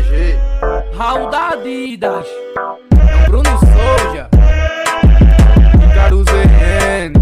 BTG. 0.00 0.38
Raul 0.96 1.30
da 1.30 1.50
Adidas, 1.50 2.26
Bruno 3.26 3.50
Souza, 3.58 4.28
Caruso 5.94 6.30
RN. 6.30 7.12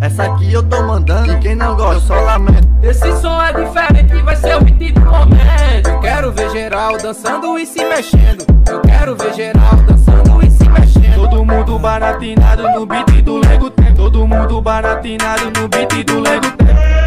Essa 0.00 0.24
aqui 0.24 0.52
eu 0.52 0.62
tô 0.62 0.82
mandando. 0.82 1.32
E 1.32 1.38
quem 1.38 1.54
não 1.54 1.76
gosta, 1.76 1.94
eu 1.94 2.00
só 2.00 2.20
lamento. 2.20 2.68
Esse 2.82 3.12
som 3.20 3.40
é 3.42 3.52
diferente, 3.52 4.22
vai 4.22 4.36
ser 4.36 4.56
o 4.56 4.64
hit 4.64 4.92
do 4.92 5.00
momento. 5.00 5.88
Eu 5.88 6.00
quero 6.00 6.32
ver 6.32 6.50
geral 6.50 6.96
dançando 6.96 7.58
e 7.58 7.66
se 7.66 7.84
mexendo. 7.84 8.44
Eu 8.68 8.80
quero 8.80 9.16
ver 9.16 9.34
geral 9.34 9.76
dançando 9.86 10.44
e 10.44 10.50
se 10.50 10.68
mexendo. 10.68 11.14
Todo 11.14 11.44
mundo 11.44 11.78
baratinado 11.78 12.62
no 12.70 12.86
beat 12.86 13.22
do 13.22 13.38
Lego 13.38 13.70
Tempo. 13.70 13.94
Todo 13.94 14.26
mundo 14.26 14.62
baratinado 14.62 15.50
no 15.60 15.68
beat 15.68 16.04
do 16.04 16.20
Lego 16.20 16.50
Tempo. 16.52 16.99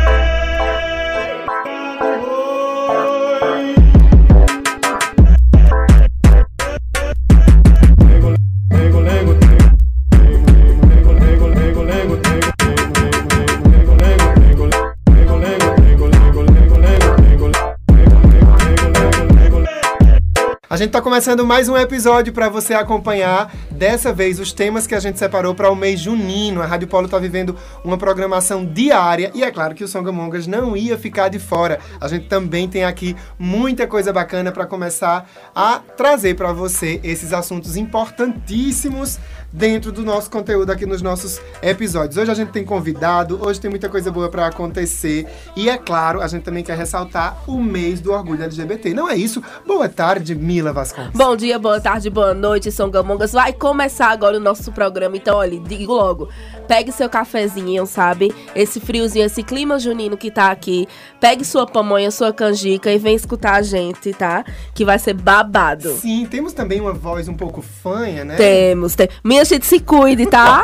A 20.74 20.76
gente 20.76 20.90
tá 20.90 21.00
começando 21.00 21.46
mais 21.46 21.70
um 21.70 21.78
episódio 21.78 22.34
para 22.34 22.50
você 22.50 22.74
acompanhar. 22.74 23.54
Dessa 23.70 24.12
vez 24.12 24.40
os 24.40 24.52
temas 24.52 24.88
que 24.88 24.96
a 24.96 25.00
gente 25.00 25.20
separou 25.20 25.54
para 25.54 25.70
o 25.70 25.76
mês 25.76 26.00
junino. 26.00 26.64
A 26.64 26.66
Rádio 26.66 26.88
Polo 26.88 27.08
tá 27.08 27.20
vivendo 27.20 27.56
uma 27.84 27.96
programação 27.96 28.66
diária 28.66 29.32
e 29.36 29.44
é 29.44 29.52
claro 29.52 29.76
que 29.76 29.84
o 29.84 29.88
Songamongas 29.88 30.48
não 30.48 30.76
ia 30.76 30.98
ficar 30.98 31.30
de 31.30 31.38
fora. 31.38 31.78
A 32.02 32.08
gente 32.08 32.26
também 32.28 32.68
tem 32.68 32.84
aqui 32.86 33.16
muita 33.38 33.86
coisa 33.86 34.12
bacana 34.12 34.52
para 34.52 34.66
começar 34.66 35.30
a 35.54 35.80
trazer 35.96 36.34
para 36.34 36.52
você 36.52 37.00
esses 37.04 37.34
assuntos 37.34 37.78
importantíssimos 37.78 39.20
dentro 39.54 39.92
do 39.92 40.04
nosso 40.04 40.32
conteúdo 40.32 40.72
aqui 40.72 40.84
nos 40.84 41.04
nossos 41.04 41.40
episódios. 41.62 42.18
Hoje 42.18 42.32
a 42.32 42.34
gente 42.34 42.50
tem 42.50 42.66
convidado, 42.66 43.40
hoje 43.46 43.62
tem 43.62 43.70
muita 43.70 43.88
coisa 43.88 44.12
boa 44.12 44.28
para 44.28 44.48
acontecer 44.48 45.28
e 45.56 45.70
é 45.70 45.78
claro, 45.78 46.22
a 46.22 46.28
gente 46.28 46.42
também 46.42 46.64
quer 46.64 46.76
ressaltar 46.76 47.38
o 47.46 47.62
mês 47.62 48.02
do 48.02 48.12
orgulho 48.12 48.44
LGBT. 48.44 48.96
Não 48.96 49.08
é 49.08 49.16
isso? 49.16 49.44
Boa 49.66 49.88
tarde, 49.88 50.34
Mila 50.34 50.74
Vasconcelos. 50.74 51.14
Bom 51.14 51.36
dia, 51.36 51.60
boa 51.60 51.80
tarde, 51.80 52.10
boa 52.10 52.34
noite, 52.34 52.72
São 52.72 52.90
Gamongas. 52.90 53.32
Vai 53.32 53.54
começar 53.54 54.08
agora 54.08 54.38
o 54.38 54.40
nosso 54.40 54.72
programa, 54.72 55.16
então, 55.16 55.38
olha, 55.38 55.60
digo 55.60 55.94
logo, 55.94 56.30
pegue 56.68 56.92
seu 56.92 57.08
cafezinho, 57.08 57.86
sabe? 57.86 58.34
Esse 58.56 58.80
friozinho, 58.80 59.26
esse 59.26 59.44
clima 59.44 59.78
junino 59.78 60.18
que 60.18 60.32
tá 60.32 60.50
aqui. 60.50 60.88
Pegue 61.20 61.46
sua 61.46 61.68
pamonha, 61.68 62.10
sua 62.10 62.34
canjica 62.34 62.92
e 62.92 62.98
vem 62.98 63.16
escutar 63.16 63.56
a 63.56 63.62
gente, 63.62 64.14
tá? 64.14 64.44
Que 64.74 64.84
vai 64.84 64.98
ser 64.98 65.14
babado. 65.14 65.94
Sim, 65.94 66.26
temos 66.26 66.54
também 66.54 66.82
uma 66.82 66.94
voz 66.94 67.28
um 67.28 67.36
pouco 67.36 67.62
fanha, 67.62 68.26
né? 68.26 68.36
Temos, 68.36 68.96
tem. 68.96 69.08
Minha 69.24 69.43
gente 69.44 69.66
se 69.66 69.80
cuide, 69.80 70.26
tá? 70.26 70.62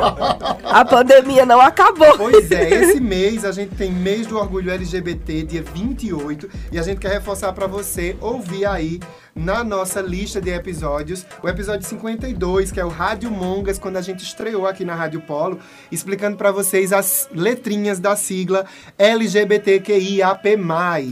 A 0.64 0.86
pandemia 0.86 1.46
não 1.46 1.60
acabou. 1.60 2.18
Pois 2.18 2.52
é, 2.52 2.70
esse 2.70 3.00
mês 3.00 3.46
a 3.46 3.52
gente 3.52 3.76
tem 3.76 3.92
mês 3.92 4.28
do 4.28 4.38
orgulho 4.38 4.72
LGBT, 4.72 5.44
dia 5.44 5.64
28, 5.64 6.50
e 6.72 6.80
a 6.80 6.82
gente 6.82 7.00
quer 7.00 7.12
reforçar 7.12 7.54
para 7.54 7.68
você 7.68 8.16
ouvir 8.22 8.66
aí 8.66 9.00
na 9.36 9.64
nossa 9.64 10.02
lista 10.02 10.42
de 10.42 10.50
episódios, 10.50 11.26
o 11.42 11.48
episódio 11.48 11.88
52, 11.88 12.72
que 12.72 12.80
é 12.80 12.86
o 12.86 12.90
Rádio 12.90 13.32
Mongas, 13.32 13.80
quando 13.80 13.98
a 13.98 14.02
gente 14.02 14.24
estreou 14.24 14.68
aqui 14.68 14.84
na 14.84 14.96
Rádio 14.96 15.22
Polo, 15.22 15.60
explicando 15.92 16.38
para 16.38 16.52
vocês 16.52 16.92
as 16.92 17.30
letrinhas 17.34 18.00
da 18.00 18.16
sigla 18.16 18.66
LGBTQIAP+. 18.98 20.58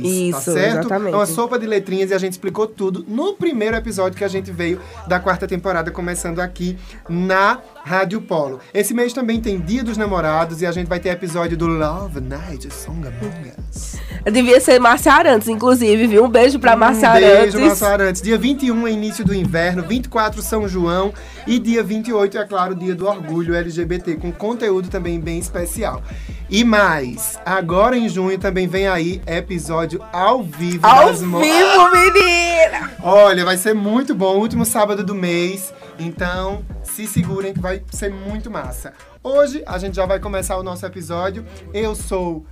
Isso, 0.04 0.32
tá 0.32 0.42
certo? 0.42 0.80
exatamente. 0.80 1.14
É 1.14 1.18
uma 1.18 1.26
sopa 1.26 1.58
de 1.60 1.66
letrinhas 1.66 2.12
e 2.12 2.14
a 2.14 2.18
gente 2.18 2.34
explicou 2.34 2.68
tudo 2.68 3.06
no 3.08 3.34
primeiro 3.34 3.76
episódio 3.76 4.18
que 4.18 4.24
a 4.24 4.28
gente 4.28 4.52
veio 4.52 4.82
da 5.08 5.20
quarta 5.20 5.48
temporada, 5.48 5.92
começando 5.92 6.40
aqui 6.40 6.78
na 7.08 7.60
Rádio 7.84 8.22
Polo. 8.22 8.60
Esse 8.74 8.94
mês 8.94 9.14
também 9.14 9.40
tem 9.40 9.60
Dia 9.60 9.84
dos 9.84 9.98
Namorados 9.98 10.62
e 10.62 10.66
a 10.66 10.72
gente 10.72 10.88
vai 10.88 11.00
ter 11.00 11.10
episódio 11.10 11.56
do 11.58 11.68
Love 11.68 12.20
Night 12.20 12.74
Song 12.74 13.08
Among 13.08 13.54
Us. 13.70 13.96
Devia 14.26 14.60
ser 14.60 14.80
Márcia 14.80 15.14
Arantes, 15.14 15.48
inclusive, 15.48 16.08
viu? 16.08 16.26
Um 16.26 16.30
beijo 16.30 16.60
pra 16.60 16.76
Márcia 16.76 17.10
um 17.10 17.12
Arantes. 17.14 17.54
beijo, 17.54 17.60
Márcia 17.60 17.88
Arantes. 17.88 18.07
Dia 18.14 18.38
21 18.38 18.88
é 18.88 18.92
início 18.92 19.24
do 19.26 19.34
inverno, 19.34 19.84
24 19.84 20.42
São 20.42 20.68
João 20.68 21.14
e 21.46 21.60
dia 21.60 21.84
28 21.84 22.38
é 22.38 22.46
claro, 22.46 22.74
dia 22.76 22.96
do 22.96 23.06
orgulho 23.08 23.56
LGBT, 23.56 24.16
com 24.16 24.32
conteúdo 24.32 24.90
também 24.90 25.20
bem 25.20 25.38
especial. 25.40 26.02
E 26.50 26.64
mais, 26.64 27.38
agora 27.46 27.98
em 27.98 28.08
junho 28.08 28.38
também 28.40 28.68
vem 28.68 28.88
aí 28.88 29.22
episódio 29.28 30.02
ao 30.14 30.42
vivo 30.42 30.86
Ao 30.88 31.08
das 31.08 31.22
Mo- 31.22 31.40
vivo, 31.42 31.92
menina! 31.92 32.92
Olha, 33.04 33.44
vai 33.44 33.58
ser 33.58 33.74
muito 33.74 34.16
bom, 34.16 34.38
último 34.38 34.66
sábado 34.66 35.04
do 35.04 35.14
mês. 35.14 35.74
Então, 36.00 36.64
se 36.84 37.06
segurem 37.08 37.54
que 37.54 37.60
vai 37.60 37.82
ser 37.92 38.12
muito 38.12 38.50
massa. 38.50 38.94
Hoje 39.24 39.62
a 39.66 39.78
gente 39.78 39.96
já 39.96 40.06
vai 40.06 40.20
começar 40.20 40.58
o 40.58 40.64
nosso 40.64 40.86
episódio. 40.86 41.44
Eu 41.74 41.96
sou 41.96 42.46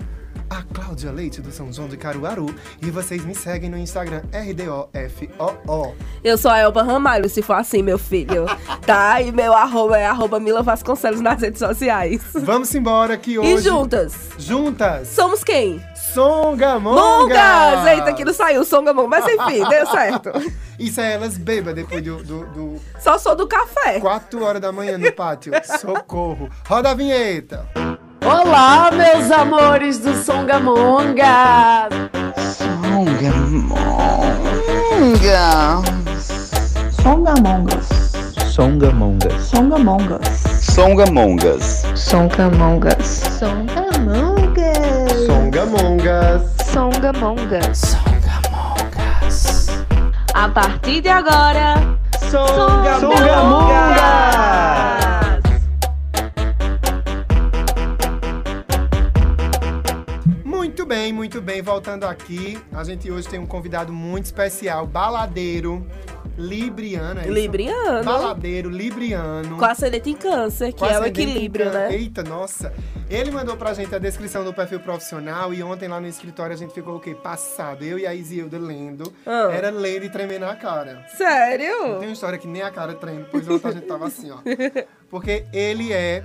a 0.50 0.62
Cláudia 0.62 1.12
Leite 1.12 1.42
do 1.42 1.52
São 1.52 1.72
João 1.72 1.88
de 1.88 1.98
Caruaru 1.98 2.54
e 2.82 2.90
vocês 2.90 3.24
me 3.26 3.34
seguem 3.36 3.70
no 3.70 3.78
Instagram 3.78 4.22
RDOFOO. 4.32 5.96
Eu 6.24 6.38
sou 6.38 6.52
a 6.52 6.60
Elba 6.60 6.84
Ramalho, 6.84 7.30
se 7.30 7.42
for 7.42 7.54
assim, 7.54 7.82
meu 7.82 7.98
filho. 7.98 8.46
Tá? 8.86 9.20
E 9.20 9.32
meu 9.32 9.52
arroba 9.52 9.98
é 9.98 10.06
arroba 10.06 10.40
Mila 10.40 10.62
Vasconcelos 10.62 11.20
nas 11.20 11.42
redes 11.42 11.58
sociais. 11.58 12.22
Vamos 12.36 12.74
embora 12.76 13.18
que 13.18 13.40
hoje 13.40 13.54
E 13.54 13.58
juntas, 13.58 14.30
juntas 14.38 15.08
somos 15.08 15.44
quem? 15.44 15.82
Songamongas. 16.14 17.04
Mongas! 17.04 17.88
Eita, 17.88 18.14
que 18.14 18.24
não 18.24 18.32
saiu 18.32 18.64
Songamon, 18.64 19.08
mas 19.08 19.26
enfim, 19.26 19.68
deu 19.68 19.88
certo. 19.90 20.32
Isso 20.78 21.02
é 21.02 21.14
elas 21.14 21.36
bêbadas 21.36 21.84
depois 21.84 22.04
do, 22.04 22.24
do, 22.24 22.46
do 22.48 22.82
Só 23.00 23.18
sou 23.18 23.36
do 23.36 23.48
café. 23.48 24.00
4 24.00 24.44
horas 24.44 24.62
da 24.62 24.72
manhã 24.72 25.00
no 25.00 25.12
pátio. 25.12 25.52
Socorro. 25.80 26.48
Roda 26.68 26.92
a 26.92 26.94
vinheta. 26.94 27.68
Olá, 28.26 28.90
meus 28.92 29.30
amores 29.30 30.00
do 30.00 30.16
Songamonga! 30.16 31.88
Songamongas. 37.04 37.88
Songamongas. 38.52 39.44
Songamongas. 39.52 40.42
Songamongas. 40.64 41.84
Songamongas. 41.86 43.12
Songamongas. 45.30 46.42
Songamongas. 46.74 47.98
A 50.34 50.48
partir 50.50 51.02
de 51.02 51.10
agora, 51.10 51.76
Muito 60.86 60.96
bem, 60.96 61.12
muito 61.14 61.42
bem. 61.42 61.62
Voltando 61.64 62.04
aqui, 62.04 62.60
a 62.72 62.84
gente 62.84 63.10
hoje 63.12 63.28
tem 63.28 63.40
um 63.40 63.46
convidado 63.48 63.92
muito 63.92 64.26
especial, 64.26 64.86
baladeiro, 64.86 65.84
libriano. 66.38 67.22
é? 67.22 67.24
Libriano. 67.24 68.04
Baladeiro, 68.04 68.70
libriano. 68.70 69.58
Com 69.58 69.66
ascendente 69.66 70.12
em 70.12 70.14
câncer, 70.14 70.74
que 70.74 70.86
é 70.86 71.00
o 71.00 71.04
equilíbrio, 71.04 71.72
né? 71.72 71.92
Eita, 71.92 72.22
nossa. 72.22 72.72
Ele 73.10 73.32
mandou 73.32 73.58
pra 73.58 73.74
gente 73.74 73.96
a 73.96 73.98
descrição 73.98 74.44
do 74.44 74.54
perfil 74.54 74.80
profissional 74.80 75.52
e 75.56 75.64
ontem 75.64 75.88
lá 75.88 76.00
no 76.00 76.06
escritório 76.06 76.54
a 76.54 76.58
gente 76.58 76.72
ficou 76.72 76.98
o 76.98 77.00
quê? 77.00 77.16
Passado. 77.16 77.84
Eu 77.84 77.98
e 77.98 78.06
a 78.06 78.14
Isilda 78.14 78.60
lendo. 78.60 79.12
Ah. 79.26 79.50
Era 79.52 79.72
lendo 79.72 80.06
e 80.06 80.10
tremer 80.12 80.40
na 80.40 80.56
cara. 80.56 81.04
Sério? 81.18 81.98
Tem 81.98 82.10
uma 82.10 82.14
história 82.14 82.38
que 82.38 82.48
nem 82.48 82.62
a 82.62 82.70
cara 82.70 82.94
treme, 82.94 83.26
pois 83.32 83.50
ontem 83.50 83.70
a 83.70 83.72
gente 83.72 83.88
tava 83.88 84.06
assim, 84.06 84.30
ó. 84.30 84.38
Porque 85.10 85.48
ele 85.52 85.92
é 85.92 86.24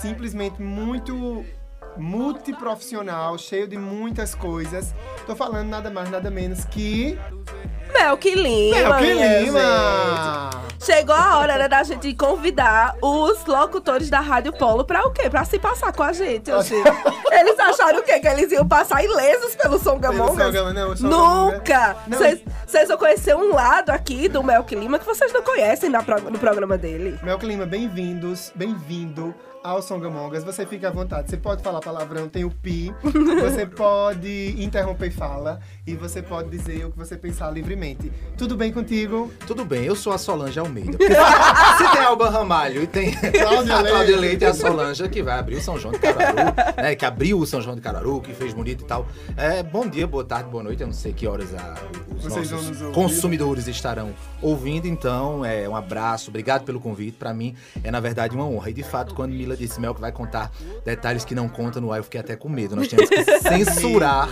simplesmente 0.00 0.62
muito 0.62 1.44
multiprofissional, 1.98 3.36
cheio 3.36 3.66
de 3.66 3.76
muitas 3.76 4.34
coisas. 4.34 4.94
Tô 5.26 5.34
falando 5.34 5.68
nada 5.68 5.90
mais, 5.90 6.10
nada 6.10 6.30
menos 6.30 6.64
que. 6.64 7.18
Mel 7.92 8.16
que 8.16 8.34
Lima. 8.34 8.76
Mel 8.76 8.98
que 8.98 9.14
minha 9.14 9.40
Lima! 9.40 10.50
Chegou 10.80 11.14
a 11.14 11.38
hora 11.38 11.58
né, 11.58 11.68
da 11.68 11.82
gente 11.82 12.14
convidar 12.14 12.94
os 13.02 13.44
locutores 13.46 14.08
da 14.08 14.20
Rádio 14.20 14.52
Polo 14.52 14.84
pra 14.84 15.06
o 15.06 15.10
quê? 15.10 15.28
Pra 15.28 15.44
se 15.44 15.58
passar 15.58 15.92
com 15.92 16.02
a 16.02 16.12
gente. 16.12 16.52
Oxi. 16.52 16.74
Eles 17.32 17.58
acharam 17.58 17.98
o 17.98 18.02
quê? 18.02 18.20
Que 18.20 18.26
eles 18.26 18.50
iam 18.52 18.66
passar 18.66 19.04
ilesos 19.04 19.54
pelo 19.54 19.78
Songamongas? 19.78 20.46
Songamongas, 20.46 20.74
não, 20.74 20.90
o 20.90 20.96
Songamongas. 20.96 21.58
Nunca! 21.58 21.96
Vocês 22.66 22.88
vão 22.88 22.98
conhecer 22.98 23.36
um 23.36 23.54
lado 23.54 23.90
aqui 23.90 24.28
do 24.28 24.42
Melk 24.42 24.74
Lima 24.74 24.98
que 24.98 25.06
vocês 25.06 25.32
não 25.32 25.42
conhecem 25.42 25.88
na 25.88 26.00
no 26.00 26.38
programa 26.38 26.76
dele. 26.76 27.18
Mel 27.22 27.38
Clima, 27.38 27.64
bem-vindos, 27.64 28.52
bem-vindo 28.54 29.34
ao 29.68 29.82
Songamongas. 29.82 30.44
Você 30.44 30.64
fica 30.64 30.88
à 30.88 30.90
vontade. 30.90 31.28
Você 31.28 31.36
pode 31.36 31.62
falar 31.62 31.80
palavrão, 31.80 32.28
tem 32.28 32.44
o 32.44 32.50
pi. 32.50 32.92
Você 33.42 33.66
pode 33.66 34.54
interromper 34.62 35.10
fala. 35.10 35.60
E 35.88 35.96
você 35.96 36.20
pode 36.20 36.50
dizer 36.50 36.84
o 36.84 36.90
que 36.90 36.98
você 36.98 37.16
pensar 37.16 37.50
livremente. 37.50 38.12
Tudo 38.36 38.54
bem 38.58 38.70
contigo? 38.70 39.32
Tudo 39.46 39.64
bem, 39.64 39.84
eu 39.84 39.96
sou 39.96 40.12
a 40.12 40.18
Solange 40.18 40.58
Almeida. 40.60 40.98
Se, 40.98 41.92
tem 41.96 42.02
Alba 42.04 42.28
Ramalho 42.28 42.82
e 42.82 42.86
tem 42.86 43.10
Cláudia 43.14 43.76
a 43.78 43.82
Cláudia 43.82 44.16
Leite. 44.16 44.20
Leite 44.20 44.42
e 44.42 44.44
a 44.44 44.52
Solange 44.52 45.08
que 45.08 45.22
vai 45.22 45.38
abrir 45.38 45.56
o 45.56 45.62
São 45.62 45.78
João 45.78 45.92
de 45.94 45.98
Caruaru, 46.00 46.36
né? 46.76 46.94
Que 46.94 47.06
abriu 47.06 47.38
o 47.38 47.46
São 47.46 47.62
João 47.62 47.74
de 47.74 47.80
Caruaru, 47.80 48.20
que 48.20 48.34
fez 48.34 48.52
bonito 48.52 48.82
e 48.82 48.86
tal. 48.86 49.06
É, 49.34 49.62
bom 49.62 49.86
dia, 49.88 50.06
boa 50.06 50.24
tarde, 50.24 50.50
boa 50.50 50.62
noite. 50.62 50.82
Eu 50.82 50.88
não 50.88 50.94
sei 50.94 51.14
que 51.14 51.26
horas 51.26 51.54
a- 51.54 51.74
os 52.14 52.22
Vocês 52.24 52.50
nossos 52.50 52.94
consumidores 52.94 53.66
estarão 53.66 54.10
ouvindo. 54.42 54.86
Então, 54.86 55.42
é 55.42 55.66
um 55.66 55.74
abraço, 55.74 56.28
obrigado 56.28 56.64
pelo 56.64 56.80
convite. 56.80 57.16
Pra 57.16 57.32
mim 57.32 57.54
é, 57.82 57.90
na 57.90 57.98
verdade, 58.00 58.34
uma 58.36 58.44
honra. 58.44 58.68
E 58.68 58.74
de 58.74 58.82
fato, 58.82 59.14
quando 59.14 59.32
Mila 59.32 59.56
disse 59.56 59.80
Mel 59.80 59.94
que 59.94 60.02
vai 60.02 60.12
contar 60.12 60.52
detalhes 60.84 61.24
que 61.24 61.34
não 61.34 61.48
conta 61.48 61.80
no 61.80 61.90
ar, 61.90 61.96
eu 61.96 62.04
fiquei 62.04 62.20
até 62.20 62.36
com 62.36 62.50
medo. 62.50 62.76
Nós 62.76 62.88
temos 62.88 63.08
que 63.08 63.24
censurar 63.40 64.28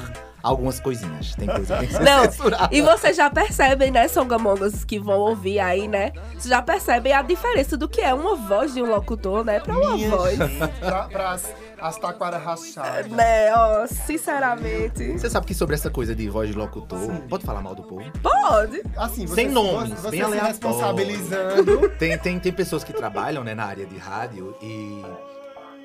algumas 0.47 0.81
coisinhas. 0.81 1.35
Tem 1.35 1.47
coisa 1.47 1.75
que 1.75 1.81
tem 1.81 1.89
que 1.89 1.95
ser 1.95 2.03
Não, 2.05 2.25
censurada. 2.25 2.69
e 2.75 2.81
vocês 2.81 3.17
já 3.17 3.29
percebem, 3.31 3.91
né, 3.91 4.09
Songamongas 4.09 4.85
que 4.85 4.99
vão 4.99 5.19
ouvir 5.19 5.59
aí, 5.61 5.89
né? 5.89 6.13
Vocês 6.33 6.47
já 6.49 6.63
percebem 6.63 7.13
a 7.13 7.23
diferença 7.23 7.77
do 7.77 7.89
que 7.89 8.01
é 8.01 8.15
uma 8.15 8.37
voz 8.37 8.73
de 8.75 8.83
um 8.83 8.87
locutor, 8.91 9.45
né? 9.45 9.61
Pra 9.61 9.77
uma 9.77 9.95
Minha 9.97 10.11
voz. 10.11 10.37
gente, 10.39 10.69
pra, 10.81 11.03
pra 11.05 11.31
as, 11.33 11.55
as 11.81 11.99
taquaras 11.99 12.43
rachadas. 12.43 13.07
Né, 13.11 13.53
ó, 13.55 13.87
sinceramente. 13.87 15.13
Você 15.13 15.29
sabe 15.31 15.47
que 15.47 15.55
sobre 15.55 15.75
essa 15.75 15.91
coisa 15.91 16.15
de 16.15 16.29
voz 16.29 16.51
de 16.51 16.57
locutor, 16.57 16.99
pode 17.29 17.45
falar 17.45 17.61
mal 17.63 17.75
do 17.75 17.83
povo? 17.83 18.05
Pode. 18.23 18.83
Assim, 18.97 19.27
você, 19.27 19.35
Sem 19.35 19.49
nomes, 19.51 20.01
você, 20.01 20.11
bem 20.11 20.21
se 20.21 20.25
aleatório. 20.27 20.49
responsabilizando. 20.49 21.89
Tem, 21.99 22.17
tem, 22.19 22.39
tem 22.39 22.53
pessoas 22.53 22.85
que 22.85 22.93
trabalham 22.93 23.43
né, 23.45 23.55
na 23.55 23.65
área 23.65 23.87
de 23.87 23.97
rádio 23.97 24.55
e. 24.63 25.03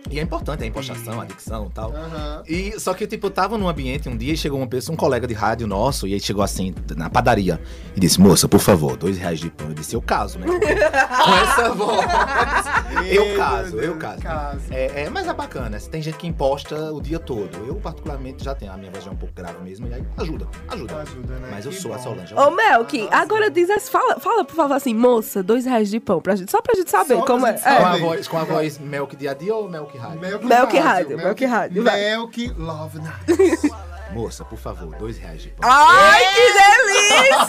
E 0.09 0.19
é 0.19 0.21
importante 0.21 0.63
a 0.63 0.67
impostação, 0.67 1.21
a 1.21 1.25
dicção 1.25 1.67
e 1.67 1.73
tal. 1.73 1.93
Aham. 1.95 2.43
E 2.47 2.79
só 2.79 2.93
que, 2.93 3.07
tipo, 3.07 3.27
eu 3.27 3.31
tava 3.31 3.57
num 3.57 3.67
ambiente 3.69 4.09
um 4.09 4.17
dia 4.17 4.33
e 4.33 4.37
chegou 4.37 4.57
uma 4.59 4.67
pessoa, 4.67 4.93
um 4.93 4.97
colega 4.97 5.25
de 5.25 5.33
rádio 5.33 5.67
nosso, 5.67 6.05
e 6.07 6.13
aí 6.13 6.19
chegou 6.19 6.43
assim, 6.43 6.73
na 6.97 7.09
padaria, 7.09 7.61
e 7.95 7.99
disse, 7.99 8.19
moça, 8.19 8.47
por 8.47 8.59
favor, 8.59 8.97
dois 8.97 9.17
reais 9.17 9.39
de 9.39 9.49
pão. 9.49 9.67
Eu 9.69 9.73
disse, 9.73 9.95
eu 9.95 10.01
caso, 10.01 10.37
né? 10.39 10.47
Com 10.51 11.35
essa 11.35 11.69
voz. 11.71 12.05
eu 13.09 13.37
caso, 13.37 13.79
eu 13.79 13.95
caso. 13.97 14.21
caso. 14.21 14.61
É, 14.71 15.03
é, 15.03 15.09
mas 15.09 15.27
é 15.27 15.33
bacana, 15.33 15.79
tem 15.79 16.01
gente 16.01 16.17
que 16.17 16.27
imposta 16.27 16.91
o 16.91 17.01
dia 17.01 17.19
todo. 17.19 17.49
Eu, 17.65 17.75
particularmente, 17.75 18.43
já 18.43 18.53
tenho, 18.55 18.71
a 18.73 18.77
minha 18.77 18.91
voz 18.91 19.03
já 19.03 19.11
é 19.11 19.13
um 19.13 19.17
pouco 19.17 19.33
grave 19.33 19.61
mesmo, 19.63 19.87
e 19.87 19.93
aí 19.93 20.03
ajuda, 20.17 20.47
ajuda. 20.67 20.97
Ajuda, 21.01 21.33
né? 21.35 21.47
Mas 21.51 21.65
eu 21.65 21.71
Que 21.71 21.77
sou 21.79 21.93
a 21.93 21.97
bom. 21.97 22.03
Solange. 22.03 22.33
Ô, 22.35 22.51
Melk, 22.51 23.07
agora 23.11 23.49
diz 23.49 23.69
assim, 23.69 23.91
fala, 23.91 24.19
fala, 24.19 24.43
por 24.43 24.55
favor, 24.55 24.73
assim, 24.75 24.93
moça, 24.93 25.41
dois 25.41 25.65
reais 25.65 25.89
de 25.89 25.99
pão 25.99 26.21
pra 26.21 26.35
gente, 26.35 26.51
só 26.51 26.61
pra 26.61 26.75
gente 26.75 26.89
saber 26.91 27.15
Só 27.15 27.25
como 27.25 27.45
é. 27.47 27.51
gente 27.51 27.63
Com 27.63 27.69
saber. 27.69 27.85
a 27.85 27.97
é. 27.97 27.99
voz, 27.99 28.27
com 28.27 28.37
a 28.37 28.43
voz 28.43 28.77
Melk 28.79 29.15
dia 29.15 29.31
a 29.31 29.33
dia 29.33 29.55
ou 29.55 29.69
Melk 29.69 29.90
rádio? 29.97 30.19
Melk 30.19 30.43
Melk 30.43 30.73
Rádio, 30.73 31.17
Melk 31.17 31.41
Rádio. 31.41 31.83
Melk 31.83 32.37
Love 32.57 32.99
Night. 32.99 33.90
Moça, 34.13 34.43
por 34.45 34.57
favor, 34.59 34.95
dois 34.95 35.17
reais 35.17 35.41
de 35.41 35.49
pão. 35.49 35.69
Ai, 35.71 36.21
que 36.33 36.53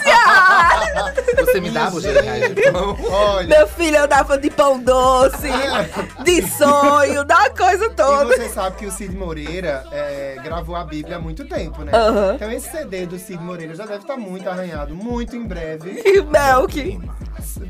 delícia! 0.03 1.35
Você 1.45 1.61
me 1.61 1.69
dá 1.71 1.87
os 1.89 2.03
dois 2.03 2.21
reais 2.21 2.55
de 2.55 2.71
pão? 2.71 2.97
Olha, 3.09 3.47
Meu 3.47 3.67
filho, 3.67 3.97
eu 3.97 4.07
dava 4.07 4.37
de 4.37 4.49
pão 4.49 4.79
doce, 4.79 5.47
de 6.23 6.41
sonho, 6.49 7.23
da 7.25 7.49
coisa 7.49 7.85
e 7.85 7.89
toda. 7.89 8.25
você 8.35 8.49
sabe 8.49 8.77
que 8.77 8.85
o 8.85 8.91
Cid 8.91 9.15
Moreira 9.15 9.85
é, 9.91 10.37
gravou 10.43 10.75
a 10.75 10.83
Bíblia 10.83 11.17
há 11.17 11.19
muito 11.19 11.45
tempo, 11.45 11.83
né? 11.83 11.91
Aham. 11.93 12.33
Então 12.35 12.51
esse 12.51 12.69
CD 12.71 13.05
do 13.05 13.17
Cid 13.19 13.41
Moreira 13.43 13.75
já 13.75 13.85
deve 13.85 13.99
estar 14.01 14.17
muito 14.17 14.49
arranhado, 14.49 14.95
muito 14.95 15.35
em 15.35 15.45
breve. 15.45 16.01
E 16.05 16.21
Melk. 16.21 16.99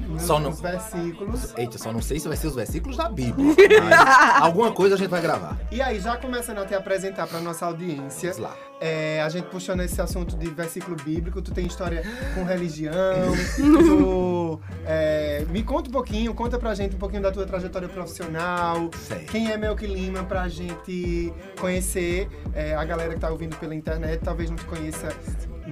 Nos, 0.07 0.21
Só 0.23 0.39
não- 0.39 0.51
nos 0.51 0.61
versículos. 0.61 1.53
Eita, 1.57 1.77
só 1.77 1.91
não 1.91 2.01
sei 2.01 2.19
se 2.19 2.27
vai 2.27 2.37
ser 2.37 2.47
os 2.47 2.55
versículos 2.55 2.95
da 2.97 3.09
Bíblia. 3.09 3.53
Mas 3.83 4.41
alguma 4.41 4.71
coisa 4.71 4.95
a 4.95 4.97
gente 4.97 5.09
vai 5.09 5.21
gravar. 5.21 5.57
E 5.71 5.81
aí, 5.81 5.99
já 5.99 6.15
começando 6.17 6.59
a 6.59 6.65
te 6.65 6.75
apresentar 6.75 7.27
para 7.27 7.39
nossa 7.39 7.65
audiência, 7.65 8.31
Vamos 8.33 8.49
lá. 8.49 8.55
É, 8.83 9.21
a 9.21 9.29
gente 9.29 9.45
puxando 9.45 9.79
esse 9.79 10.01
assunto 10.01 10.35
de 10.35 10.49
versículo 10.49 10.97
bíblico, 10.97 11.41
tu 11.41 11.53
tem 11.53 11.65
história 11.65 12.03
com 12.35 12.43
religião, 12.43 13.31
tu, 13.55 14.59
é, 14.85 15.45
me 15.49 15.63
conta 15.63 15.89
um 15.89 15.93
pouquinho, 15.93 16.33
conta 16.33 16.59
pra 16.59 16.75
gente 16.75 16.93
um 16.97 16.99
pouquinho 16.99 17.21
da 17.21 17.31
tua 17.31 17.45
trajetória 17.45 17.87
profissional, 17.87 18.89
Sei. 19.07 19.19
quem 19.19 19.49
é 19.49 19.57
Melk 19.57 19.87
Lima 19.87 20.25
pra 20.25 20.49
gente 20.49 21.33
conhecer, 21.61 22.27
é, 22.53 22.75
a 22.75 22.83
galera 22.83 23.13
que 23.13 23.21
tá 23.21 23.29
ouvindo 23.29 23.55
pela 23.55 23.73
internet, 23.73 24.19
talvez 24.21 24.49
não 24.49 24.57
te 24.57 24.65
conheça 24.65 25.07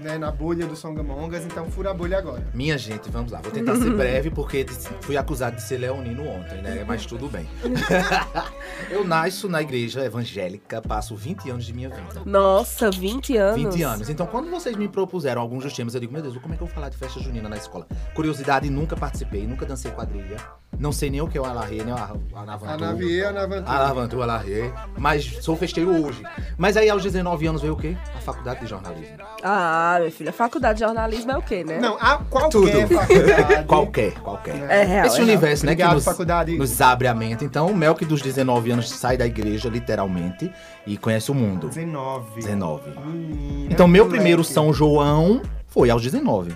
né, 0.01 0.17
na 0.17 0.31
bolha 0.31 0.65
do 0.65 0.75
Songamongas, 0.75 1.45
então 1.45 1.69
fura 1.69 1.91
a 1.91 1.93
bolha 1.93 2.17
agora. 2.17 2.45
Minha 2.53 2.77
gente, 2.77 3.09
vamos 3.09 3.31
lá. 3.31 3.39
Vou 3.41 3.51
tentar 3.51 3.75
ser 3.75 3.93
breve 3.93 4.29
porque 4.29 4.65
fui 5.01 5.15
acusado 5.15 5.55
de 5.55 5.61
ser 5.61 5.77
leonino 5.77 6.27
ontem, 6.27 6.61
né? 6.61 6.83
Mas 6.87 7.05
tudo 7.05 7.29
bem. 7.29 7.47
Eu 8.89 9.03
nasço 9.05 9.47
na 9.47 9.61
igreja 9.61 10.03
evangélica, 10.03 10.81
passo 10.81 11.15
20 11.15 11.49
anos 11.51 11.65
de 11.65 11.73
minha 11.73 11.89
vida. 11.89 12.21
Nossa, 12.25 12.89
20 12.89 13.37
anos. 13.37 13.55
20 13.55 13.83
anos. 13.83 14.09
Então, 14.09 14.25
quando 14.25 14.49
vocês 14.49 14.75
me 14.75 14.87
propuseram 14.87 15.41
alguns 15.41 15.63
dos 15.63 15.73
temas, 15.73 15.93
eu 15.93 16.01
digo, 16.01 16.11
meu 16.11 16.21
Deus, 16.21 16.37
como 16.37 16.53
é 16.53 16.57
que 16.57 16.63
eu 16.63 16.67
vou 16.67 16.73
falar 16.73 16.89
de 16.89 16.97
festa 16.97 17.19
junina 17.19 17.47
na 17.47 17.57
escola? 17.57 17.87
Curiosidade, 18.15 18.69
nunca 18.69 18.95
participei, 18.95 19.45
nunca 19.45 19.65
dancei 19.65 19.91
quadrilha. 19.91 20.37
Não 20.79 20.91
sei 20.91 21.09
nem 21.11 21.21
o 21.21 21.27
que 21.27 21.37
é 21.37 21.41
o 21.41 21.45
alarrê, 21.45 21.83
nem 21.83 21.93
o 21.93 21.97
a- 21.97 22.11
a 22.33 22.39
anavantu. 22.41 22.83
Anavier, 22.83 23.27
Anavantu. 23.27 24.21
Alarrê. 24.21 24.71
Mas 24.97 25.23
sou 25.41 25.55
festeiro 25.55 25.91
hoje. 26.05 26.23
Mas 26.57 26.75
aí, 26.75 26.89
aos 26.89 27.03
19 27.03 27.45
anos, 27.45 27.61
veio 27.61 27.73
o 27.73 27.77
quê? 27.77 27.95
A 28.15 28.19
faculdade 28.19 28.61
de 28.61 28.67
jornalismo. 28.67 29.15
Ah, 29.43 29.97
minha 29.99 30.11
filha, 30.11 30.33
faculdade 30.33 30.79
de 30.79 30.85
jornalismo 30.85 31.31
é 31.31 31.37
o 31.37 31.41
quê, 31.41 31.63
né? 31.63 31.77
Não, 31.79 31.97
a 31.99 32.17
qualquer 32.17 32.49
Tudo. 32.49 32.87
faculdade. 32.87 33.63
Qualquer, 33.67 34.13
qualquer. 34.21 34.55
É 34.71 34.83
real. 34.83 35.05
Esse 35.05 35.19
é 35.19 35.23
universo, 35.23 35.65
né, 35.65 35.73
Obrigado, 35.73 35.89
que 35.89 35.95
nos, 35.95 36.05
faculdade. 36.05 36.57
nos 36.57 36.81
abre 36.81 37.07
a 37.07 37.13
mente. 37.13 37.45
Então, 37.45 37.67
o 37.67 37.75
Melk 37.75 38.03
dos 38.05 38.21
19 38.21 38.71
anos 38.71 38.89
sai 38.89 39.17
da 39.17 39.25
igreja, 39.27 39.69
literalmente, 39.69 40.51
e 40.87 40.97
conhece 40.97 41.29
o 41.29 41.35
mundo. 41.35 41.67
19. 41.67 42.35
19. 42.35 42.89
Menina, 43.05 43.69
Então, 43.71 43.87
meu 43.87 44.05
moleque. 44.05 44.17
primeiro 44.17 44.43
São 44.43 44.73
João 44.73 45.41
foi 45.67 45.91
aos 45.91 46.01
19. 46.01 46.55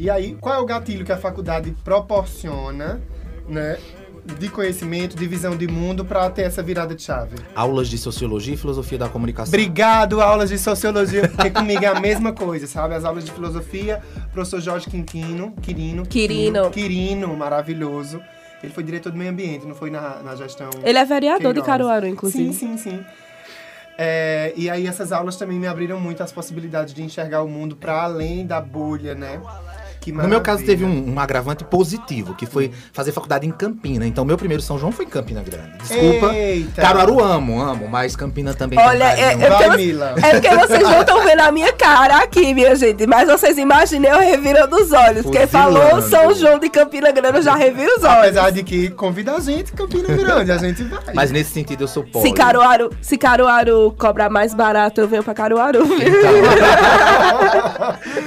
E 0.00 0.08
aí, 0.08 0.34
qual 0.40 0.54
é 0.54 0.58
o 0.58 0.64
gatilho 0.64 1.04
que 1.04 1.12
a 1.12 1.18
faculdade 1.18 1.76
proporciona, 1.84 3.02
né? 3.46 3.78
De 4.38 4.48
conhecimento, 4.48 5.14
de 5.14 5.26
visão 5.26 5.54
de 5.54 5.68
mundo, 5.68 6.06
pra 6.06 6.30
ter 6.30 6.42
essa 6.42 6.62
virada 6.62 6.94
de 6.94 7.02
chave? 7.02 7.36
Aulas 7.54 7.86
de 7.86 7.98
Sociologia 7.98 8.54
e 8.54 8.56
Filosofia 8.56 8.96
da 8.96 9.10
Comunicação. 9.10 9.50
Obrigado, 9.50 10.22
aulas 10.22 10.48
de 10.48 10.58
sociologia, 10.58 11.28
porque 11.28 11.50
comigo 11.50 11.84
é 11.84 11.88
a 11.88 12.00
mesma 12.00 12.32
coisa, 12.32 12.66
sabe? 12.66 12.94
As 12.94 13.04
aulas 13.04 13.26
de 13.26 13.30
filosofia, 13.30 14.00
professor 14.32 14.62
Jorge 14.62 14.88
Quintino, 14.88 15.52
Quirino. 15.60 16.06
Quirino. 16.06 16.70
Quirino, 16.70 17.36
maravilhoso. 17.36 18.22
Ele 18.62 18.72
foi 18.72 18.82
diretor 18.82 19.12
do 19.12 19.18
meio 19.18 19.30
ambiente, 19.30 19.66
não 19.66 19.74
foi 19.74 19.90
na, 19.90 20.22
na 20.22 20.34
gestão. 20.34 20.70
Ele 20.82 20.98
é 20.98 21.04
vereador 21.04 21.52
de. 21.52 21.60
Caruaru, 21.60 22.06
inclusive. 22.06 22.54
Sim, 22.54 22.78
sim, 22.78 22.90
sim. 22.90 23.04
É, 23.98 24.54
e 24.56 24.70
aí 24.70 24.86
essas 24.86 25.12
aulas 25.12 25.36
também 25.36 25.58
me 25.58 25.66
abriram 25.66 26.00
muito 26.00 26.22
as 26.22 26.32
possibilidades 26.32 26.94
de 26.94 27.02
enxergar 27.02 27.42
o 27.42 27.48
mundo 27.48 27.76
para 27.76 28.02
além 28.02 28.46
da 28.46 28.58
bolha, 28.58 29.14
né? 29.14 29.38
Que 30.00 30.10
No 30.10 30.26
meu 30.26 30.40
caso, 30.40 30.64
teve 30.64 30.84
um, 30.84 31.12
um 31.14 31.20
agravante 31.20 31.62
positivo, 31.62 32.34
que 32.34 32.46
foi 32.46 32.70
fazer 32.92 33.12
faculdade 33.12 33.46
em 33.46 33.50
Campina. 33.50 34.06
Então, 34.06 34.24
meu 34.24 34.38
primeiro 34.38 34.62
São 34.62 34.78
João 34.78 34.90
foi 34.90 35.04
em 35.04 35.08
Campina 35.08 35.42
Grande. 35.42 35.78
Desculpa. 35.78 36.34
Eita. 36.34 36.80
Caruaru 36.80 37.22
amo, 37.22 37.60
amo, 37.60 37.86
mas 37.88 38.16
Campina 38.16 38.54
também 38.54 38.78
tem 38.78 38.88
Olha, 38.88 39.04
é, 39.04 39.32
é 39.32 39.50
Vai, 39.50 39.68
porque, 39.68 40.26
é 40.26 40.30
porque 40.32 40.56
vocês 40.56 40.82
não 40.82 41.00
estão 41.00 41.22
vendo 41.22 41.40
a 41.40 41.52
minha 41.52 41.72
cara 41.72 42.18
aqui, 42.18 42.54
minha 42.54 42.74
gente. 42.74 43.06
Mas 43.06 43.28
vocês 43.28 43.58
imaginem 43.58 44.10
eu 44.10 44.20
revirando 44.20 44.76
os 44.76 44.90
olhos. 44.92 45.22
Porque 45.22 45.46
Fuzilando. 45.46 45.78
falou 45.80 46.02
São 46.02 46.34
João 46.34 46.58
de 46.58 46.70
Campina 46.70 47.10
Grande, 47.12 47.38
eu 47.38 47.42
já 47.42 47.54
reviro 47.54 47.90
os 47.98 48.04
olhos. 48.04 48.18
Apesar 48.18 48.50
de 48.50 48.62
que 48.62 48.90
convida 48.90 49.34
a 49.34 49.40
gente, 49.40 49.72
Campina 49.72 50.08
Grande, 50.16 50.50
a 50.50 50.56
gente 50.56 50.82
vai. 50.84 51.14
Mas 51.14 51.30
nesse 51.30 51.50
sentido, 51.52 51.84
eu 51.84 51.88
sou 51.88 52.04
pobre. 52.04 52.28
Se 52.28 52.34
Caruaru, 52.34 52.90
se 53.02 53.18
Caruaru 53.18 53.94
cobrar 53.98 54.30
mais 54.30 54.54
barato, 54.54 55.00
eu 55.00 55.08
venho 55.08 55.22
pra 55.22 55.34
Caruaru. 55.34 55.80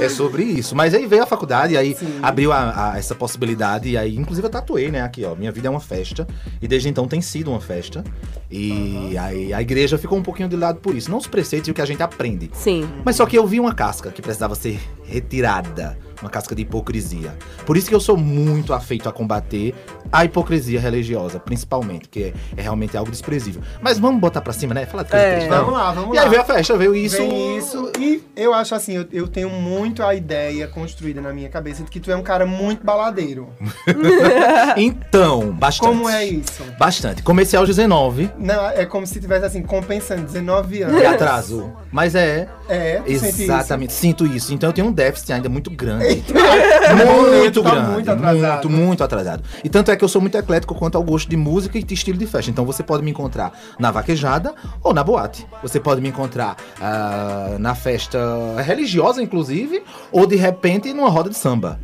É 0.05 0.09
sobre 0.09 0.43
isso. 0.43 0.75
Mas 0.75 0.93
aí 0.93 1.05
veio 1.07 1.23
a 1.23 1.25
faculdade, 1.25 1.75
aí 1.77 1.95
abriu 2.21 2.51
a- 2.51 2.91
a- 2.93 2.97
essa 2.97 3.15
possibilidade, 3.15 3.89
e 3.89 3.97
aí, 3.97 4.15
inclusive, 4.17 4.45
eu 4.47 4.51
tatuei, 4.51 4.89
né? 4.91 5.01
Aqui, 5.01 5.23
ó. 5.23 5.35
Minha 5.35 5.51
vida 5.51 5.67
é 5.67 5.71
uma 5.71 5.79
festa. 5.79 6.27
E 6.61 6.67
desde 6.67 6.89
então 6.89 7.07
tem 7.07 7.21
sido 7.21 7.49
uma 7.51 7.61
festa. 7.61 8.03
E 8.51 9.17
aí 9.17 9.53
a 9.53 9.61
igreja 9.61 9.97
ficou 9.97 10.17
um 10.17 10.21
pouquinho 10.23 10.47
de 10.47 10.55
lado 10.55 10.79
por 10.79 10.95
isso. 10.95 11.09
Não 11.09 11.17
os 11.17 11.27
preceitos 11.27 11.67
e 11.67 11.71
o 11.71 11.73
que 11.73 11.81
a 11.81 11.85
gente 11.85 12.03
aprende. 12.03 12.49
Sim. 12.53 12.87
Mas 13.03 13.15
só 13.15 13.25
que 13.25 13.37
eu 13.37 13.45
vi 13.47 13.59
uma 13.59 13.73
casca 13.73 14.11
que 14.11 14.21
precisava 14.21 14.53
ser 14.55 14.79
retirada. 15.13 15.97
Uma 16.21 16.29
casca 16.29 16.55
de 16.55 16.61
hipocrisia. 16.61 17.33
Por 17.65 17.75
isso 17.75 17.89
que 17.89 17.93
eu 17.93 17.99
sou 17.99 18.15
muito 18.15 18.73
afeito 18.73 19.09
a 19.09 19.11
combater 19.11 19.75
a 20.09 20.23
hipocrisia 20.23 20.79
religiosa, 20.79 21.37
principalmente, 21.37 22.07
que 22.07 22.23
é, 22.23 22.33
é 22.55 22.61
realmente 22.61 22.95
algo 22.95 23.11
desprezível. 23.11 23.61
Mas 23.81 23.99
vamos 23.99 24.21
botar 24.21 24.39
pra 24.39 24.53
cima, 24.53 24.73
né? 24.73 24.85
Falar 24.85 25.03
de 25.03 25.09
coisa 25.09 25.25
É. 25.25 25.31
triste? 25.35 25.49
Vamos 25.49 25.73
lá, 25.73 25.91
vamos 25.91 26.13
E 26.13 26.17
lá. 26.17 26.23
aí 26.23 26.29
veio 26.29 26.41
a 26.41 26.45
festa, 26.45 26.77
veio 26.77 26.95
isso. 26.95 27.17
Vem 27.17 27.57
isso. 27.57 27.91
E 27.99 28.23
eu 28.37 28.53
acho 28.53 28.73
assim, 28.73 28.93
eu, 28.93 29.05
eu 29.11 29.27
tenho 29.27 29.49
muito 29.49 30.01
a 30.01 30.15
ideia 30.15 30.65
construída 30.65 31.19
na 31.19 31.33
minha 31.33 31.49
cabeça 31.49 31.83
de 31.83 31.91
que 31.91 31.99
tu 31.99 32.09
é 32.09 32.15
um 32.15 32.23
cara 32.23 32.45
muito 32.45 32.85
baladeiro. 32.85 33.49
Então, 34.77 35.51
bastante. 35.51 35.89
Como 35.89 36.07
é 36.09 36.25
isso? 36.25 36.63
Bastante. 36.79 37.21
Comecei 37.21 37.57
aos 37.59 37.67
19, 37.67 38.29
Não, 38.37 38.69
é 38.69 38.85
como 38.85 39.05
se 39.05 39.19
tivesse 39.19 39.45
assim, 39.45 39.61
compensando 39.61 40.23
19 40.23 40.83
anos. 40.83 40.97
de 40.99 41.05
atraso. 41.05 41.71
Mas 41.91 42.15
é. 42.15 42.47
É, 42.69 43.01
Exatamente, 43.05 43.91
sinto 43.93 44.25
isso. 44.25 44.53
Então 44.53 44.69
eu 44.69 44.73
tenho 44.73 44.87
um 44.87 44.91
déficit 45.03 45.33
ainda 45.33 45.49
muito 45.49 45.69
grande. 45.69 46.05
isso? 46.07 46.33
O 46.33 46.95
muito 47.43 47.61
boleto 47.61 47.63
tá 47.63 47.71
grande. 47.71 47.91
muito 47.91 48.11
atrasado. 48.11 48.69
muito, 48.69 48.85
muito 48.85 49.03
atrasado. 49.03 49.43
E 49.63 49.69
tanto 49.69 49.91
é 49.91 49.95
que 49.95 50.03
eu 50.03 50.07
sou 50.07 50.21
muito 50.21 50.37
eclético 50.37 50.73
quanto 50.75 50.97
ao 50.97 51.03
gosto 51.03 51.29
de 51.29 51.35
música 51.35 51.77
e 51.77 51.83
de 51.83 51.93
estilo 51.93 52.17
de 52.17 52.25
festa. 52.25 52.49
Então 52.49 52.65
você 52.65 52.83
pode 52.83 53.03
me 53.03 53.11
encontrar 53.11 53.51
na 53.79 53.91
vaquejada 53.91 54.53
ou 54.81 54.93
na 54.93 55.03
boate. 55.03 55.45
Você 55.61 55.79
pode 55.79 56.01
me 56.01 56.09
encontrar 56.09 56.55
ah, 56.81 57.57
na 57.59 57.75
festa 57.75 58.19
religiosa, 58.61 59.21
inclusive, 59.21 59.83
ou 60.11 60.25
de 60.25 60.35
repente 60.35 60.93
numa 60.93 61.09
roda 61.09 61.29
de 61.29 61.37
samba. 61.37 61.79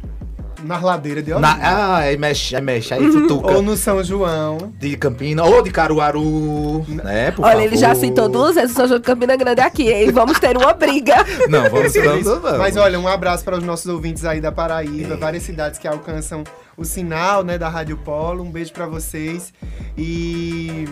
Na 0.64 0.80
ladeira 0.80 1.22
de 1.22 1.32
Na, 1.32 1.38
Olinda. 1.38 1.58
ah, 1.68 1.98
aí 1.98 2.18
mexe, 2.18 2.56
aí 2.56 2.62
mexe, 2.62 2.94
aí 2.94 3.12
futuca. 3.12 3.52
Ou 3.54 3.62
no 3.62 3.76
São 3.78 4.04
João. 4.04 4.72
De 4.78 4.96
Campina 4.98 5.44
ou 5.44 5.62
de 5.62 5.72
Caruaru, 5.72 6.86
né? 6.88 7.32
Por 7.32 7.46
Olha, 7.46 7.64
ele 7.64 7.78
já 7.78 7.90
favor. 7.90 8.02
citou 8.02 8.30
duas 8.30 8.56
vezes 8.56 8.72
o 8.72 8.76
São 8.76 8.88
João 8.88 9.00
de 9.00 9.06
Campina 9.06 9.36
Grande 9.36 9.62
aqui, 9.62 9.92
hein? 9.92 10.12
Vamos 10.12 10.40
ter 10.40 10.58
uma 10.58 10.74
briga. 10.74 11.16
Não, 11.50 11.70
vamos, 11.70 11.94
vamos, 11.94 12.26
vamos. 12.26 12.58
Mas 12.58 12.76
olha, 12.78 13.00
um 13.00 13.08
abraço 13.08 13.44
para 13.44 13.58
os 13.58 13.64
nossos 13.64 13.86
ouvintes 13.88 14.26
aí 14.26 14.42
da 14.42 14.52
Paraíba, 14.52 15.16
várias 15.16 15.44
cidades 15.44 15.80
que 15.80 15.88
alcançam 15.88 16.44
o 16.76 16.84
sinal, 16.86 17.44
né, 17.44 17.58
da 17.58 17.70
Rádio 17.70 17.98
Polo. 17.98 18.44
Um 18.44 18.52
beijo 18.52 18.72
para 18.74 18.86
vocês 18.86 19.54
e 19.98 20.86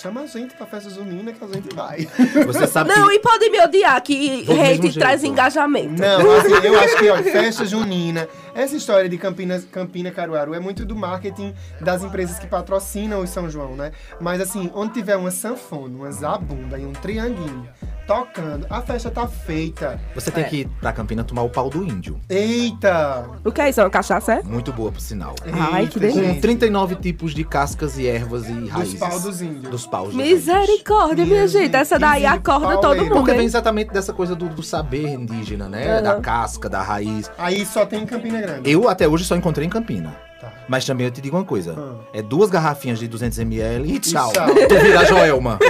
chama 0.00 0.22
a 0.22 0.26
gente 0.26 0.54
pra 0.54 0.66
festa 0.66 0.88
junina 0.88 1.32
que 1.32 1.44
a 1.44 1.46
gente 1.48 1.74
vai. 1.74 2.08
Você 2.46 2.66
sabe 2.66 2.90
Não, 2.90 3.08
que... 3.08 3.14
e 3.14 3.18
podem 3.20 3.50
me 3.50 3.60
odiar, 3.60 4.00
que 4.02 4.44
Do 4.44 4.52
hate 4.52 4.98
traz 4.98 5.20
jeito. 5.20 5.32
engajamento. 5.32 6.00
Não, 6.00 6.30
assim, 6.40 6.66
eu 6.66 6.78
acho 6.80 6.96
que, 6.96 7.10
ó, 7.10 7.16
festa 7.22 7.64
junina, 7.66 8.26
essa 8.54 8.74
história 8.76 9.08
de 9.08 9.18
Campinas, 9.18 9.64
Campina 9.70 10.10
Caruaru 10.10 10.54
é 10.54 10.60
muito 10.60 10.84
do 10.86 10.96
marketing 10.96 11.54
das 11.80 12.02
empresas 12.02 12.38
que 12.38 12.46
patrocinam 12.46 13.20
o 13.20 13.26
São 13.26 13.50
João, 13.50 13.76
né? 13.76 13.92
Mas 14.20 14.40
assim, 14.40 14.70
onde 14.74 14.94
tiver 14.94 15.16
uma 15.16 15.30
sanfona, 15.30 15.94
uma 15.94 16.10
zabumba 16.10 16.78
e 16.78 16.86
um 16.86 16.92
trianguinho 16.92 17.68
tocando, 18.14 18.66
a 18.68 18.82
festa 18.82 19.08
tá 19.08 19.28
feita. 19.28 20.00
Você 20.16 20.32
tem 20.32 20.42
É. 20.42 20.46
que 20.48 20.56
ir 20.62 20.68
pra 20.80 20.92
Campina 20.92 21.22
tomar 21.22 21.42
o 21.42 21.48
pau 21.48 21.70
do 21.70 21.84
índio. 21.84 22.18
Eita! 22.28 23.24
O 23.44 23.52
que 23.52 23.60
é 23.60 23.70
isso? 23.70 23.80
É 23.80 23.84
uma 23.84 23.90
cachaça, 23.90 24.34
é? 24.34 24.42
Muito 24.42 24.72
boa, 24.72 24.90
por 24.90 25.00
sinal. 25.00 25.36
Ai, 25.72 25.86
que 25.86 26.00
delícia. 26.00 26.20
Com 26.20 26.28
gente. 26.28 26.40
39 26.40 26.96
tipos 26.96 27.32
de 27.32 27.44
cascas 27.44 27.96
e 27.96 28.08
ervas 28.08 28.48
e 28.48 28.66
raízes. 28.66 28.98
pau 28.98 29.20
dos 29.20 29.40
índios. 29.40 29.70
Dos 29.70 29.86
paus 29.86 30.08
dos 30.12 30.14
índios. 30.16 30.44
Misericórdia, 30.44 31.24
minha 31.24 31.36
Minha 31.36 31.46
gente. 31.48 31.76
Essa 31.76 31.98
daí 32.00 32.22
gente, 32.22 32.32
acorda 32.32 32.66
todo 32.74 32.80
pauleiro. 32.80 33.04
mundo. 33.06 33.14
Porque 33.18 33.30
vem 33.30 33.40
hein? 33.42 33.46
exatamente 33.46 33.92
dessa 33.92 34.12
coisa 34.12 34.34
do, 34.34 34.48
do 34.48 34.62
saber 34.62 35.06
indígena, 35.08 35.68
né? 35.68 35.92
Aham. 35.94 36.02
Da 36.02 36.20
casca, 36.20 36.68
da 36.68 36.82
raiz. 36.82 37.30
Aí 37.38 37.64
só 37.64 37.86
tem 37.86 38.02
em 38.02 38.06
Campina 38.06 38.40
Grande. 38.40 38.68
Eu 38.68 38.88
até 38.88 39.06
hoje 39.06 39.24
só 39.24 39.36
encontrei 39.36 39.64
em 39.66 39.70
Campina. 39.70 40.12
Mas 40.70 40.84
também 40.84 41.04
eu 41.04 41.10
te 41.10 41.20
digo 41.20 41.36
uma 41.36 41.44
coisa. 41.44 41.74
Ah. 41.76 41.96
É 42.12 42.22
duas 42.22 42.48
garrafinhas 42.48 43.00
de 43.00 43.08
200ml 43.08 43.84
e 43.88 43.98
tchau. 43.98 44.32
tchau. 44.32 44.46
Tu 44.46 44.78
vira 44.78 45.00
a 45.00 45.04
Joelma. 45.04 45.58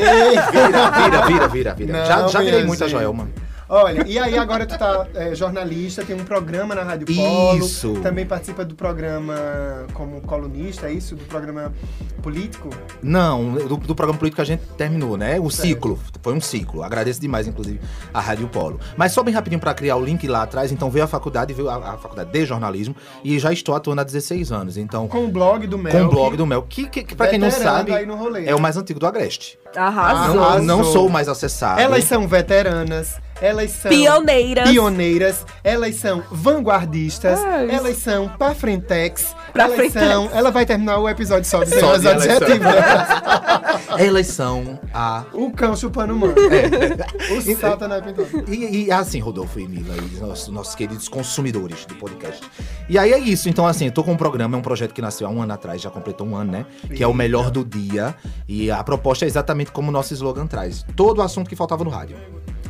Vira, 0.53 0.91
vira, 0.91 1.27
vira, 1.27 1.49
vira, 1.49 1.75
vira. 1.75 1.93
Não, 1.95 2.05
já 2.05 2.29
já 2.29 2.41
virei 2.43 2.65
muito 2.65 2.85
a. 2.85 2.87
Joelma. 2.89 3.27
Olha, 3.73 4.05
e 4.05 4.19
aí 4.19 4.37
agora 4.37 4.67
tu 4.67 4.77
tá 4.77 5.07
é, 5.15 5.33
jornalista, 5.33 6.05
tem 6.05 6.17
um 6.17 6.25
programa 6.25 6.75
na 6.75 6.83
Rádio 6.83 7.07
Polo. 7.07 7.57
Isso. 7.57 7.95
Também 8.03 8.27
participa 8.27 8.65
do 8.65 8.75
programa 8.75 9.87
como 9.95 10.21
colunista, 10.23 10.89
é 10.89 10.93
isso? 10.93 11.15
Do 11.15 11.25
programa 11.27 11.73
político? 12.21 12.69
Não, 13.01 13.53
do, 13.53 13.77
do 13.77 13.95
programa 13.95 14.19
político 14.19 14.43
a 14.43 14.45
gente 14.45 14.63
terminou, 14.77 15.17
né? 15.17 15.39
O 15.39 15.49
ciclo. 15.51 15.97
Foi 16.21 16.35
um 16.35 16.41
ciclo. 16.41 16.83
Agradeço 16.83 17.21
demais, 17.21 17.47
inclusive, 17.47 17.81
a 18.13 18.21
Rádio 18.21 18.49
Polo. 18.49 18.81
Mas 18.97 19.13
só 19.13 19.23
bem 19.23 19.33
rapidinho 19.33 19.61
pra 19.61 19.73
criar 19.73 19.95
o 19.97 20.05
link 20.05 20.27
lá 20.27 20.43
atrás. 20.43 20.73
Então 20.73 20.91
veio 20.91 21.05
a 21.05 21.09
faculdade, 21.09 21.55
veio 21.55 21.71
a, 21.71 21.95
a 21.95 21.97
faculdade 21.97 22.33
de 22.33 22.45
jornalismo. 22.45 22.97
E 23.23 23.39
já 23.39 23.53
estou 23.53 23.77
atuando 23.77 24.01
há 24.01 24.05
16 24.05 24.51
anos. 24.51 24.77
Então, 24.77 25.07
Com 25.07 25.27
o 25.27 25.29
blog 25.29 25.69
do 25.69 25.79
Mel. 25.79 25.93
com 25.93 26.05
o 26.07 26.09
blog 26.09 26.37
do 26.37 26.45
Mel. 26.45 26.63
Que, 26.69 26.89
que, 26.89 27.05
que 27.05 27.15
pra 27.15 27.29
quem 27.29 27.39
não 27.39 27.53
sabe, 27.53 27.95
aí 27.95 28.05
no 28.05 28.17
rolê. 28.17 28.47
é 28.47 28.55
o 28.55 28.61
mais 28.61 28.77
antigo 28.77 28.99
do 28.99 29.07
Agreste. 29.07 29.61
Arrasou. 29.77 30.35
Não, 30.35 30.79
não 30.79 30.85
sou 30.85 31.07
o 31.07 31.11
mais 31.11 31.29
acessado. 31.29 31.81
Elas 31.81 32.03
são 32.05 32.27
veteranas, 32.27 33.21
elas 33.41 33.71
são 33.71 33.91
Pioneiras. 33.91 34.69
pioneiras, 34.69 35.47
elas 35.65 35.95
são 35.97 36.23
vanguardistas, 36.31 37.39
É 37.39 37.65
isso. 37.67 37.75
elas 37.75 37.97
são 37.97 38.29
pra 38.29 38.55
frentex, 38.55 39.35
Pra 39.53 39.65
elas 39.65 39.77
frentex. 39.77 40.07
são. 40.07 40.31
Ela 40.33 40.51
vai 40.51 40.65
terminar 40.67 40.99
o 40.99 41.09
episódio 41.09 41.49
só 41.49 41.63
dizendo 41.65 41.91
os 41.93 42.05
elas 42.05 42.27
adjetivos. 42.29 42.67
Elas 43.99 44.27
são 44.29 44.79
a. 44.95 45.25
o 45.33 45.51
cão 45.51 45.75
chupando 45.77 46.15
mano. 46.15 46.35
É. 46.51 47.35
O 47.35 47.57
satanás 47.57 48.03
pintou. 48.05 48.27
E, 48.49 48.85
e 48.87 48.93
assim, 48.93 49.19
Rodolfo 49.19 49.59
e 49.59 49.67
Mila, 49.67 49.95
e 49.97 50.15
os 50.15 50.21
nossos, 50.21 50.49
nossos 50.49 50.75
queridos 50.75 51.09
consumidores 51.09 51.85
do 51.87 51.95
podcast. 51.97 52.41
E 52.89 52.97
aí 52.99 53.13
é 53.13 53.19
isso. 53.19 53.49
Então, 53.49 53.67
assim, 53.67 53.87
eu 53.87 53.93
tô 53.93 54.05
com 54.05 54.13
um 54.13 54.17
programa, 54.17 54.57
é 54.57 54.59
um 54.59 54.63
projeto 54.63 54.93
que 54.95 55.03
nasceu 55.03 55.27
há 55.27 55.31
um 55.31 55.43
ano 55.43 55.53
atrás, 55.53 55.81
já 55.83 55.91
completou 55.91 56.27
um 56.27 56.37
ano, 56.37 56.53
né? 56.53 56.67
Que 56.95 57.03
é 57.03 57.07
o 57.07 57.15
melhor 57.15 57.51
do 57.51 57.65
dia. 57.65 58.15
E 58.49 58.71
a 58.71 58.83
proposta 58.85 59.25
é 59.25 59.29
exatamente 59.29 59.71
como 59.73 59.89
o 59.89 59.93
nosso 59.93 60.13
slogan 60.15 60.47
traz: 60.47 60.85
todo 60.95 61.19
o 61.19 61.23
assunto 61.23 61.49
que 61.49 61.57
faltava 61.57 61.83
no 61.85 61.91
rádio. 61.91 62.17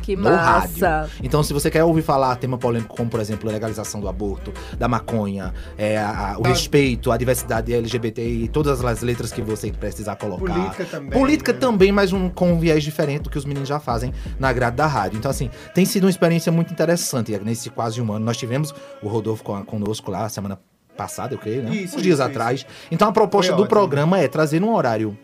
Que 0.01 0.15
no 0.15 0.29
rádio. 0.29 0.79
massa. 0.81 1.09
Então, 1.23 1.43
se 1.43 1.53
você 1.53 1.69
quer 1.69 1.83
ouvir 1.83 2.01
falar 2.01 2.35
tema 2.37 2.57
polêmico, 2.57 2.95
como 2.95 3.09
por 3.09 3.19
exemplo 3.19 3.49
a 3.49 3.53
legalização 3.53 4.01
do 4.01 4.07
aborto, 4.07 4.51
da 4.77 4.87
maconha, 4.87 5.53
é, 5.77 5.97
a- 5.97 6.33
a- 6.33 6.37
o 6.39 6.41
Da- 6.41 6.49
respeito, 6.49 7.11
a 7.11 7.17
diversidade 7.17 7.73
LGBT 7.73 8.21
e 8.25 8.47
todas 8.47 8.83
as 8.83 9.01
letras 9.01 9.31
que 9.31 9.41
você 9.41 9.71
precisar 9.71 10.15
colocar. 10.15 10.53
Política 10.53 10.85
também, 10.85 11.09
Política 11.11 11.53
né? 11.53 11.59
também, 11.59 11.91
mas 11.91 12.11
um, 12.13 12.29
com 12.29 12.53
um 12.53 12.59
viés 12.59 12.83
diferente 12.83 13.23
do 13.23 13.29
que 13.29 13.37
os 13.37 13.45
meninos 13.45 13.69
já 13.69 13.79
fazem 13.79 14.13
na 14.39 14.51
grade 14.51 14.75
da 14.75 14.87
rádio. 14.87 15.17
Então, 15.17 15.29
assim, 15.31 15.49
tem 15.73 15.85
sido 15.85 16.03
uma 16.05 16.09
experiência 16.09 16.51
muito 16.51 16.71
interessante. 16.73 17.37
Nesse 17.43 17.69
quase 17.69 18.01
um 18.01 18.11
ano, 18.11 18.25
nós 18.25 18.37
tivemos 18.37 18.73
o 19.01 19.07
Rodolfo 19.07 19.43
com- 19.43 19.63
conosco 19.63 20.09
lá 20.11 20.27
semana 20.29 20.59
passada, 20.97 21.33
eu 21.33 21.37
creio, 21.37 21.63
né? 21.63 21.73
Isso, 21.75 21.95
Uns 21.97 22.01
dias 22.03 22.19
isso, 22.19 22.27
atrás. 22.27 22.65
Então, 22.91 23.07
a 23.07 23.11
proposta 23.11 23.51
Foi 23.51 23.57
do 23.57 23.63
ótimo. 23.63 23.69
programa 23.79 24.19
é 24.19 24.27
trazer 24.27 24.59
num 24.59 24.73
horário 24.73 25.17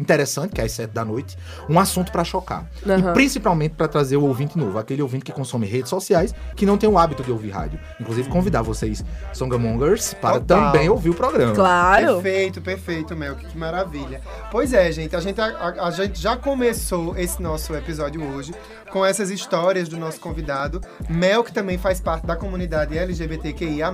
interessante, 0.00 0.52
que 0.52 0.60
é 0.60 0.64
às 0.64 0.72
sete 0.72 0.90
da 0.90 1.04
noite, 1.04 1.36
um 1.68 1.78
assunto 1.78 2.10
pra 2.10 2.24
chocar. 2.24 2.64
Aham. 2.86 3.10
E 3.10 3.12
principalmente 3.12 3.74
pra 3.74 3.86
trazer 3.86 4.16
o 4.16 4.24
ouvinte 4.24 4.56
novo, 4.58 4.78
aquele 4.78 5.02
ouvinte 5.02 5.24
que 5.24 5.32
consome 5.32 5.66
redes 5.66 5.90
sociais, 5.90 6.34
que 6.56 6.64
não 6.66 6.78
tem 6.78 6.88
o 6.88 6.98
hábito 6.98 7.22
de 7.22 7.30
ouvir 7.30 7.50
rádio. 7.50 7.78
Inclusive, 8.00 8.28
convidar 8.28 8.62
vocês, 8.62 9.04
Songamongers, 9.32 10.14
para 10.14 10.40
Total. 10.40 10.72
também 10.72 10.88
ouvir 10.88 11.10
o 11.10 11.14
programa. 11.14 11.54
Claro. 11.54 12.14
Perfeito, 12.20 12.60
perfeito, 12.60 13.16
Mel, 13.16 13.34
que, 13.36 13.46
que 13.46 13.58
maravilha. 13.58 14.20
Pois 14.50 14.72
é, 14.72 14.90
gente, 14.92 15.14
a 15.16 15.20
gente, 15.20 15.40
a- 15.40 15.74
a 15.80 15.90
gente 15.90 16.20
já 16.20 16.36
começou 16.36 17.16
esse 17.16 17.40
nosso 17.42 17.74
episódio 17.74 18.22
hoje 18.34 18.52
com 18.90 19.04
essas 19.04 19.30
histórias 19.30 19.88
do 19.88 19.96
nosso 19.96 20.20
convidado, 20.20 20.80
Mel, 21.08 21.42
que 21.44 21.52
também 21.52 21.78
faz 21.78 22.00
parte 22.00 22.26
da 22.26 22.36
comunidade 22.36 22.96
LGBTQIA+, 22.98 23.92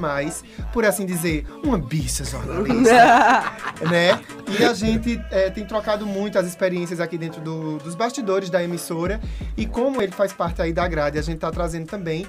por 0.72 0.84
assim 0.84 1.04
dizer, 1.06 1.46
uma 1.62 1.78
bicha 1.78 2.24
jornalista, 2.24 3.44
né? 3.90 4.20
E 4.58 4.64
a 4.64 4.72
gente 4.72 5.20
é, 5.30 5.50
tem 5.50 5.64
trocado 5.64 6.06
muito 6.06 6.38
as 6.38 6.46
experiências 6.46 7.00
aqui 7.00 7.18
dentro 7.18 7.40
do- 7.40 7.78
dos 7.78 7.94
bastidores 7.94 8.48
da 8.50 8.62
emissora 8.62 9.20
e 9.56 9.66
como 9.66 10.00
ele 10.00 10.12
faz 10.12 10.32
parte 10.32 10.62
aí 10.62 10.72
da 10.72 10.86
grade, 10.88 11.18
a 11.18 11.22
gente 11.22 11.38
tá 11.38 11.50
trazendo 11.50 11.86
também 11.86 12.26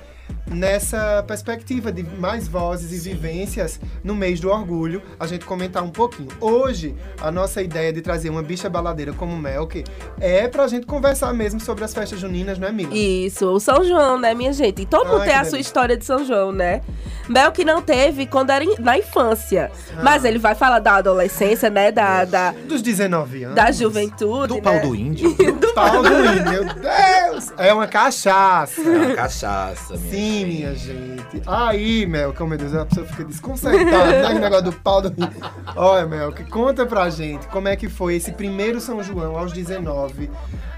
nessa 0.50 1.24
perspectiva 1.28 1.92
de 1.92 2.04
mais 2.04 2.48
vozes 2.48 3.06
e 3.06 3.10
vivências 3.10 3.80
no 4.04 4.16
mês 4.16 4.40
do 4.40 4.50
orgulho, 4.50 5.02
a 5.20 5.28
gente 5.28 5.46
comentar 5.46 5.84
um 5.84 5.90
pouquinho. 5.90 6.30
Hoje, 6.40 6.96
a 7.22 7.32
nossa 7.32 7.62
ideia 7.62 7.92
de 7.92 8.02
trazer 8.02 8.30
uma 8.30 8.42
bicha 8.42 8.70
baladeira 8.70 9.14
como 9.14 9.36
Melk 9.36 9.84
é 10.20 10.48
pra 10.48 10.68
gente 10.68 10.86
conversar 10.86 11.34
mesmo 11.34 11.60
sobre 11.60 11.84
as 11.84 11.94
festas 11.94 12.20
juninas, 12.20 12.58
não 12.58 12.68
é, 12.68 12.72
Mila? 12.72 12.96
Isso, 12.96 13.48
o 13.48 13.60
São 13.60 13.84
João, 13.84 14.20
né, 14.20 14.34
minha 14.34 14.54
gente? 14.54 14.82
E 14.82 14.86
todo 14.86 15.08
mundo 15.08 15.22
Ai, 15.22 15.28
tem 15.28 15.36
a 15.36 15.46
sua 15.46 15.60
história 15.60 15.98
de 15.98 16.06
São 16.06 16.26
João, 16.26 16.52
né? 16.52 16.82
Mel 17.28 17.52
que 17.52 17.66
não 17.66 17.82
teve 17.82 18.26
quando 18.26 18.52
era 18.52 18.64
na 18.80 18.98
infância. 18.98 19.70
Ah. 19.96 20.02
Mas 20.02 20.24
ele 20.24 20.40
vai 20.40 20.56
falar 20.56 20.80
da 20.80 20.96
adolescência, 20.96 21.70
né? 21.70 21.92
Da, 21.92 22.24
da, 22.24 22.52
Dos 22.52 22.82
19 22.82 23.44
anos. 23.44 23.56
da 23.56 23.72
juventude. 23.72 24.56
Do 24.56 24.62
pau 24.62 24.74
né? 24.74 24.80
do 24.80 24.96
índio. 24.96 25.36
Do 25.58 25.74
pau 25.74 26.02
do 26.02 26.08
índio, 26.08 26.50
meu 26.50 26.64
Deus! 26.64 27.52
É 27.58 27.74
uma 27.74 27.88
cachaça. 27.88 28.80
É 28.82 28.98
uma 28.98 29.16
cachaça, 29.16 29.98
minha 29.98 30.10
Sim, 30.18 30.40
gente. 30.40 30.46
minha 30.46 30.76
gente. 30.76 31.42
Aí, 31.46 32.06
Mel, 32.06 32.34
que, 32.34 32.42
oh, 32.44 32.48
meu 32.48 32.58
Deus, 32.58 32.74
a 32.76 32.86
pessoa 32.86 33.06
fica 33.08 33.24
desconcertada, 33.26 34.22
né? 34.24 34.36
O 34.36 34.40
negócio 34.40 34.66
do 34.66 34.74
pau 34.74 35.02
do 35.02 35.08
índio. 35.10 35.40
Olha, 35.76 36.06
Mel, 36.06 36.32
que 36.32 36.44
conta 36.44 36.86
pra 36.86 37.10
gente 37.10 37.48
como 37.48 37.68
é 37.68 37.76
que 37.76 37.88
foi 37.90 38.16
esse 38.16 38.32
primeiro 38.32 38.80
São 38.82 39.02
João 39.04 39.38
aos 39.38 39.52
19. 39.54 40.30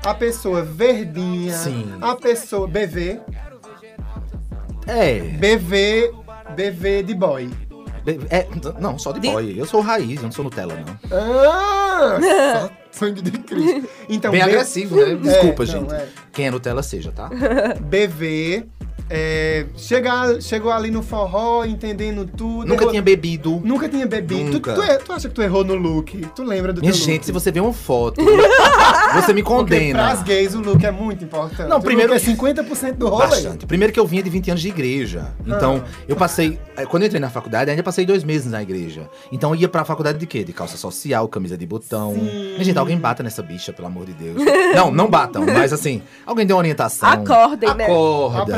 A 0.06 0.14
pessoa 0.14 0.62
verdinha. 0.64 1.54
Sim. 1.54 1.94
A 2.02 2.16
pessoa. 2.16 2.68
BV. 2.68 3.20
É. 4.88 5.20
BV. 5.20 6.12
BV 6.56 7.04
de 7.04 7.14
boy. 7.14 7.50
é, 8.30 8.48
Não, 8.80 8.98
só 8.98 9.12
de 9.12 9.20
De- 9.20 9.30
boy. 9.30 9.54
Eu 9.58 9.66
sou 9.66 9.82
raiz, 9.82 10.18
eu 10.18 10.24
não 10.24 10.32
sou 10.32 10.44
Nutella, 10.44 10.74
não. 10.76 11.18
Ah! 11.18 12.70
sangue 12.92 13.22
de 13.22 13.32
Cristo. 13.32 13.88
Então, 14.10 14.32
Bem 14.32 14.44
B- 14.44 14.50
agressivo, 14.50 14.96
né? 14.96 15.16
Desculpa, 15.22 15.64
É, 15.64 15.66
não, 15.68 15.74
gente. 15.82 15.94
é. 15.94 16.08
Quem 16.34 16.48
é 16.48 16.52
Nutella 16.52 16.82
seja, 16.82 17.12
tá? 17.12 17.30
BV. 17.82 18.66
É, 19.10 19.66
chegar, 19.76 20.42
chegou 20.42 20.72
ali 20.72 20.92
no 20.92 21.02
forró, 21.02 21.66
entendendo 21.66 22.26
tudo. 22.26 22.68
Nunca 22.68 22.84
errou- 22.84 22.90
tinha 22.92 23.02
bebido. 23.02 23.62
Nunca 23.64 23.90
tinha 23.90 24.06
bebido. 24.06 24.46
Tu, 24.52 24.54
Nunca. 24.54 24.74
tu, 24.74 24.82
é- 24.84 24.98
tu 24.98 25.12
acha 25.14 25.28
que 25.30 25.34
tu 25.36 25.42
errou 25.42 25.64
no 25.64 25.76
look? 25.76 26.16
Tu 26.36 26.44
lembra 26.44 26.72
do 26.74 26.82
Minha 26.82 26.94
teu 26.94 27.02
gente, 27.02 27.14
look? 27.16 27.26
se 27.26 27.32
você 27.32 27.52
vê 27.52 27.60
uma 27.60 27.74
foto, 27.74 28.22
você 29.14 29.34
me 29.34 29.42
Porque 29.42 29.56
condena. 29.56 30.00
pras 30.00 30.24
gays 30.24 30.54
o 30.56 30.62
look 30.62 30.84
é 30.86 30.92
muito 30.92 31.24
importante. 31.24 31.68
Não, 31.70 31.78
O 31.78 31.82
primeiro- 31.82 32.14
look 32.14 32.22
é 32.22 32.26
50% 32.26 32.94
do 32.98 33.08
rolê. 33.08 33.28
Bastante. 33.28 33.66
Primeiro 33.66 33.92
que 33.94 34.00
eu 34.00 34.06
vinha 34.06 34.22
de 34.24 34.30
20 34.30 34.50
anos 34.52 34.62
de 34.62 34.68
igreja. 34.70 35.28
Então, 35.46 35.84
Ah. 35.86 35.90
eu 36.08 36.16
passei. 36.16 36.60
eh, 36.78 36.86
Quando 36.86 37.04
eu 37.04 37.08
entrei 37.08 37.20
na 37.20 37.30
faculdade, 37.30 37.70
ainda 37.72 37.84
passei 37.84 38.06
dois 38.06 38.24
meses 38.24 38.52
na 38.52 38.62
igreja. 38.62 39.10
Então, 39.32 39.54
eu 39.54 39.62
ia 39.62 39.68
pra 39.70 39.84
faculdade 39.86 40.18
de 40.18 40.26
quê? 40.26 40.44
De 40.44 40.54
calça 40.54 40.78
social, 40.78 41.28
camisa 41.28 41.58
de 41.58 41.66
botão. 41.66 42.14
Minha 42.14 42.64
gente, 42.64 42.78
alguém 42.78 42.98
bata 42.98 43.22
nessa 43.24 43.42
bicha, 43.44 43.72
pelo 43.74 43.88
amor 43.88 44.06
de 44.06 44.14
Deus. 44.14 44.38
não, 44.76 44.92
não 44.92 45.08
batam, 45.10 45.46
mas 45.46 45.74
assim, 45.74 46.02
alguém 46.26 46.46
dê 46.46 46.54
uma 46.54 46.60
orientação. 46.60 47.10
Acordem, 47.10 47.74
né? 47.76 47.86
Acorda. 47.86 48.56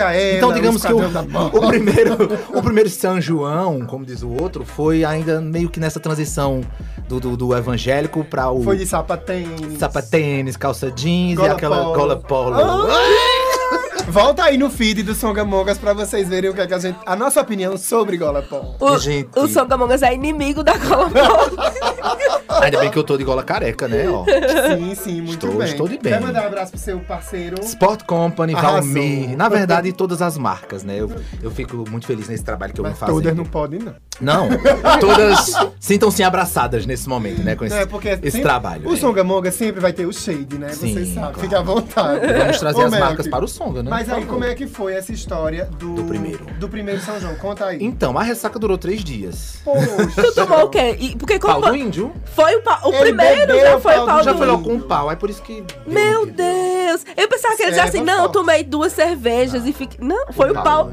A 0.00 0.12
ela. 0.14 0.36
Então, 0.36 0.52
digamos 0.52 0.84
que 0.84 0.92
o, 0.92 0.98
o 1.58 1.66
primeiro, 1.68 2.16
o 2.54 2.62
primeiro 2.62 2.88
São 2.90 3.20
João, 3.20 3.80
como 3.86 4.04
diz 4.04 4.22
o 4.22 4.30
outro, 4.30 4.64
foi 4.64 5.04
ainda 5.04 5.40
meio 5.40 5.68
que 5.68 5.80
nessa 5.80 5.98
transição 6.00 6.60
do, 7.08 7.20
do, 7.20 7.36
do 7.36 7.56
evangélico 7.56 8.24
pra 8.24 8.50
o 8.50 8.62
Foi 8.62 8.76
de 8.76 8.86
sapatênis. 8.86 9.78
sapatênis, 9.78 10.56
calça 10.56 10.90
jeans 10.90 11.36
Gola 11.36 11.48
e 11.48 11.52
aquela 11.52 11.76
polo. 11.82 11.94
gola 11.94 12.16
polo. 12.16 12.56
Volta 14.08 14.44
aí 14.44 14.58
no 14.58 14.68
feed 14.70 15.02
do 15.02 15.14
Songamongas 15.14 15.78
pra 15.78 15.92
vocês 15.94 16.28
verem 16.28 16.50
o 16.50 16.54
que, 16.54 16.60
é 16.60 16.66
que 16.66 16.74
a 16.74 16.78
gente. 16.78 16.98
A 17.06 17.16
nossa 17.16 17.40
opinião 17.40 17.76
sobre 17.78 18.16
Gola 18.16 18.42
Polo. 18.42 18.74
O, 18.78 18.98
Gente. 18.98 19.30
o 19.38 19.46
Songamongas 19.48 20.02
é 20.02 20.12
inimigo 20.14 20.62
da 20.62 20.78
Cola 20.78 21.10
Ainda 22.62 22.78
bem 22.80 22.90
que 22.90 22.98
eu 22.98 23.02
tô 23.02 23.16
de 23.16 23.24
gola 23.24 23.42
careca, 23.42 23.88
né? 23.88 24.08
Ó. 24.10 24.24
Sim, 24.24 24.94
sim, 24.94 25.20
muito 25.22 25.46
Estou- 25.46 25.58
bem. 25.58 25.68
estou 25.68 25.88
de 25.88 25.98
bem. 25.98 26.12
Quer 26.12 26.20
mandar 26.20 26.42
um 26.42 26.46
abraço 26.46 26.72
pro 26.72 26.80
seu 26.80 27.00
parceiro? 27.00 27.56
Sport 27.64 28.02
Company, 28.04 28.54
Arrasou. 28.54 28.82
Valmir, 28.82 29.36
na 29.36 29.48
verdade, 29.48 29.90
todas 29.92 30.20
as 30.20 30.36
marcas, 30.36 30.84
né? 30.84 30.96
Eu, 31.00 31.10
eu 31.42 31.50
fico 31.50 31.84
muito 31.90 32.06
feliz 32.06 32.28
nesse 32.28 32.44
trabalho 32.44 32.72
que 32.74 32.80
eu 32.80 32.84
Mas 32.84 32.92
vim 32.92 32.98
fazendo. 32.98 33.14
todas 33.16 33.36
não 33.36 33.44
podem, 33.44 33.80
não. 33.80 33.94
Não, 34.20 34.48
todas 35.00 35.52
sintam-se 35.80 36.22
abraçadas 36.22 36.84
nesse 36.86 37.08
momento, 37.08 37.42
né? 37.42 37.56
Com 37.56 37.64
esse, 37.64 37.74
é 37.76 37.86
porque 37.86 38.08
esse 38.10 38.22
sempre- 38.22 38.42
trabalho. 38.42 38.86
O 38.86 38.92
né? 38.92 38.96
Songamonga 38.98 39.50
sempre 39.50 39.80
vai 39.80 39.92
ter 39.92 40.06
o 40.06 40.12
shade, 40.12 40.58
né? 40.58 40.68
Sim, 40.68 40.92
Vocês 40.92 41.08
sabem. 41.08 41.20
claro. 41.22 41.40
Fique 41.40 41.54
à 41.54 41.62
vontade. 41.62 42.20
Vamos 42.38 42.58
trazer 42.58 42.78
Ô, 42.78 42.84
as 42.84 42.90
Melk, 42.90 43.06
marcas 43.06 43.28
para 43.28 43.44
o 43.44 43.48
Songa, 43.48 43.82
né? 43.82 43.90
Mas 43.92 44.10
aí, 44.10 44.24
como 44.24 44.42
é 44.44 44.54
que 44.54 44.66
foi 44.66 44.94
essa 44.94 45.12
história 45.12 45.66
do, 45.78 45.94
Do 45.94 46.04
primeiro. 46.04 46.44
do 46.58 46.68
primeiro 46.68 47.00
São 47.00 47.20
João? 47.20 47.34
Conta 47.36 47.66
aí. 47.66 47.78
Então, 47.80 48.16
a 48.18 48.22
ressaca 48.22 48.58
durou 48.58 48.78
três 48.78 49.04
dias. 49.04 49.60
Poxa. 49.64 49.86
Tu 50.22 50.34
tomou 50.34 50.64
o 50.64 50.68
quê? 50.70 50.96
E- 50.98 51.16
porque 51.16 51.38
como 51.38 51.60
Pau 51.60 51.70
do 51.70 51.76
índio. 51.76 52.12
foi 52.34 52.56
o, 52.56 52.62
pa- 52.62 52.80
o 52.84 52.88
Ele 52.92 52.98
primeiro, 53.14 53.54
já 53.60 53.78
foi 53.80 53.92
o 53.92 53.96
pau 53.98 54.06
pau 54.06 54.18
do- 54.18 54.24
Já 54.24 54.34
foi 54.34 54.46
logo 54.46 54.64
com 54.64 54.72
um 54.74 54.80
pau, 54.80 55.10
é 55.10 55.16
por 55.16 55.28
isso 55.28 55.42
que. 55.42 55.62
Meu 55.86 56.24
Deus! 56.26 57.04
Eu 57.16 57.28
pensava 57.28 57.54
que 57.56 57.62
ele 57.62 57.70
dizia 57.72 57.84
assim, 57.84 58.02
não, 58.02 58.24
eu 58.24 58.28
tomei 58.30 58.64
duas 58.64 58.92
cervejas 58.92 59.66
e 59.66 59.72
fiquei... 59.72 59.98
Não, 60.04 60.32
foi 60.32 60.50
o 60.50 60.54
pau... 60.54 60.90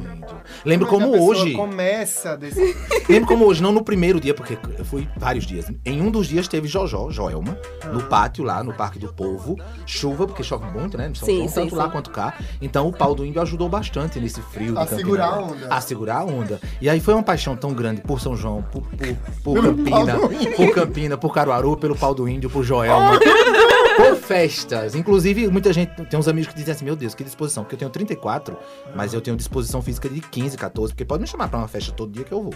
Lembro 0.66 0.88
a 0.88 0.90
como 0.90 1.22
hoje. 1.30 1.54
começa 1.54 2.36
desse... 2.36 2.76
Lembro 3.08 3.28
como 3.28 3.46
hoje, 3.46 3.62
não 3.62 3.72
no 3.72 3.84
primeiro 3.84 4.20
dia, 4.20 4.34
porque 4.34 4.58
eu 4.78 4.84
fui 4.86 5.08
vários 5.18 5.46
dias. 5.46 5.66
Em 5.86 6.02
um 6.02 6.10
dos 6.10 6.28
dias 6.28 6.48
teve 6.48 6.68
Jojó, 6.68 7.10
Joelma, 7.12 7.58
no 7.94 8.04
pátio 8.04 8.44
lá, 8.44 8.64
no 8.64 8.74
Parque 8.74 8.98
do 9.00 9.12
Povo. 9.14 9.56
Chuva, 9.86 10.26
porque 10.28 10.44
chove 10.44 10.66
muito, 10.72 10.98
né? 10.98 11.12
São 11.16 11.26
Sim, 11.26 11.36
João, 11.38 11.48
sim, 11.50 11.54
tanto 11.62 11.76
lá 11.76 11.86
sim. 11.86 11.92
quanto 11.92 12.10
cá. 12.10 12.34
Então 12.62 12.89
o 12.90 12.94
pau 12.94 13.16
do 13.16 13.26
índio 13.26 13.42
ajudou 13.42 13.70
bastante 13.70 14.20
nesse 14.20 14.42
frio. 14.42 14.78
A 14.78 14.86
segurar 14.86 15.28
a 15.28 15.40
onda. 15.40 15.68
A 15.70 15.82
segurar 15.82 16.18
a 16.18 16.24
onda. 16.26 16.60
E 16.82 16.90
aí 16.90 17.00
foi 17.00 17.14
uma 17.14 17.24
paixão 17.24 17.56
tão 17.56 17.74
grande 17.74 18.02
por 18.02 18.20
São 18.20 18.36
João, 18.36 18.62
por, 18.64 18.84
por, 19.44 19.56
por 19.56 19.62
Campina, 19.64 20.20
por 20.56 20.74
Campina, 20.74 21.18
por 21.18 21.34
Caruaru, 21.34 21.78
pelo 21.78 21.96
pau 21.96 22.14
do 22.14 22.28
índio, 22.28 22.50
por 22.50 22.64
Joelma. 22.64 23.20
por 24.00 24.16
festas. 24.16 24.96
Inclusive, 24.96 25.48
muita 25.50 25.74
gente, 25.74 25.92
tem 26.06 26.20
uns 26.20 26.28
amigos 26.28 26.50
que 26.50 26.58
dizem 26.58 26.74
assim, 26.74 26.86
meu 26.86 26.96
Deus, 26.96 27.14
que 27.14 27.24
disposição. 27.24 27.64
Porque 27.64 27.76
eu 27.76 27.80
tenho 27.80 27.92
34, 27.92 28.58
mas 28.96 29.14
eu 29.14 29.22
tenho 29.22 29.36
disposição 29.36 29.82
física 29.82 30.10
de 30.10 30.22
15, 30.22 30.58
14. 30.58 30.94
Porque 30.94 31.06
pode 31.06 31.22
me 31.22 31.28
chamar 31.28 31.50
pra 31.50 31.60
uma 31.60 31.68
festa 31.68 31.92
todo 31.92 32.12
dia 32.12 32.24
que 32.24 32.32
eu 32.32 32.42
vou. 32.42 32.54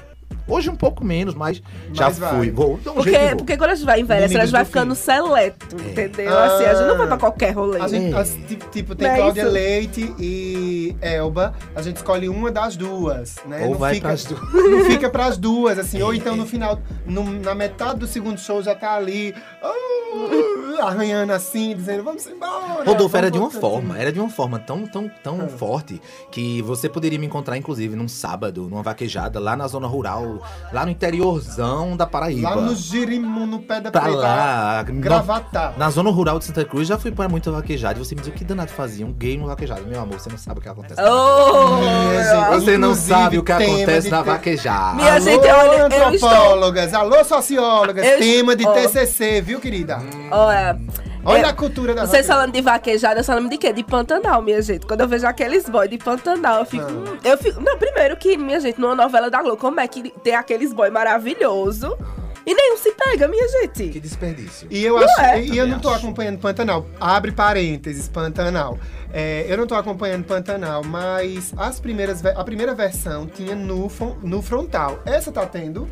Hoje 0.48 0.70
um 0.70 0.76
pouco 0.76 1.06
menos, 1.06 1.34
mas 1.34 1.62
já 1.94 2.06
Mas 2.06 2.20
vai. 2.20 2.36
fui. 2.36 2.52
Vou, 2.52 2.74
um 2.74 2.78
Porque, 2.78 3.10
jeito 3.12 3.28
vou. 3.30 3.38
porque 3.38 3.58
quando 3.58 3.70
a 3.72 3.76
gente 3.76 3.86
vai 3.86 4.00
envelhecendo, 4.02 4.40
a 4.42 4.46
gente 4.46 4.52
vai 4.52 4.64
do 4.64 4.68
ficando 4.68 4.96
fim. 4.96 5.02
seleto, 5.02 5.76
entendeu? 5.76 6.38
Assim, 6.38 6.64
a 6.66 6.74
gente 6.74 6.88
não 6.88 6.98
vai 6.98 7.08
pra 7.08 7.18
qualquer 7.18 7.52
rolê. 7.52 7.80
A 7.80 7.88
gente, 7.88 8.14
É. 8.14 8.18
as- 8.20 8.34
ti- 8.48 8.60
tipo, 8.72 8.94
tem 8.96 9.08
Não 9.08 9.14
é 9.16 9.18
Cláudia 9.18 9.42
isso? 9.44 9.52
Leite 9.52 10.16
e 10.20 10.96
Elba. 11.02 11.54
A 11.76 11.82
gente 11.82 11.98
escolhe 11.98 12.28
uma 12.28 12.52
das 12.52 12.76
duas, 12.76 13.36
né? 13.48 13.64
Ou 13.66 13.72
não 13.72 13.78
vai 13.80 13.96
fica, 13.96 14.08
pras 14.10 14.26
duas. 14.26 14.42
Não 14.54 14.86
fica 14.86 15.10
pras 15.10 15.38
duas, 15.38 15.80
assim. 15.80 16.02
Ou 16.02 16.14
então 16.14 16.36
no 16.36 16.46
final, 16.46 16.80
no- 17.06 17.24
na 17.40 17.56
metade 17.56 18.00
do 18.00 18.08
segundo 18.08 18.40
show 18.40 18.62
já 18.62 18.76
tá 18.76 18.94
ali, 18.96 19.34
ah, 19.62 19.74
arranhando 20.88 21.32
assim, 21.34 21.76
dizendo, 21.76 22.04
vamos 22.04 22.26
embora. 22.28 22.84
Rodolfo 22.84 23.16
era 23.18 23.32
de 23.32 23.38
uma 23.38 23.50
voltar." 23.50 23.60
forma, 23.68 23.98
era 23.98 24.12
de 24.12 24.20
uma 24.20 24.30
forma 24.30 24.60
tão, 24.60 24.86
tão, 24.86 25.10
tão 25.24 25.42
Ah. 25.42 25.48
forte 25.48 26.02
que 26.32 26.62
você 26.62 26.90
poderia 26.90 27.18
me 27.18 27.26
encontrar, 27.26 27.58
inclusive, 27.58 27.96
num 27.96 28.08
sábado, 28.08 28.68
numa 28.70 28.84
vaquejada, 28.84 29.40
lá 29.40 29.56
na 29.56 29.68
zona 29.68 29.88
rural, 29.88 30.33
lá 30.72 30.86
no 30.86 30.92
interiorzão 30.92 31.96
da 31.98 32.06
Paraíba. 32.06 32.50
Lá 32.50 32.56
no 32.58 32.76
Girimum, 32.76 33.46
no 33.46 33.60
pé 33.60 33.80
da 33.82 33.92
pra 33.92 34.02
Preta, 34.02 34.18
lá, 34.18 34.84
Gravatar. 34.84 35.74
na 35.78 35.90
zona 35.90 36.10
rural 36.12 36.40
de 36.40 36.46
Santa 36.46 36.64
Cruz, 36.66 36.88
já 36.88 36.98
fui 36.98 37.12
para 37.12 37.28
muita 37.30 37.52
vaquejada. 37.52 38.00
E 38.00 38.04
você 38.06 38.16
me 38.16 38.22
diz 38.22 38.30
o 38.30 38.32
que 38.32 38.44
danado 38.44 38.72
fazia? 38.72 39.06
Um 39.06 39.14
gay 39.14 39.38
no 39.38 39.48
vaquejada. 39.48 39.82
Meu 39.82 40.00
amor, 40.02 40.20
você 40.20 40.30
não 40.30 40.38
sabe 40.38 40.60
o 40.60 40.62
que 40.62 40.70
acontece. 40.70 41.02
na 41.02 41.10
Oh, 41.14 41.80
gente, 41.82 42.62
Você 42.64 42.78
não 42.78 42.96
sabe 42.96 43.38
o 43.38 43.44
que 43.44 43.52
acontece 43.52 44.10
na 44.10 44.22
te- 44.22 44.26
vaquejada. 44.26 44.96
Minha 44.96 45.14
Alô, 45.16 45.20
gente, 45.24 45.48
olha, 45.48 45.78
eu 45.78 45.88
estou- 45.88 46.30
antropólogas, 46.30 46.94
alô, 46.94 47.24
sociólogas, 47.24 48.06
Eu 48.06 48.20
tema 48.20 48.56
de 48.56 48.64
estou- 48.64 48.74
TCC, 48.82 49.42
viu, 49.42 49.60
querida? 49.60 50.00
Olha, 50.32 50.80
Olha 51.26 51.42
eu- 51.44 51.48
a 51.50 51.54
cultura 51.54 51.94
da 51.96 52.06
Vocês 52.06 52.28
falando 52.28 52.52
de 52.52 52.62
vaquejada, 52.62 53.24
falando 53.24 53.50
de 53.50 53.58
quê? 53.58 53.72
De 53.72 53.84
Pantanal, 53.84 54.42
minha 54.42 54.62
gente. 54.62 54.86
Quando 54.86 55.02
eu 55.02 55.08
vejo 55.08 55.26
aqueles 55.26 55.68
boy 55.70 55.88
de 55.88 55.98
Pantanal, 55.98 56.60
eu 56.60 56.66
fico. 56.66 56.86
Ah. 56.86 56.92
hum, 56.92 57.18
eu 57.24 57.38
fico. 57.38 57.62
Não, 57.62 57.78
primeiro 57.78 58.18
que, 58.18 58.38
minha 58.38 58.60
gente, 58.60 58.80
numa 58.80 58.96
novela 58.96 59.30
da 59.30 59.42
Globo, 59.42 59.58
como 59.58 59.80
é 59.80 59.88
que 59.88 60.10
tem 60.24 60.36
aqueles 60.36 60.74
boy 60.74 60.90
maravilhoso 60.90 61.98
e 62.46 62.54
nenhum 62.54 62.76
se 62.78 62.92
pega, 62.92 63.26
minha 63.28 63.46
Que 63.48 63.52
gente? 63.62 64.00
desperdício. 64.02 64.68
E 64.70 64.84
eu 64.84 64.98
acho, 64.98 65.22
é? 65.22 65.42
e 65.42 65.58
eu 65.58 65.66
não 65.66 65.80
tô 65.80 65.90
acho. 65.90 66.00
acompanhando 66.00 66.40
Pantanal. 66.40 66.86
Abre 67.00 67.32
parênteses, 67.32 68.10
Pantanal. 68.10 68.78
É, 69.14 69.46
eu 69.48 69.56
não 69.58 69.66
tô 69.66 69.76
acompanhando 69.76 70.26
Pantanal, 70.26 70.84
mas 70.84 71.54
as 71.56 71.80
primeiras, 71.80 72.26
a 72.26 72.44
primeira 72.44 72.74
versão 72.76 73.28
tinha 73.28 73.56
no, 73.56 73.90
no 74.22 74.42
frontal. 74.42 75.00
Essa 75.06 75.32
tá 75.32 75.46
tendo? 75.46 75.88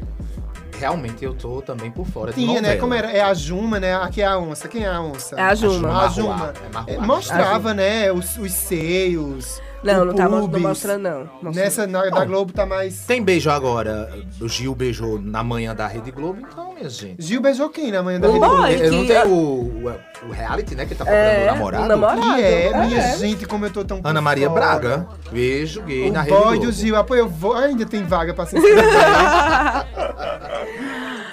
Realmente 0.81 1.23
eu 1.23 1.35
tô 1.35 1.61
também 1.61 1.91
por 1.91 2.07
fora 2.07 2.33
de 2.33 2.43
Tinha, 2.43 2.59
né? 2.59 2.75
Como 2.75 2.91
era? 2.91 3.11
É 3.11 3.21
a 3.21 3.35
Juma, 3.35 3.79
né? 3.79 3.93
Aqui 3.93 4.19
é 4.23 4.25
a 4.25 4.39
onça. 4.39 4.67
Quem 4.67 4.83
é 4.83 4.87
a 4.87 4.99
onça? 4.99 5.35
É 5.35 5.43
a 5.43 5.53
Juma. 5.53 5.77
A 5.89 5.91
Marruá, 5.91 6.09
Juma. 6.09 6.53
é 6.65 6.73
Marruá. 6.73 6.93
É, 6.95 6.97
mostrava, 6.97 7.71
né? 7.75 8.11
Os, 8.11 8.35
os 8.35 8.51
seios. 8.51 9.61
Não, 9.83 10.03
o 10.03 10.05
não 10.05 10.13
tá 10.13 10.29
não 10.29 10.47
mostrando, 10.47 11.01
não. 11.41 11.51
Nessa 11.51 11.87
na, 11.87 12.03
da 12.09 12.23
Globo 12.23 12.53
tá 12.53 12.65
mais. 12.67 13.03
Tem 13.05 13.21
beijo 13.23 13.49
agora. 13.49 14.11
O 14.39 14.47
Gil 14.47 14.75
beijou 14.75 15.19
na 15.19 15.43
manhã 15.43 15.73
da 15.75 15.87
Rede 15.87 16.11
Globo, 16.11 16.39
então, 16.47 16.75
minha 16.75 16.87
gente. 16.89 17.15
Gil 17.19 17.41
beijou 17.41 17.67
quem 17.69 17.91
na 17.91 18.03
manhã 18.03 18.19
da 18.19 18.27
O 18.29 18.33
Rede 18.33 18.45
Globo? 18.45 18.67
Eu 18.67 18.91
não 18.91 19.01
que- 19.01 19.07
tenho 19.07 19.27
o, 19.27 19.87
o, 19.87 20.27
o 20.27 20.31
reality, 20.31 20.75
né? 20.75 20.85
Que 20.85 20.93
tá 20.93 21.03
procurando 21.03 21.25
É, 21.27 21.43
o 21.43 21.45
namorado. 21.53 21.83
o 21.83 21.87
namorado. 21.87 22.21
Que 22.21 22.41
é, 22.43 22.67
É. 22.67 22.85
minha 22.85 23.17
gente, 23.17 23.45
como 23.47 23.65
eu 23.65 23.71
tô 23.73 23.83
tão. 23.83 23.99
Ana 24.03 24.21
Maria 24.21 24.47
fora. 24.49 24.61
Braga. 24.61 25.07
Beijo 25.31 25.81
gay 25.81 26.09
O 26.09 26.13
na 26.13 26.21
Rede 26.21 26.35
boy 26.35 26.43
Globo. 26.57 26.65
do 26.67 26.71
Gil. 26.71 26.95
Ah, 26.95 27.03
pô, 27.03 27.15
eu 27.15 27.27
vou. 27.27 27.55
Ainda 27.55 27.83
tem 27.85 28.03
vaga 28.03 28.33
pra 28.35 28.45
se 28.45 28.55
inscrever. 28.57 28.85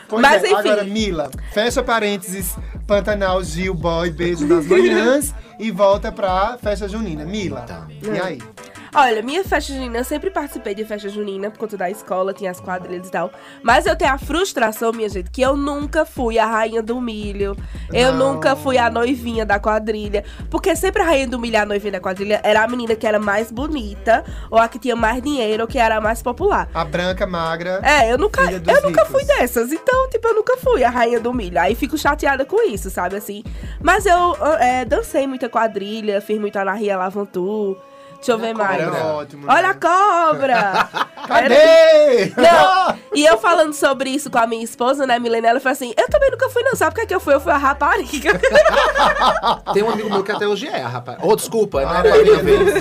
Pois 0.09 0.23
Mas, 0.23 0.43
é, 0.43 0.47
enfim. 0.47 0.57
Agora, 0.57 0.85
Mila, 0.85 1.31
fecha 1.53 1.83
parênteses, 1.83 2.57
Pantanal, 2.87 3.43
Gil, 3.45 3.75
boy, 3.75 4.11
beijo 4.11 4.47
nas 4.47 4.67
manhãs 4.67 5.35
e 5.59 5.71
volta 5.71 6.11
pra 6.13 6.57
festa 6.61 6.89
junina. 6.89 7.25
Mila, 7.25 7.65
Então. 7.65 8.15
e 8.15 8.21
aí? 8.21 8.39
Olha, 8.95 9.23
minha 9.23 9.45
festa 9.45 9.73
junina, 9.73 9.99
eu 9.99 10.05
sempre 10.05 10.31
participei 10.31 10.75
de 10.75 10.85
festa 10.85 11.09
junina 11.09 11.51
por 11.51 11.59
conta 11.59 11.77
da 11.77 11.91
escola, 11.91 12.33
tinha 12.33 12.51
as 12.51 12.61
quadrilhas 12.61 13.09
e 13.09 13.11
tal. 13.11 13.31
Mas 13.63 13.87
eu 13.87 13.95
tenho 13.97 14.13
a 14.13 14.19
frustração, 14.19 14.93
minha 14.93 15.09
gente, 15.09 15.31
que 15.31 15.43
eu 15.43 15.57
nunca 15.57 16.05
fui 16.05 16.39
a 16.39 16.47
rainha 16.47 16.83
do 16.83 17.01
milho. 17.01 17.57
Eu 17.93 18.13
Não. 18.13 18.35
nunca 18.35 18.57
fui 18.57 18.79
a 18.79 18.89
noivinha 18.91 19.45
da 19.45 19.59
quadrilha. 19.59 20.25
Porque 20.51 20.75
sempre 20.75 21.03
a 21.03 21.05
rainha 21.05 21.27
do 21.27 21.39
milho 21.39 21.55
e 21.55 21.57
a 21.57 21.67
noivinha 21.67 21.93
da 21.93 22.01
quadrilha 22.01 22.41
era 22.43 22.63
a 22.63 22.69
menina 22.69 22.95
que 22.95 23.07
era 23.07 23.19
mais 23.19 23.51
bonita, 23.51 24.25
ou 24.51 24.59
a 24.59 24.69
que 24.69 24.79
tinha 24.79 24.97
mais 24.97 25.23
dinheiro, 25.23 25.63
ou 25.63 25.69
que 25.69 25.79
era 25.79 25.97
a 25.97 26.01
mais 26.01 26.23
popular. 26.23 26.69
A 26.73 26.85
branca, 26.85 27.27
magra. 27.27 27.81
É, 27.85 28.13
eu 28.13 28.19
nunca, 28.19 28.43
eu 28.51 28.83
nunca 28.83 29.05
fui 29.05 29.25
dessas. 29.25 29.73
Então, 29.73 30.09
tipo, 30.09 30.27
eu 30.29 30.35
nunca 30.35 30.57
fui 30.57 30.83
a 30.83 30.91
rainha 30.91 31.21
do 31.21 31.33
milho. 31.33 31.59
Aí 31.61 31.75
fico 31.75 31.97
chateada 31.99 32.45
com 32.45 32.63
isso, 32.69 32.91
sabe 32.91 33.17
assim? 33.17 33.45
Mas 33.83 34.07
eu 34.07 34.37
é, 34.59 34.85
dancei 34.85 35.27
muita 35.27 35.49
quadrilha, 35.49 36.21
fiz 36.21 36.39
muita 36.41 36.69
Ria 36.73 36.97
Lavantu. 36.97 37.77
Deixa 38.19 38.33
eu 38.33 38.39
ver 38.39 38.53
mais. 38.55 38.81
Era 38.81 39.05
ótimo. 39.07 39.47
Olha 39.49 39.71
a 39.71 39.75
cobra! 39.75 40.89
Cadê? 41.29 42.33
Não, 42.37 42.99
e 43.15 43.25
eu 43.25 43.37
falando 43.39 43.73
sobre 43.75 44.11
isso 44.11 44.31
com 44.31 44.39
a 44.39 44.47
minha 44.47 44.65
esposa, 44.65 45.07
né, 45.07 45.19
Milena, 45.19 45.49
ela 45.49 45.61
falou 45.61 45.73
assim: 45.75 45.93
Eu 45.97 46.09
também 46.09 46.31
nunca 46.31 46.49
fui, 46.49 46.63
não. 46.63 46.75
Sabe 46.75 46.95
por 46.95 47.01
que, 47.03 47.07
que 47.09 47.15
eu 47.15 47.21
fui? 47.21 47.35
Eu 47.35 47.41
fui 47.41 47.53
a 47.53 47.57
rapariga. 47.57 48.33
Tem 49.75 49.83
um 49.83 49.91
amigo 49.91 50.09
meu 50.11 50.23
que 50.25 50.33
até 50.33 50.47
hoje 50.49 50.67
é, 50.69 50.79
rapaz. 50.79 51.19
Oh, 51.23 51.37
desculpa, 51.37 51.81
Ah, 51.83 51.85
não 51.85 51.97
é 51.97 52.03
pra 52.03 52.23
minha 52.23 52.43
vez. 52.43 52.75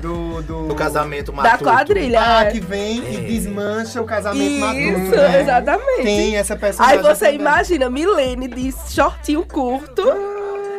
do, 0.00 0.42
do, 0.42 0.68
Do 0.68 0.74
casamento 0.74 1.30
da 1.32 1.42
matuto. 1.42 1.64
quadrilha. 1.64 2.20
Ah, 2.20 2.44
é. 2.44 2.50
que 2.50 2.60
vem 2.60 2.98
e 2.98 3.16
desmancha 3.28 4.00
o 4.00 4.04
casamento 4.04 4.42
Isso, 4.42 4.60
maduro, 4.60 5.16
né? 5.16 5.40
exatamente. 5.40 6.02
Tem 6.02 6.36
essa 6.36 6.54
Aí 6.54 6.60
personagem 6.60 7.02
você 7.02 7.24
também. 7.26 7.40
imagina 7.40 7.90
Milene 7.90 8.48
de 8.48 8.74
shortinho 8.90 9.44
curto. 9.46 10.02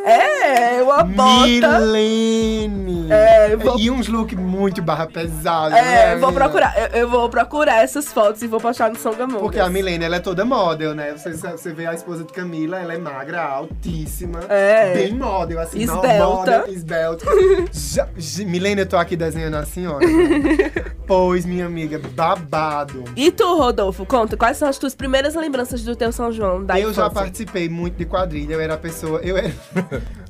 É, 0.06 0.82
uma 0.82 1.04
bota. 1.04 1.80
Milene! 1.80 3.08
É, 3.10 3.56
vou- 3.56 3.78
E 3.80 3.89
uns 3.92 4.08
looks 4.08 4.38
muito 4.38 4.82
barra 4.82 5.06
pesada, 5.08 5.78
É, 5.78 5.82
né, 5.82 6.16
vou 6.18 6.30
menina? 6.30 6.46
procurar. 6.46 6.74
Eu, 6.78 7.02
eu 7.02 7.10
vou 7.10 7.30
procurar 7.30 7.84
essas 7.84 8.12
fotos 8.12 8.42
e 8.42 8.48
vou 8.48 8.60
postar 8.60 8.89
no 8.89 8.98
Songamongas. 8.98 9.42
Porque 9.42 9.60
a 9.60 9.70
Milene, 9.70 10.04
ela 10.06 10.16
é 10.18 10.20
toda 10.20 10.44
model, 10.46 10.94
né? 10.96 11.13
Você, 11.16 11.34
você 11.34 11.72
vê 11.74 11.86
a 11.86 11.94
esposa 11.94 12.24
de 12.24 12.34
Camila, 12.34 12.80
ela 12.80 12.94
é 12.94 12.98
magra, 12.98 13.42
altíssima. 13.44 14.39
É. 14.50 14.94
Bem 14.94 15.13
model, 15.13 15.60
assim. 15.60 15.86
não, 15.86 15.96
Esbelta. 15.96 16.28
model, 16.60 16.74
esbelta. 16.74 17.26
Já- 17.72 18.08
já- 18.18 18.46
Milene, 18.46 18.82
eu 18.82 18.88
tô 18.88 18.98
aqui 18.98 19.16
desenhando 19.16 19.56
a 19.56 19.66
senhora. 19.66 20.06
pois, 21.08 21.46
minha 21.46 21.66
amiga, 21.66 22.00
babado. 22.13 23.04
E 23.16 23.32
tu, 23.32 23.58
Rodolfo, 23.58 24.06
conta, 24.06 24.36
quais 24.38 24.58
são 24.58 24.68
as 24.68 24.78
tuas 24.78 24.96
primeiras 24.96 25.36
lembranças 25.36 25.84
do 25.84 25.96
teu 25.96 26.12
São 26.12 26.32
João 26.32 26.63
da 26.63 26.80
eu 26.80 26.94
já 26.94 27.04
infância? 27.04 27.12
participei 27.22 27.70
muito 27.70 27.96
de 27.96 28.06
quadrilha, 28.06 28.54
eu 28.54 28.62
era 28.62 28.74
a 28.74 28.78
pessoa. 28.78 29.20
Eu 29.24 29.38
era. 29.38 29.54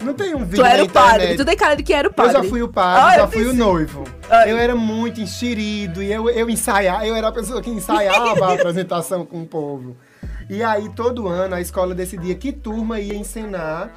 Não 0.04 0.14
tem 0.14 0.36
um 0.36 0.46
vídeo 0.46 0.64
Tu 0.64 0.66
era 0.66 0.84
o 0.84 0.90
padre, 0.90 1.36
tu 1.36 1.46
tem 1.46 1.56
cara 1.56 1.76
de 1.76 1.84
que 1.84 1.94
era 1.94 2.08
o 2.08 2.14
padre. 2.14 2.38
Eu 2.38 2.44
já 2.44 2.50
fui 2.50 2.62
o 2.62 2.68
padre, 2.68 3.02
Ah, 3.02 3.18
já 3.20 3.28
fui 3.28 3.46
o 3.46 3.54
noivo. 3.54 4.04
Eu 4.48 4.58
era 4.58 4.76
muito 4.76 5.22
enxerido 5.22 6.02
e 6.02 6.12
eu, 6.12 6.30
eu 6.30 6.50
ensaiava, 6.50 7.06
eu 7.06 7.16
era 7.16 7.28
a 7.28 7.32
pessoa 7.32 7.62
que 7.62 7.70
ensaiava 7.70 8.46
a 8.48 8.54
apresentação 8.56 9.26
com 9.26 9.42
o 9.42 9.46
povo. 9.46 9.96
E 10.50 10.62
aí, 10.62 10.90
todo 10.90 11.28
ano, 11.28 11.56
a 11.56 11.62
escola 11.62 11.96
decidia 11.96 12.36
que 12.36 12.52
turma 12.52 13.00
ia 13.00 13.16
encenar 13.16 13.92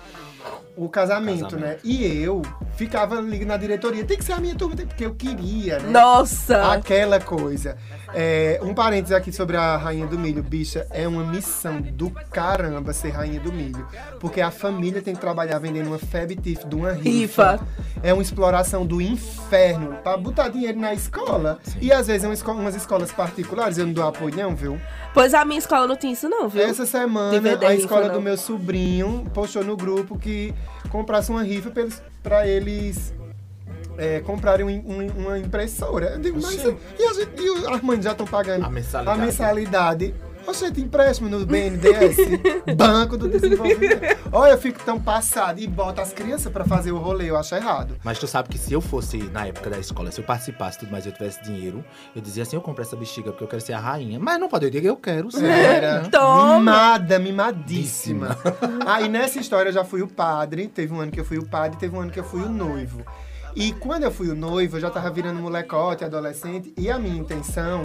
o 0.76 0.88
casamento, 0.88 1.44
Casamento. 1.44 1.66
né? 1.66 1.76
E 1.82 2.04
eu 2.22 2.42
ficava 2.76 3.18
ali 3.18 3.44
na 3.44 3.56
diretoria, 3.56 4.04
tem 4.04 4.16
que 4.18 4.24
ser 4.24 4.32
a 4.34 4.40
minha 4.40 4.54
turma, 4.54 4.76
tem- 4.76 4.86
porque 4.86 5.04
eu 5.06 5.14
queria, 5.14 5.78
né? 5.78 5.88
Nossa! 5.90 6.72
Aquela 6.72 7.18
coisa. 7.18 7.76
É, 8.14 8.60
um 8.62 8.72
parênteses 8.72 9.12
aqui 9.14 9.32
sobre 9.32 9.56
a 9.56 9.76
Rainha 9.76 10.06
do 10.06 10.18
Milho. 10.18 10.42
Bicha, 10.42 10.86
é 10.90 11.06
uma 11.08 11.24
missão 11.24 11.80
do 11.80 12.10
caramba 12.30 12.92
ser 12.92 13.10
Rainha 13.10 13.40
do 13.40 13.52
Milho. 13.52 13.86
Porque 14.20 14.40
a 14.40 14.50
família 14.50 15.02
tem 15.02 15.14
que 15.14 15.20
trabalhar 15.20 15.58
vendendo 15.58 15.88
uma 15.88 15.98
FebTif 15.98 16.66
de 16.66 16.74
uma 16.76 16.92
rifa. 16.92 17.52
Rifa. 17.52 17.60
É 18.02 18.12
uma 18.12 18.22
exploração 18.22 18.86
do 18.86 19.00
inferno 19.00 19.96
pra 20.02 20.16
botar 20.16 20.48
dinheiro 20.48 20.78
na 20.78 20.94
escola. 20.94 21.58
E 21.80 21.92
às 21.92 22.06
vezes 22.06 22.24
é 22.24 22.28
uma 22.28 22.34
esco- 22.34 22.52
umas 22.52 22.74
escolas 22.74 23.10
particulares, 23.12 23.76
eu 23.78 23.86
não 23.86 23.92
dou 23.92 24.06
apoio 24.06 24.34
não, 24.36 24.54
viu? 24.54 24.80
Pois 25.12 25.34
a 25.34 25.44
minha 25.44 25.58
escola 25.58 25.86
não 25.86 25.96
tinha 25.96 26.12
isso 26.12 26.28
não, 26.28 26.48
viu? 26.48 26.62
Essa 26.62 26.86
semana, 26.86 27.30
DVD 27.32 27.66
a 27.66 27.70
rifa, 27.70 27.82
escola 27.82 28.06
não. 28.08 28.14
do 28.14 28.20
meu 28.20 28.36
sobrinho 28.36 29.24
postou 29.34 29.64
no 29.64 29.76
grupo 29.76 30.18
que 30.18 30.54
comprasse 30.90 31.30
uma 31.30 31.42
rifa 31.42 31.70
pra 31.70 31.82
eles, 31.82 32.02
pra 32.22 32.46
eles 32.46 33.14
é, 33.98 34.20
comprarem 34.20 34.66
um- 34.66 34.70
um- 34.92 35.10
uma 35.26 35.38
impressora. 35.38 36.10
Eu 36.14 36.20
digo, 36.20 36.38
mas 36.40 36.54
e, 36.54 37.02
a 37.04 37.12
gente- 37.14 37.40
e 37.42 37.50
o- 37.50 37.74
as 37.74 37.80
mães 37.82 38.04
já 38.04 38.12
estão 38.12 38.26
pagando 38.26 38.64
A 38.66 38.70
mensalidade. 38.70 39.20
a 39.20 39.24
mensalidade. 39.24 40.14
Oxente, 40.46 40.80
empréstimo 40.80 41.28
no 41.28 41.44
BNDES, 41.44 42.16
Banco 42.76 43.16
do 43.16 43.28
Desenvolvimento. 43.28 44.28
Olha, 44.32 44.52
eu 44.52 44.58
fico 44.58 44.82
tão 44.84 45.00
passado 45.00 45.60
e 45.60 45.66
bota 45.66 46.02
as 46.02 46.12
crianças 46.12 46.52
pra 46.52 46.64
fazer 46.64 46.92
o 46.92 46.98
rolê, 46.98 47.30
eu 47.30 47.36
acho 47.36 47.54
errado. 47.54 47.96
Mas 48.04 48.18
tu 48.18 48.26
sabe 48.26 48.48
que 48.48 48.58
se 48.58 48.72
eu 48.72 48.80
fosse, 48.80 49.18
na 49.18 49.46
época 49.46 49.70
da 49.70 49.78
escola, 49.78 50.10
se 50.10 50.20
eu 50.20 50.24
participasse 50.24 50.78
tudo, 50.78 50.90
mas 50.90 51.06
eu 51.06 51.12
tivesse 51.12 51.42
dinheiro, 51.42 51.84
eu 52.14 52.22
dizia 52.22 52.42
assim, 52.42 52.56
eu 52.56 52.62
comprei 52.62 52.86
essa 52.86 52.96
bexiga 52.96 53.30
porque 53.30 53.44
eu 53.44 53.48
quero 53.48 53.62
ser 53.62 53.72
a 53.72 53.80
rainha. 53.80 54.18
Mas 54.18 54.38
não 54.38 54.48
pode, 54.48 54.66
eu 54.66 54.70
digo, 54.70 54.86
eu 54.86 54.96
quero 54.96 55.30
ser. 55.30 55.44
Era? 55.44 56.02
Toma! 56.10 56.76
mimada, 56.76 57.18
mimadíssima. 57.18 58.36
Aí 58.86 59.08
nessa 59.08 59.38
história 59.38 59.70
eu 59.70 59.72
já 59.72 59.84
fui 59.84 60.02
o 60.02 60.08
padre, 60.08 60.68
teve 60.68 60.92
um 60.92 61.00
ano 61.00 61.10
que 61.10 61.20
eu 61.20 61.24
fui 61.24 61.38
o 61.38 61.46
padre, 61.46 61.78
teve 61.78 61.96
um 61.96 62.00
ano 62.00 62.10
que 62.10 62.20
eu 62.20 62.24
fui 62.24 62.42
o 62.42 62.48
noivo. 62.48 63.04
E 63.56 63.72
quando 63.72 64.02
eu 64.02 64.10
fui 64.10 64.28
o 64.28 64.34
noivo, 64.34 64.76
eu 64.76 64.80
já 64.82 64.90
tava 64.90 65.10
virando 65.10 65.40
molecote, 65.40 66.04
adolescente, 66.04 66.74
e 66.76 66.90
a 66.90 66.98
minha 66.98 67.16
intenção 67.16 67.80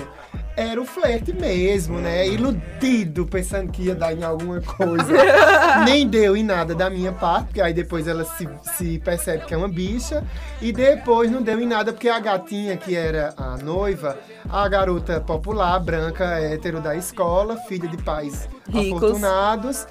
era 0.57 0.81
o 0.81 0.83
flerte 0.85 1.31
mesmo, 1.31 1.97
né? 1.97 2.27
Iludido, 2.27 3.25
pensando 3.25 3.71
que 3.71 3.83
ia 3.83 3.95
dar 3.95 4.11
em 4.11 4.21
alguma 4.21 4.59
coisa. 4.59 5.13
Nem 5.85 6.05
deu 6.05 6.35
em 6.35 6.43
nada 6.43 6.75
da 6.75 6.89
minha 6.89 7.13
parte, 7.13 7.45
porque 7.45 7.61
aí 7.61 7.73
depois 7.73 8.05
ela 8.05 8.25
se, 8.25 8.49
se 8.75 8.99
percebe 8.99 9.45
que 9.45 9.53
é 9.53 9.57
uma 9.57 9.69
bicha. 9.69 10.27
E 10.61 10.73
depois 10.73 11.31
não 11.31 11.41
deu 11.41 11.57
em 11.57 11.65
nada, 11.65 11.93
porque 11.93 12.09
a 12.09 12.19
gatinha 12.19 12.75
que 12.75 12.93
era 12.93 13.33
a 13.37 13.55
noiva, 13.55 14.19
a 14.49 14.67
garota 14.67 15.21
popular, 15.21 15.79
branca, 15.79 16.37
hétero 16.37 16.81
da 16.81 16.97
escola, 16.97 17.55
filha 17.69 17.87
de 17.87 17.95
pais 17.95 18.49
Ricos. 18.67 18.97
afortunados. 18.97 19.87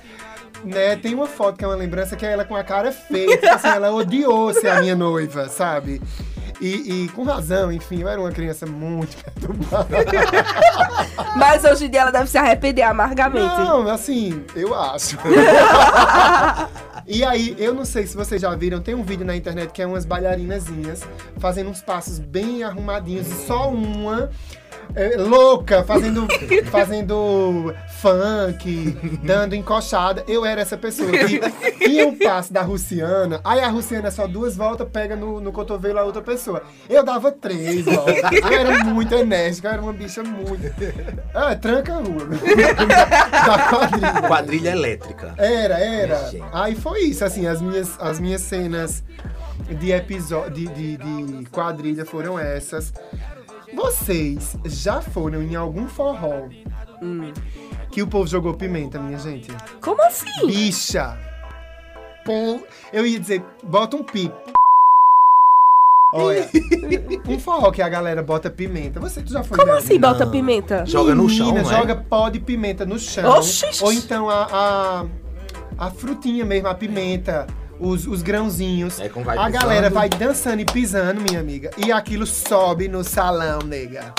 Né, 0.65 0.97
tem 0.97 1.15
uma 1.15 1.27
foto 1.27 1.57
que 1.57 1.65
é 1.65 1.67
uma 1.67 1.77
lembrança 1.77 2.17
que 2.17 2.27
é 2.27 2.33
ela 2.33 2.45
com 2.45 2.55
a 2.55 2.63
cara 2.63 2.93
feia, 2.93 3.37
tipo 3.39 3.55
assim, 3.55 3.69
ela 3.69 3.93
odiou 3.93 4.53
ser 4.53 4.69
a 4.69 4.81
minha 4.81 4.95
noiva, 4.95 5.49
sabe? 5.49 6.01
E, 6.61 7.05
e 7.05 7.09
com 7.09 7.23
razão, 7.23 7.73
enfim, 7.73 8.03
eu 8.03 8.09
era 8.09 8.21
uma 8.21 8.31
criança 8.31 8.67
muito 8.67 9.17
perturbada. 9.25 9.97
Mas 11.35 11.65
hoje 11.65 11.87
em 11.87 11.91
dia 11.91 12.03
ela 12.03 12.13
deve 12.13 12.29
se 12.29 12.37
arrepender 12.37 12.83
amargamente. 12.83 13.47
Não, 13.47 13.89
assim, 13.89 14.45
eu 14.55 14.79
acho. 14.79 15.17
e 17.07 17.25
aí, 17.25 17.57
eu 17.59 17.73
não 17.73 17.87
sei 17.87 18.07
se 18.07 18.15
vocês 18.15 18.43
já 18.43 18.55
viram, 18.55 18.81
tem 18.81 18.95
um 18.95 19.03
vídeo 19.03 19.25
na 19.25 19.35
internet 19.35 19.71
que 19.71 19.81
é 19.81 19.87
umas 19.87 20.05
bailarinazinhas 20.05 21.03
fazendo 21.39 21.71
uns 21.71 21.81
passos 21.81 22.19
bem 22.19 22.63
arrumadinhos 22.63 23.27
e 23.27 23.47
só 23.47 23.71
uma 23.71 24.31
é, 24.95 25.17
louca, 25.17 25.85
fazendo, 25.85 26.27
fazendo 26.71 27.75
funk, 28.01 28.97
dando 29.23 29.55
encoxada. 29.55 30.25
Eu 30.27 30.45
era 30.45 30.61
essa 30.61 30.77
pessoa 30.77 31.11
que 31.11 31.41
tinha 31.79 32.07
um 32.07 32.17
passo 32.17 32.53
da 32.53 32.63
Russiana, 32.63 33.41
aí 33.45 33.61
a 33.61 33.69
Russiana 33.69 34.11
só 34.11 34.27
duas 34.27 34.57
voltas, 34.57 34.89
pega 34.91 35.17
no, 35.17 35.41
no 35.41 35.53
cotovelo 35.53 35.99
a 35.99 36.05
outra 36.05 36.23
pessoa. 36.23 36.63
Eu 36.89 37.05
dava 37.05 37.31
três 37.31 37.85
voltas. 37.85 38.17
Eu 38.33 38.49
era 38.49 38.85
muito 38.85 39.15
enérgica, 39.15 39.69
eu 39.69 39.73
era 39.73 39.83
uma 39.83 39.93
bicha 39.93 40.23
muito. 40.23 40.71
Ah, 41.35 41.55
tranca 41.55 41.95
a 41.95 41.97
rua. 41.97 42.29
da 43.47 43.59
quadrilha. 43.69 44.29
Quadrilha 44.29 44.71
elétrica. 44.71 45.35
Era, 45.39 45.79
era. 45.79 46.31
Aí 46.53 46.75
foi 46.75 47.01
isso, 47.01 47.25
assim, 47.25 47.47
as 47.47 47.61
minhas, 47.61 47.99
as 48.01 48.19
minhas 48.19 48.41
cenas 48.41 49.03
de 49.79 49.93
episódio 49.93 50.51
de, 50.51 50.67
de, 50.67 50.97
de 50.97 51.45
quadrilha 51.51 52.05
foram 52.05 52.39
essas. 52.39 52.93
Vocês 53.75 54.57
já 54.65 55.01
foram 55.01 55.43
em 55.43 55.55
algum 55.55 55.87
forró 55.89 56.49
que 57.91 58.03
o 58.03 58.07
povo 58.07 58.27
jogou 58.27 58.55
pimenta, 58.55 58.99
minha 58.99 59.19
gente? 59.19 59.51
Como 59.81 60.03
assim? 60.03 60.47
Bicha! 60.47 61.19
Pô, 62.25 62.61
eu 62.93 63.07
ia 63.07 63.19
dizer, 63.19 63.45
bota 63.63 63.97
um 63.97 64.03
pi. 64.03 64.31
Olha, 66.13 66.49
um 67.29 67.39
forró 67.39 67.71
que 67.71 67.81
a 67.81 67.89
galera 67.89 68.23
bota 68.23 68.51
pimenta. 68.51 68.99
Você 68.99 69.23
tu 69.23 69.33
já 69.33 69.45
foi 69.45 69.57
Como 69.57 69.73
assim 69.73 69.99
bota 69.99 70.27
pimenta? 70.27 70.85
Joga 70.85 71.15
no 71.15 71.29
chão, 71.29 71.47
Menina, 71.47 71.63
não 71.63 71.71
é? 71.71 71.77
joga 71.77 71.97
pó 71.97 72.29
de 72.29 72.41
pimenta 72.41 72.85
no 72.85 72.99
chão. 72.99 73.31
Oxi. 73.39 73.67
Ou 73.83 73.93
então 73.93 74.29
a, 74.29 74.49
a, 74.51 75.07
a 75.87 75.91
frutinha 75.91 76.45
mesmo, 76.45 76.67
a 76.69 76.75
pimenta. 76.75 77.47
Os, 77.81 78.07
os 78.07 78.23
grãozinhos. 78.23 79.01
É, 79.01 79.09
como 79.09 79.25
vai 79.25 79.37
a 79.39 79.47
pisando. 79.47 79.59
galera 79.63 79.91
vai 79.91 80.09
dançando 80.09 80.61
e 80.61 80.65
pisando, 80.65 81.21
minha 81.21 81.41
amiga. 81.41 81.71
E 81.79 81.91
aquilo 81.91 82.27
sobe 82.27 82.87
no 82.89 83.03
salão, 83.03 83.61
nega. 83.65 84.15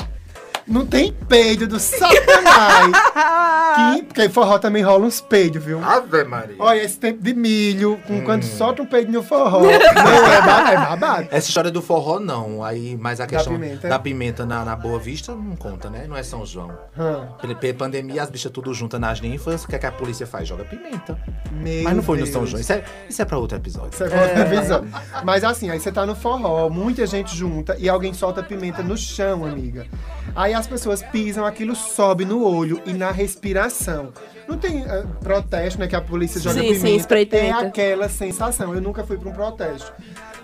Não 0.67 0.86
tem 0.86 1.12
peido 1.12 1.67
do 1.67 1.80
satanás. 1.80 2.91
que, 3.95 4.04
porque 4.04 4.30
forró 4.30 4.58
também 4.60 4.84
rola 4.84 5.06
uns 5.06 5.19
peidos, 5.21 5.63
viu? 5.63 5.84
Ave 5.84 6.24
Maria. 6.24 6.56
Olha, 6.60 6.84
esse 6.84 7.00
tempo 7.00 7.21
de 7.24 7.34
milho, 7.34 8.00
com, 8.08 8.15
Hum. 8.15 8.24
quando 8.24 8.43
solta 8.43 8.82
um 8.82 8.86
peido 8.86 9.12
no 9.12 9.24
forró. 9.24 9.62
não 9.63 9.69
é 9.69 10.41
babado, 10.41 10.69
é 10.69 10.76
babado. 10.78 11.28
Essa 11.32 11.47
história 11.47 11.71
do 11.71 11.82
forró, 11.82 12.19
não. 12.19 12.63
Aí, 12.63 12.97
mas 13.00 13.19
a 13.19 13.28
questão 13.28 13.54
pimenta. 13.54 13.88
da 13.88 14.00
pimenta 14.00 14.45
na, 14.45 14.63
na 14.65 14.76
Boa 14.76 15.00
Vista 15.00 15.34
não 15.34 15.56
conta, 15.56 15.89
né? 15.89 16.06
Não 16.08 16.15
é 16.15 16.24
São 16.24 16.45
João. 16.45 16.71
Pela 17.39 17.74
pandemia, 17.74 18.24
as 18.24 18.30
bichas 18.30 18.52
tudo 18.52 18.74
juntas 18.74 19.00
nas 19.00 19.21
ninfas. 19.21 19.63
O 19.63 19.67
que, 19.67 19.76
é 19.76 19.80
que 19.80 19.86
a 19.86 19.91
polícia 19.91 20.28
faz? 20.28 20.47
Joga 20.47 20.63
pimenta. 20.63 21.17
Meu 21.52 21.84
mas 21.84 21.95
não 21.95 22.04
foi 22.04 22.17
no 22.17 22.24
Deus. 22.24 22.34
São 22.34 22.45
João. 22.45 22.62
Isso 22.62 22.74
é, 22.74 22.84
isso 23.10 23.21
é 23.21 23.26
pra 23.26 23.38
outro 23.38 23.58
episódio. 23.58 23.97
Você 23.97 24.08
volta 24.08 24.41
a 24.41 24.45
visão. 24.45 24.86
Mas 25.24 25.43
assim, 25.43 25.69
aí 25.69 25.80
você 25.80 25.91
tá 25.91 26.06
no 26.06 26.15
forró, 26.15 26.69
muita 26.69 27.06
gente 27.06 27.36
junta 27.36 27.76
e 27.80 27.89
alguém 27.89 28.13
solta 28.13 28.43
pimenta 28.43 28.84
no 28.84 28.97
chão, 28.97 29.45
amiga. 29.45 29.86
Aí 30.36 30.51
as 30.54 30.68
pessoas 30.68 31.02
pisam, 31.02 31.46
aquilo 31.46 31.76
sobe 31.76 32.26
no 32.26 32.44
olho 32.44 32.82
e 32.86 32.94
na 32.94 33.12
respiração. 33.12 34.14
Não 34.48 34.58
tem 34.58 34.84
ah, 34.86 35.06
protesto, 35.22 35.80
né? 35.80 35.88
Que 35.88 35.96
a 35.96 36.02
polícia 36.02 36.42
joga 36.42 36.56
Sim, 36.56 36.68
pimenta. 36.68 36.88
sim, 36.88 36.96
spray 37.00 37.24
é 37.24 37.26
pimenta. 37.26 37.68
aquela 37.68 38.10
sensação. 38.10 38.74
Eu 38.74 38.82
nunca 38.82 39.04
fui 39.04 39.18
pra 39.18 39.30
um 39.30 39.34
protesto. 39.34 39.94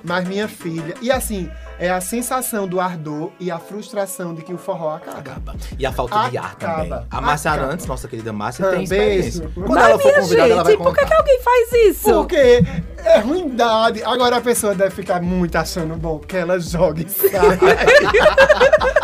Mas 0.03 0.27
minha 0.27 0.47
filha. 0.47 0.93
E 1.01 1.11
assim, 1.11 1.49
é 1.79 1.89
a 1.89 2.01
sensação 2.01 2.67
do 2.67 2.79
ardor 2.79 3.31
e 3.39 3.51
a 3.51 3.59
frustração 3.59 4.33
de 4.33 4.41
que 4.41 4.53
o 4.53 4.57
forró 4.57 4.95
acaba. 4.95 5.19
Acaba. 5.19 5.55
E 5.77 5.85
a 5.85 5.91
falta 5.91 6.29
de 6.29 6.37
ar 6.37 6.51
Acaba. 6.53 6.83
também. 6.83 7.05
A 7.11 7.21
Márcia 7.21 7.51
Acaba. 7.51 7.67
Arantes, 7.67 7.85
nossa 7.85 8.07
querida 8.07 8.33
Márcia, 8.33 8.65
Ah, 8.67 8.71
tem 8.71 8.83
experiência. 8.83 9.41
beijo. 9.41 9.53
Quando 9.55 9.79
Mas, 9.79 9.89
ela 9.89 9.99
for 9.99 10.13
convidada, 10.13 10.49
ela 10.53 10.63
vai 10.63 10.71
gente, 10.73 10.83
por 10.83 10.93
que, 10.95 11.01
contar. 11.01 11.07
que 11.07 11.13
alguém 11.21 11.41
faz 11.41 11.71
isso? 11.73 12.11
Porque 12.13 12.63
é 13.05 13.19
ruindade. 13.19 14.03
Agora 14.03 14.37
a 14.37 14.41
pessoa 14.41 14.73
deve 14.73 14.91
ficar 14.91 15.21
muito 15.21 15.55
achando 15.55 15.95
bom, 15.95 16.17
porque 16.19 16.37
ela 16.37 16.59
joga 16.59 17.01
e 17.01 17.09
sai. 17.09 17.29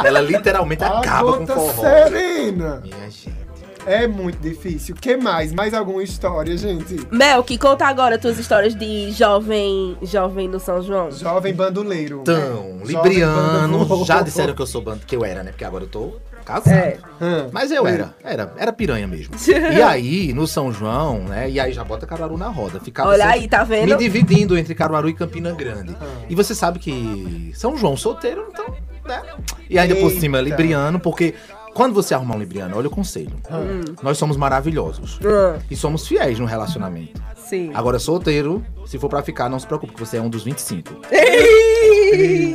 Ela 0.05 0.19
literalmente 0.21 0.83
a 0.83 0.99
acaba 0.99 1.37
com 1.37 1.43
o 1.43 1.47
forró. 1.47 1.81
serena. 1.81 2.81
Minha 2.83 3.09
gente. 3.09 3.42
É 3.85 4.07
muito 4.07 4.39
difícil. 4.39 4.95
O 4.95 4.99
que 4.99 5.17
mais? 5.17 5.51
Mais 5.51 5.73
alguma 5.73 6.01
história, 6.03 6.55
gente? 6.57 7.07
Mel, 7.11 7.43
que 7.43 7.57
conta 7.57 7.85
agora 7.85 8.17
tuas 8.17 8.39
histórias 8.39 8.75
de 8.75 9.11
jovem, 9.11 9.97
jovem 10.01 10.47
no 10.47 10.59
São 10.59 10.81
João. 10.81 11.11
Jovem 11.11 11.53
bandoleiro. 11.53 12.21
Então, 12.21 12.79
Libriano, 12.85 14.05
já 14.05 14.21
disseram 14.21 14.53
que 14.53 14.61
eu 14.61 14.67
sou 14.67 14.81
bando, 14.81 15.05
que 15.05 15.15
eu 15.15 15.25
era, 15.25 15.43
né? 15.43 15.51
Porque 15.51 15.65
agora 15.65 15.83
eu 15.83 15.89
tô 15.89 16.13
Casado. 16.43 16.73
É. 16.73 16.97
Hum. 17.21 17.49
Mas 17.51 17.71
eu 17.71 17.87
era, 17.87 18.13
era, 18.23 18.53
era 18.57 18.73
piranha 18.73 19.07
mesmo. 19.07 19.35
E 19.47 19.81
aí, 19.81 20.33
no 20.33 20.45
São 20.45 20.71
João, 20.71 21.23
né? 21.23 21.49
E 21.49 21.59
aí 21.59 21.71
já 21.71 21.83
bota 21.83 22.05
Caruaru 22.05 22.37
na 22.37 22.49
roda. 22.49 22.79
Ficava 22.79 23.09
Olha 23.09 23.27
aí, 23.27 23.47
tá 23.47 23.63
vendo? 23.63 23.89
Me 23.89 23.95
dividindo 23.95 24.57
entre 24.57 24.75
Caruaru 24.75 25.09
e 25.09 25.13
Campina 25.13 25.51
Grande. 25.53 25.95
E 26.29 26.35
você 26.35 26.53
sabe 26.53 26.79
que 26.79 27.51
São 27.53 27.77
João 27.77 27.95
solteiro, 27.95 28.47
então, 28.51 28.75
né? 29.05 29.21
E 29.69 29.79
ainda 29.79 29.95
por 29.95 30.11
cima, 30.11 30.39
Eita. 30.39 30.49
libriano, 30.49 30.99
porque 30.99 31.33
quando 31.73 31.93
você 31.93 32.13
arrumar 32.13 32.35
um 32.35 32.39
libriano, 32.39 32.77
olha 32.77 32.87
o 32.87 32.91
conselho. 32.91 33.35
Hum. 33.51 33.95
Nós 34.01 34.17
somos 34.17 34.37
maravilhosos. 34.37 35.19
Hum, 35.23 35.59
E 35.69 35.75
somos 35.75 36.07
fiéis 36.07 36.39
no 36.39 36.45
relacionamento. 36.45 37.21
sim. 37.35 37.71
Agora, 37.73 37.99
solteiro, 37.99 38.63
se 38.85 38.97
for 38.99 39.09
pra 39.09 39.21
ficar, 39.23 39.49
não 39.49 39.59
se 39.59 39.65
preocupe, 39.67 39.93
que 39.93 39.99
você 39.99 40.17
é 40.17 40.21
um 40.21 40.29
dos 40.29 40.43
25. 40.43 40.89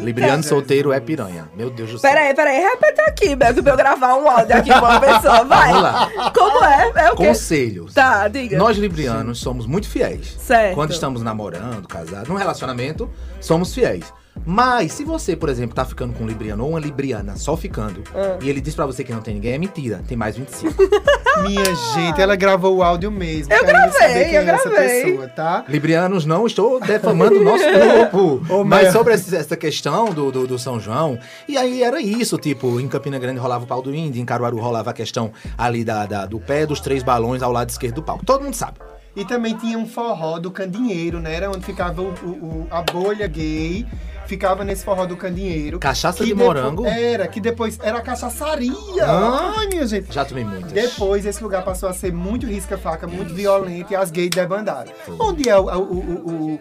Libriano 0.03 0.43
solteiro 0.43 0.93
é 0.93 1.01
piranha. 1.01 1.49
Meu 1.57 1.71
Deus 1.71 1.91
do 1.91 1.99
céu. 1.99 2.11
Peraí, 2.11 2.35
peraí, 2.35 2.61
repete 2.61 3.01
aqui, 3.03 3.35
Beto, 3.37 3.63
pra 3.63 3.73
eu 3.73 3.77
gravar 3.77 4.15
um 4.17 4.29
áudio 4.31 4.57
aqui 4.57 4.69
pra 4.71 4.79
uma 4.81 5.01
pessoa, 5.01 5.45
vai. 5.45 5.69
Vamos 5.69 5.83
lá. 5.83 6.31
Como 6.35 6.65
é? 6.65 6.93
É 6.97 7.13
o 7.13 7.17
quê? 7.17 7.27
Conselhos. 7.27 7.95
Tá, 7.95 8.29
diga. 8.29 8.57
Nós 8.59 8.77
librianos 8.77 9.39
somos 9.41 9.67
muito 9.67 9.89
fiéis. 9.89 10.37
Certo. 10.39 10.75
Quando 10.75 10.93
estamos 10.93 11.23
namorando, 11.23 11.87
casados, 11.89 12.29
num 12.29 12.37
relacionamento, 12.37 13.11
somos 13.41 13.75
fiéis. 13.75 14.13
Mas 14.47 14.93
se 14.93 15.05
você, 15.05 15.37
por 15.37 15.49
exemplo, 15.49 15.75
tá 15.75 15.85
ficando 15.85 16.13
com 16.15 16.25
um 16.25 16.27
libriano 16.27 16.65
ou 16.65 16.71
uma 16.71 16.81
libriana 16.81 17.37
só 17.37 17.57
ficando, 17.57 18.03
Ah. 18.15 18.39
e 18.43 18.49
ele 18.49 18.61
diz 18.61 18.75
pra 18.75 18.87
você 18.87 19.05
que 19.05 19.13
não 19.13 19.21
tem 19.21 19.35
ninguém, 19.35 19.53
é 19.55 19.59
mentira. 19.59 20.03
Tem 20.07 20.17
mais 20.17 20.37
25. 20.37 20.75
Minha 21.43 21.65
gente, 21.95 22.21
ela 22.21 22.35
gravou 22.35 22.77
o 22.77 22.83
áudio 22.83 23.13
mesmo. 23.13 23.53
Eu 23.53 23.65
gravei, 23.65 23.93
saber 24.01 24.25
quem 24.25 24.35
eu 24.35 24.43
é 24.43 24.47
essa 24.51 24.69
gravei. 24.69 25.05
pessoa, 25.05 25.29
tá? 25.29 25.65
Librianos, 25.69 26.25
não 26.27 26.47
estou 26.47 26.81
defamando 26.81 27.37
o 27.39 27.45
nosso 27.45 27.63
grupo. 28.11 28.53
Ô, 28.53 28.65
Mas 28.65 28.85
Mel. 28.85 28.93
sobre 28.93 29.15
essa 29.15 29.57
questão 29.57 30.07
do, 30.13 30.33
do, 30.33 30.47
do 30.49 30.59
São 30.59 30.81
João, 30.81 31.17
e 31.47 31.57
aí 31.57 31.83
era 31.83 32.01
isso, 32.01 32.37
tipo, 32.39 32.81
em 32.81 32.89
Campina 32.89 33.19
Grande 33.19 33.39
rolava 33.39 33.65
o 33.65 33.67
pau 33.69 33.81
do 33.81 33.95
índio, 33.95 34.21
em 34.21 34.25
Caruaru 34.25 34.59
rolava 34.59 34.91
a 34.91 34.93
questão 34.95 35.31
ali 35.57 35.85
da, 35.85 36.07
da- 36.07 36.27
do 36.27 36.41
pé 36.41 36.67
dos 36.67 36.81
três 36.81 37.03
balões 37.05 37.41
ao 37.43 37.53
lado 37.53 37.71
esquerdo 37.71 37.97
do 37.97 38.03
palco. 38.03 38.25
Todo 38.27 38.43
mundo 38.43 38.55
sabe. 38.55 38.79
E 39.15 39.25
também 39.25 39.57
tinha 39.57 39.79
um 39.79 39.87
forró 39.87 40.39
do 40.39 40.51
Candinheiro, 40.51 41.21
né? 41.21 41.35
Era 41.35 41.49
onde 41.51 41.65
ficava 41.65 42.03
o, 42.03 42.13
o- 42.23 42.27
o- 42.29 42.67
a 42.71 42.83
bolha 42.83 43.27
gay. 43.29 43.87
Ficava 44.29 44.63
nesse 44.63 44.85
forró 44.85 45.07
do 45.07 45.17
Candinheiro. 45.17 45.79
Cachaça 45.79 46.23
de 46.23 46.35
morango? 46.35 46.85
Era, 46.85 47.27
que 47.27 47.41
depois 47.41 47.79
era 47.83 47.97
a 47.97 48.03
caçaçaria. 48.03 48.75
Ah. 49.03 49.55
Ai, 49.57 49.67
minha 49.69 49.87
gente. 49.87 50.13
Já 50.13 50.23
tomei 50.23 50.45
muitas. 50.45 50.71
Depois 50.71 51.25
esse 51.25 51.43
lugar 51.43 51.65
passou 51.65 51.89
a 51.89 51.95
ser 51.95 52.13
muito 52.13 52.47
risca-faca, 52.47 53.07
muito 53.07 53.33
violento 53.33 53.91
e 53.91 53.97
as 53.97 54.11
gays 54.11 54.29
debandaram. 54.29 54.93
Onde 55.19 55.49
é 55.49 55.59
o, 55.59 55.63
o, 55.65 55.81
o, 55.81 56.31
o, 56.31 56.61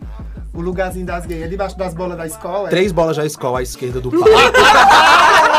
o 0.54 0.62
lugarzinho 0.62 1.06
das 1.06 1.26
gays? 1.26 1.44
É 1.44 1.48
debaixo 1.50 1.78
das 1.78 1.94
bolas 1.94 2.18
da 2.18 2.26
escola? 2.26 2.70
Três 2.70 2.94
bolas 2.94 3.18
já 3.18 3.26
escola 3.26 3.60
à 3.60 3.62
esquerda 3.62 4.00
do 4.00 4.12
palco. 4.16 5.57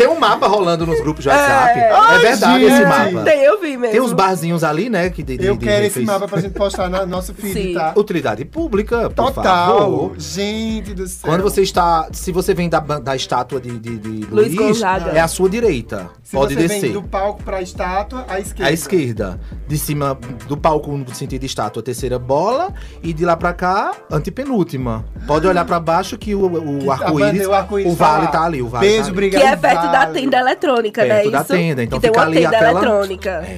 Tem 0.00 0.08
um 0.08 0.18
mapa 0.18 0.46
rolando 0.46 0.86
nos 0.86 0.98
grupos 1.00 1.22
de 1.22 1.28
WhatsApp. 1.28 1.78
É, 1.78 1.92
Ai, 1.92 2.18
verdade 2.20 2.64
esse 2.64 2.84
mapa. 2.86 3.22
Tem, 3.22 3.42
eu 3.42 3.60
vi 3.60 3.76
mesmo. 3.76 3.92
Tem 3.92 4.00
uns 4.00 4.14
barzinhos 4.14 4.64
ali, 4.64 4.88
né? 4.88 5.10
Que 5.10 5.22
de, 5.22 5.36
de, 5.36 5.44
Eu 5.44 5.56
de 5.58 5.66
quero 5.66 5.84
esse 5.84 6.00
mapa 6.00 6.26
pra 6.26 6.40
gente 6.40 6.54
postar 6.54 6.88
no 6.88 7.04
nosso 7.04 7.34
feed, 7.34 7.52
Sim. 7.52 7.74
tá? 7.74 7.92
Utilidade 7.94 8.42
pública, 8.46 9.10
por 9.10 9.26
Total. 9.32 9.78
favor. 9.78 10.14
Gente 10.16 10.94
do 10.94 11.06
céu. 11.06 11.30
Quando 11.30 11.42
você 11.42 11.60
está. 11.60 12.08
Se 12.12 12.32
você 12.32 12.54
vem 12.54 12.70
da, 12.70 12.80
da 12.80 13.14
estátua 13.14 13.60
de, 13.60 13.78
de, 13.78 13.98
de 13.98 14.26
Luiz 14.30 14.54
Luiz, 14.54 14.80
é 15.12 15.20
a 15.20 15.28
sua 15.28 15.50
direita. 15.50 16.08
Se 16.22 16.34
Pode 16.34 16.54
você 16.54 16.60
descer. 16.60 16.80
vem 16.80 16.92
do 16.92 17.02
palco 17.02 17.42
pra 17.42 17.60
estátua, 17.60 18.24
à 18.26 18.40
esquerda. 18.40 18.70
À 18.70 18.72
esquerda. 18.72 19.40
De 19.68 19.76
cima 19.76 20.18
do 20.48 20.56
palco 20.56 20.96
no 20.96 21.14
sentido 21.14 21.40
de 21.40 21.46
estátua, 21.46 21.82
terceira 21.82 22.18
bola. 22.18 22.72
E 23.02 23.12
de 23.12 23.24
lá 23.26 23.36
pra 23.36 23.52
cá, 23.52 23.92
antepenúltima. 24.10 25.04
Pode 25.26 25.46
olhar 25.46 25.64
pra 25.66 25.78
baixo 25.78 26.16
que 26.16 26.34
o, 26.34 26.84
o 26.84 26.90
arco-íris. 26.90 27.46
o 27.46 27.52
arco-íris 27.52 27.92
O 27.92 27.94
vale 27.96 28.26
tá 28.26 28.32
tá 28.32 28.44
ali. 28.44 28.62
O 28.62 28.68
vale 28.68 28.86
Beijo, 28.86 28.98
tá 29.00 29.04
ali. 29.08 29.12
obrigado. 29.12 29.42
Que 29.42 29.46
é 29.48 29.56
perto 29.56 29.89
da 29.92 30.06
tenda 30.06 30.38
eletrônica, 30.38 31.02
né? 31.04 31.14
Perto 31.16 31.30
da 31.30 31.40
Isso? 31.40 31.52
tenda, 31.52 31.82
então 31.82 31.98
que 31.98 32.02
tem 32.02 32.10
fica 32.10 32.20
uma 32.20 32.26
ali 32.30 32.42
tenda 32.42 32.56
aquela- 32.56 32.70
eletrônica. 32.70 33.30
É. 33.30 33.56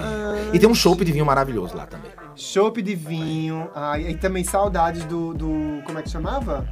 E 0.52 0.58
tem 0.58 0.68
um 0.68 0.74
chopp 0.74 1.04
de 1.04 1.12
vinho 1.12 1.24
maravilhoso 1.26 1.76
lá 1.76 1.86
também. 1.86 2.10
Chopp 2.36 2.80
de 2.82 2.94
vinho. 2.94 3.68
Ai, 3.74 4.08
e 4.10 4.14
também 4.16 4.42
saudades 4.44 5.04
do, 5.04 5.34
do. 5.34 5.82
Como 5.84 5.98
é 5.98 6.02
que 6.02 6.08
chamava? 6.10 6.66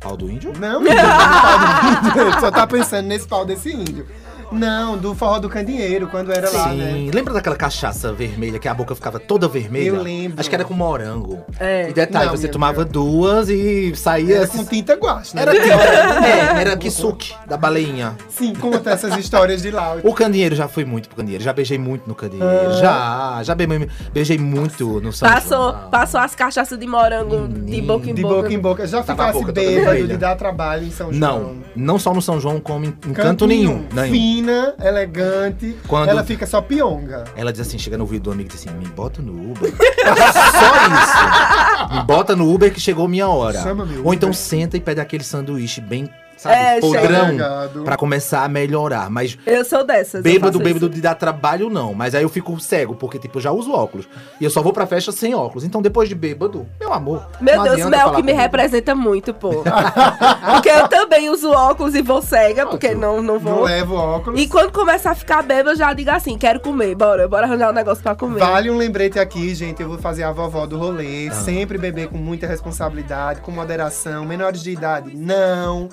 Pau 0.00 0.16
do 0.16 0.30
índio? 0.30 0.52
Não, 0.58 0.80
menino, 0.80 1.00
do 1.02 2.12
pau 2.12 2.22
do 2.24 2.28
índio. 2.28 2.40
Só 2.40 2.50
tá 2.50 2.66
pensando 2.66 3.06
nesse 3.06 3.26
pau 3.26 3.44
desse 3.46 3.72
índio. 3.72 4.06
Não, 4.54 4.96
do 4.96 5.14
forró 5.14 5.38
do 5.38 5.48
Candinheiro, 5.48 6.06
quando 6.08 6.32
era 6.32 6.50
lá, 6.50 6.70
Sim. 6.70 6.76
né? 6.78 7.10
Lembra 7.12 7.34
daquela 7.34 7.56
cachaça 7.56 8.12
vermelha 8.12 8.58
que 8.58 8.68
a 8.68 8.74
boca 8.74 8.94
ficava 8.94 9.18
toda 9.18 9.48
vermelha? 9.48 9.88
Eu 9.88 10.02
lembro. 10.02 10.40
Acho 10.40 10.48
que 10.48 10.54
era 10.54 10.64
com 10.64 10.74
morango. 10.74 11.42
É. 11.58 11.90
E 11.90 11.92
detalhe, 11.92 12.26
Não, 12.26 12.36
você 12.36 12.48
tomava 12.48 12.84
duas 12.84 13.48
e 13.48 13.94
saía. 13.96 14.36
Era 14.38 14.46
com 14.48 14.64
tinta 14.64 14.94
guache, 14.94 15.34
né? 15.36 15.42
Era, 15.42 15.54
é, 16.58 16.60
era 16.60 16.76
kisuke 16.76 17.34
da 17.46 17.56
baleinha. 17.56 18.16
Sim, 18.28 18.54
conta 18.54 18.90
essas 18.90 19.16
histórias 19.16 19.62
de 19.62 19.70
lá. 19.70 19.96
O 20.02 20.12
candeeiro 20.14 20.54
já 20.54 20.68
foi 20.68 20.84
muito 20.84 21.08
pro 21.08 21.16
candeeiro, 21.18 21.42
já 21.42 21.52
beijei 21.52 21.78
muito 21.78 22.08
no 22.08 22.14
candeeiro. 22.14 22.74
Já, 22.80 23.40
já 23.42 23.54
beijei, 23.54 23.88
beijei 24.12 24.38
muito 24.38 25.00
no 25.00 25.12
São 25.12 25.28
Passou, 25.28 25.70
João. 25.72 25.90
passou 25.90 26.20
as 26.20 26.34
cachaças 26.34 26.78
de 26.78 26.86
morango 26.86 27.48
de 27.48 27.80
boca 27.82 28.10
em 28.10 28.14
De 28.14 28.22
boca. 28.22 28.34
boca 28.34 28.52
em 28.52 28.58
boca. 28.58 28.86
Já 28.86 29.02
Tava 29.02 29.24
ficasse 29.26 29.38
boca 29.40 29.52
bêbado 29.52 30.06
de 30.06 30.16
dar 30.16 30.36
trabalho 30.36 30.84
em 30.86 30.90
São 30.90 31.12
João. 31.12 31.54
Não, 31.54 31.56
não 31.74 31.98
só 31.98 32.12
no 32.14 32.22
São 32.22 32.40
João, 32.40 32.60
como 32.60 32.84
em, 32.84 32.88
em 33.06 33.12
canto 33.12 33.46
nenhum. 33.46 33.84
nenhum. 33.92 34.12
Fina, 34.44 34.74
elegante. 34.82 35.74
Quando- 35.88 36.10
Ela 36.10 36.22
fica 36.22 36.46
só 36.46 36.60
pionga. 36.60 37.24
Ela 37.34 37.50
diz 37.50 37.62
assim, 37.62 37.78
chega 37.78 37.96
no 37.96 38.04
ouvido 38.04 38.24
do 38.24 38.32
amigo 38.32 38.50
e 38.50 38.52
diz 38.52 38.60
assim, 38.66 38.76
me 38.76 38.86
bota 38.88 39.22
no 39.22 39.52
Uber. 39.52 39.72
Só 39.74 41.86
isso. 41.88 41.94
Me 41.94 42.02
bota 42.04 42.36
no 42.36 42.52
Uber 42.52 42.70
que 42.72 42.78
chegou 42.80 43.08
minha 43.08 43.26
hora. 43.26 43.62
Chama 43.62 43.88
Ou 44.04 44.12
então 44.12 44.32
senta 44.34 44.76
e 44.76 44.80
pede 44.80 45.00
aquele 45.00 45.24
sanduíche 45.24 45.80
bem, 45.80 46.10
sabe, 46.44 46.54
É, 46.56 46.80
podrão. 46.80 47.26
chega. 47.30 47.70
Pra 47.84 47.96
começar 47.96 48.44
a 48.44 48.48
melhorar. 48.48 49.10
Mas 49.10 49.36
Eu 49.46 49.64
sou 49.64 49.84
dessas. 49.84 50.22
Bêbado, 50.22 50.58
bêbado 50.58 50.86
isso. 50.86 50.94
de 50.94 51.00
dar 51.00 51.14
trabalho, 51.14 51.68
não. 51.68 51.92
Mas 51.94 52.14
aí 52.14 52.22
eu 52.22 52.28
fico 52.28 52.58
cego, 52.60 52.94
porque, 52.94 53.18
tipo, 53.18 53.38
eu 53.38 53.42
já 53.42 53.50
uso 53.50 53.72
óculos. 53.72 54.08
E 54.40 54.44
eu 54.44 54.50
só 54.50 54.62
vou 54.62 54.72
pra 54.72 54.86
festa 54.86 55.10
sem 55.12 55.34
óculos. 55.34 55.64
Então, 55.64 55.82
depois 55.82 56.08
de 56.08 56.14
bêbado, 56.14 56.66
meu 56.78 56.92
amor. 56.92 57.26
Meu 57.40 57.56
não 57.56 57.64
Deus, 57.64 57.76
Mel 57.78 57.90
falar 57.90 58.04
que 58.16 58.22
me 58.22 58.32
comigo. 58.32 58.38
representa 58.38 58.94
muito, 58.94 59.34
pô. 59.34 59.62
porque 60.54 60.68
eu 60.68 60.88
também 60.88 61.30
uso 61.30 61.50
óculos 61.50 61.94
e 61.94 62.02
vou 62.02 62.22
cega, 62.22 62.66
porque 62.66 62.94
não, 62.94 63.16
não 63.22 63.34
Não 63.34 63.38
vou. 63.40 63.64
levo 63.64 63.94
óculos. 63.94 64.40
E 64.40 64.46
quando 64.48 64.72
começar 64.72 65.10
a 65.12 65.14
ficar 65.14 65.42
bêbado, 65.42 65.70
eu 65.70 65.76
já 65.76 65.92
digo 65.92 66.10
assim, 66.10 66.36
quero 66.38 66.60
comer, 66.60 66.94
bora, 66.94 67.26
bora 67.28 67.46
arranjar 67.46 67.70
um 67.70 67.74
negócio 67.74 68.02
pra 68.02 68.14
comer. 68.14 68.40
Vale 68.40 68.70
um 68.70 68.76
lembrete 68.76 69.18
aqui, 69.18 69.54
gente. 69.54 69.82
Eu 69.82 69.88
vou 69.88 69.98
fazer 69.98 70.22
a 70.22 70.32
vovó 70.32 70.66
do 70.66 70.76
Ah. 70.76 70.78
rolê. 70.78 71.30
Sempre 71.32 71.78
beber 71.78 72.08
com 72.08 72.18
muita 72.18 72.46
responsabilidade, 72.46 73.40
com 73.40 73.50
moderação. 73.50 74.24
Menores 74.24 74.62
de 74.62 74.70
idade, 74.70 75.16
não. 75.16 75.88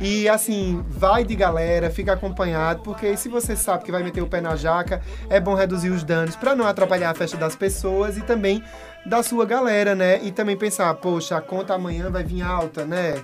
E 0.00 0.28
assim, 0.28 0.84
vai 0.88 1.24
de 1.24 1.34
galera, 1.34 1.90
fica 1.90 2.12
acompanhado, 2.12 2.80
porque 2.82 3.16
se 3.16 3.28
você 3.28 3.56
sabe 3.56 3.84
que 3.84 3.92
vai 3.92 4.02
meter 4.02 4.22
o 4.22 4.26
pé 4.26 4.40
na 4.40 4.56
jaca, 4.56 5.00
é 5.28 5.40
bom 5.40 5.54
reduzir 5.54 5.90
os 5.90 6.02
danos 6.04 6.36
pra 6.36 6.54
não 6.54 6.66
atrapalhar 6.66 7.10
a 7.10 7.14
festa 7.14 7.36
das 7.36 7.56
pessoas 7.56 8.16
e 8.16 8.20
também 8.22 8.62
da 9.06 9.22
sua 9.22 9.44
galera, 9.46 9.94
né? 9.94 10.20
E 10.22 10.30
também 10.30 10.56
pensar, 10.56 10.92
poxa, 10.94 11.36
a 11.36 11.40
conta 11.40 11.74
amanhã 11.74 12.10
vai 12.10 12.22
vir 12.22 12.42
alta, 12.42 12.84
né? 12.84 13.14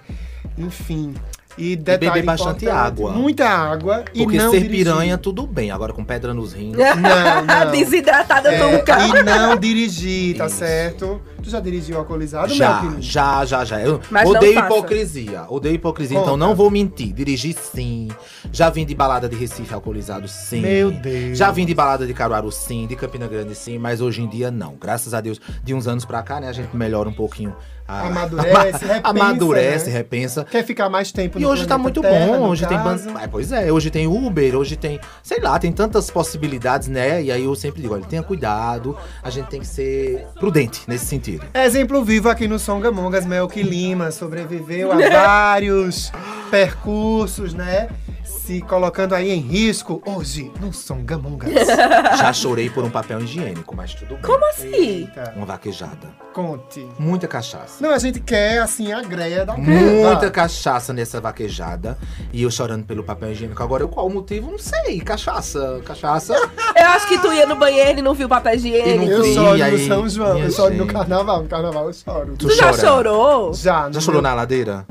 Enfim. 0.57 1.15
E 1.59 1.75
detalhe 1.75 2.11
beber 2.11 2.23
bastante 2.25 2.69
água. 2.69 3.13
Muita 3.13 3.49
água 3.49 4.05
e 4.13 4.23
Porque 4.25 4.37
não 4.37 4.51
ser 4.51 4.61
dirigir. 4.61 4.85
piranha, 4.85 5.17
tudo 5.17 5.47
bem. 5.47 5.71
Agora 5.71 5.91
com 5.93 6.05
pedra 6.05 6.35
nos 6.35 6.53
rins. 6.53 6.77
Não, 6.77 6.95
não. 7.65 7.71
Desidratada 7.73 8.53
É, 8.53 8.59
nunca. 8.59 8.99
E 9.07 9.23
não 9.23 9.57
dirigir, 9.57 10.37
tá 10.37 10.47
Isso. 10.47 10.57
certo? 10.57 11.23
Tu 11.47 11.51
já 11.51 11.61
dirigiu 11.61 11.97
alcoolizado, 11.97 12.53
Já, 12.53 12.73
meu 12.73 12.91
querido? 12.91 13.03
já, 13.03 13.45
já, 13.45 13.65
já. 13.65 13.81
Eu 13.81 14.01
Mas 14.11 14.25
não 14.25 14.33
odeio 14.33 14.59
hipocrisia. 14.59 15.45
Odeio 15.49 15.77
hipocrisia, 15.77 16.19
então 16.19 16.33
Conta. 16.33 16.45
não 16.45 16.57
vou 16.57 16.69
mentir. 16.73 17.13
Dirigi 17.13 17.53
sim. 17.53 18.09
Já 18.51 18.69
vim 18.69 18.85
de 18.85 18.97
balada 18.97 19.29
de 19.29 19.37
Recife 19.37 19.73
alcoolizado, 19.73 20.27
sim. 20.27 20.61
Meu 20.61 20.91
Deus. 20.91 21.39
Já 21.39 21.53
vim 21.53 21.65
de 21.65 21.73
balada 21.73 22.05
de 22.05 22.13
Caruaru, 22.13 22.51
sim. 22.51 22.89
De 22.89 22.97
Campina 22.97 23.29
Grande, 23.29 23.55
sim. 23.55 23.79
Mas 23.79 24.01
hoje 24.01 24.23
em 24.23 24.29
dia, 24.29 24.51
não. 24.51 24.75
Graças 24.75 25.15
a 25.15 25.21
Deus, 25.21 25.41
de 25.63 25.73
uns 25.73 25.87
anos 25.87 26.05
pra 26.05 26.21
cá, 26.21 26.41
né, 26.41 26.49
a 26.49 26.53
gente 26.53 26.77
melhora 26.77 27.09
um 27.09 27.15
pouquinho. 27.15 27.55
A... 27.89 28.09
Amadurece, 28.09 28.85
repensa, 28.85 29.01
Amadurece, 29.05 29.87
né? 29.87 29.93
repensa. 29.93 30.45
Quer 30.45 30.65
ficar 30.65 30.89
mais 30.89 31.13
tempo 31.13 31.39
E 31.39 31.47
hoje 31.47 31.67
tá 31.67 31.79
muito 31.79 32.01
Terra, 32.01 32.37
bom, 32.39 32.49
hoje 32.49 32.67
tem 32.67 32.77
ban... 32.79 32.97
Ah, 33.15 33.29
Pois 33.31 33.53
é, 33.53 33.71
hoje 33.73 33.91
tem 33.91 34.09
Uber, 34.09 34.57
hoje 34.57 34.77
tem, 34.77 34.99
sei 35.23 35.41
lá, 35.41 35.57
tem 35.59 35.71
tantas 35.71 36.11
possibilidades, 36.11 36.89
né? 36.89 37.23
E 37.23 37.31
aí 37.31 37.45
eu 37.45 37.55
sempre 37.55 37.81
digo, 37.81 37.95
olha, 37.95 38.05
tenha 38.05 38.23
cuidado, 38.23 38.97
a 39.23 39.31
gente 39.31 39.47
tem 39.47 39.61
que 39.61 39.67
ser 39.67 40.27
prudente 40.35 40.81
nesse 40.89 41.07
sentido. 41.07 41.36
Exemplo 41.55 42.03
vivo 42.05 42.29
aqui 42.29 42.47
no 42.49 42.59
Songamongas, 42.59 43.25
Melk 43.27 43.63
Lima 43.63 44.11
sobreviveu 44.11 44.93
a 44.93 44.97
vários 45.11 46.13
percursos, 46.51 47.55
né? 47.55 47.89
Se 48.25 48.61
colocando 48.61 49.13
aí 49.15 49.31
em 49.31 49.41
risco 49.41 50.01
hoje 50.07 50.53
no 50.61 50.73
Songamongas. 50.73 51.51
Já 52.19 52.33
chorei 52.33 52.71
por 52.71 52.85
um 52.85 52.91
papel 52.91 53.21
higiênico, 53.21 53.75
mas 53.75 53.93
tudo 53.95 54.15
bem. 54.15 54.23
Como 54.23 54.45
assim? 54.51 54.73
Eita, 54.73 55.33
Uma 55.37 55.47
vaquejada. 55.47 56.09
conte. 56.33 56.87
Muita 56.99 57.27
cachaça. 57.27 57.77
Não, 57.81 57.91
a 57.93 57.99
gente 57.99 58.21
quer, 58.21 58.61
assim, 58.61 58.93
a 58.93 59.03
greia 59.03 59.45
da 59.45 59.57
Muita 59.57 60.31
cachaça 60.31 60.93
nessa 60.93 61.21
vaquejada. 61.21 61.99
E 62.33 62.43
eu 62.45 62.51
chorando 62.51 62.85
pelo 62.85 63.03
papel 63.03 63.33
higiênico. 63.33 63.61
Agora, 63.63 63.87
qual 63.89 64.07
o 64.07 64.11
motivo? 64.11 64.51
Não 64.51 64.59
sei. 64.59 65.01
Cachaça. 65.01 65.81
Cachaça. 65.85 66.35
Eu 66.35 66.87
acho 66.91 67.09
que 67.09 67.19
tu 67.19 67.33
ia 67.33 67.47
no 67.47 67.57
banheiro 67.57 67.99
e 67.99 68.03
não 68.03 68.15
viu 68.15 68.29
papel 68.29 68.55
higiênico. 68.55 69.05
E 69.05 69.09
não 69.09 69.13
Eu 69.13 69.23
vi, 69.25 69.35
choro 69.35 69.59
no 69.59 69.65
aí, 69.65 69.89
São 69.89 70.09
João, 70.09 70.39
eu 70.39 70.51
choro 70.53 70.75
no 70.75 70.85
gente. 70.85 70.93
Carnaval. 71.27 71.43
No 71.43 71.49
carnaval 71.49 71.87
eu 71.89 71.93
choro. 71.93 72.37
Tu 72.39 72.47
Tu 72.49 72.55
já 72.55 72.67
chora? 72.73 72.77
chorou? 72.79 73.55
Já, 73.55 73.91
Já 73.91 74.01
chorou 74.01 74.23
meu- 74.23 74.31
na 74.31 74.35
ladeira? 74.37 74.87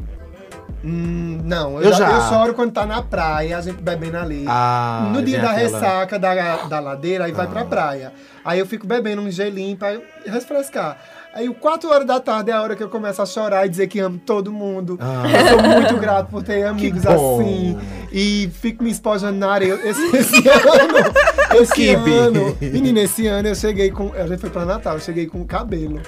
Hum, 0.83 1.41
não, 1.43 1.77
eu, 1.77 1.85
Eu 1.89 1.93
já, 1.93 2.09
já. 2.09 2.15
eu 2.15 2.21
choro 2.29 2.53
quando 2.53 2.71
tá 2.71 2.85
na 2.85 3.01
praia, 3.01 3.57
a 3.57 3.61
gente 3.61 3.81
bebendo 3.81 4.17
ali. 4.17 4.45
Ah, 4.47 5.09
no 5.11 5.21
dia 5.23 5.39
da 5.41 5.51
aquela- 5.51 5.61
ressaca 5.79 6.19
da, 6.19 6.57
da 6.67 6.79
ladeira, 6.79 7.25
aí 7.25 7.31
vai 7.31 7.45
Ah. 7.47 7.49
pra 7.49 7.65
praia. 7.65 8.13
Aí 8.43 8.59
eu 8.59 8.67
fico 8.67 8.85
bebendo 8.85 9.21
um 9.23 9.31
gelinho 9.31 9.75
pra 9.75 9.97
refrescar. 10.27 10.97
Aí, 11.33 11.49
4 11.53 11.89
horas 11.89 12.07
da 12.07 12.17
tarde 12.19 12.49
é 12.51 12.53
a 12.53 12.61
hora 12.61 12.75
que 12.77 12.83
eu 12.83 12.87
começo 12.87 13.21
a 13.21 13.25
chorar 13.25 13.65
e 13.65 13.69
dizer 13.69 13.87
que 13.87 13.99
amo 13.99 14.17
todo 14.19 14.53
mundo. 14.53 14.97
Ah. 15.01 15.23
Eu 15.27 15.47
sou 15.49 15.61
muito 15.81 15.97
grato 15.97 16.27
por 16.29 16.41
ter 16.43 16.63
amigos 16.65 17.05
assim. 17.05 17.77
E 18.17 18.49
fico 18.61 18.81
me 18.81 18.89
espojando 18.91 19.37
na 19.37 19.51
areia. 19.51 19.77
Esse, 19.83 20.01
esse 20.15 20.47
ano, 20.47 21.61
esse 21.61 21.89
ano, 21.89 22.57
menina, 22.61 23.01
esse 23.01 23.27
ano 23.27 23.49
eu 23.49 23.55
cheguei 23.55 23.91
com. 23.91 24.13
A 24.13 24.25
gente 24.25 24.39
foi 24.39 24.49
pra 24.49 24.63
Natal, 24.63 24.93
eu 24.93 25.01
cheguei 25.01 25.25
com 25.25 25.41
o 25.41 25.45
cabelo 25.45 25.99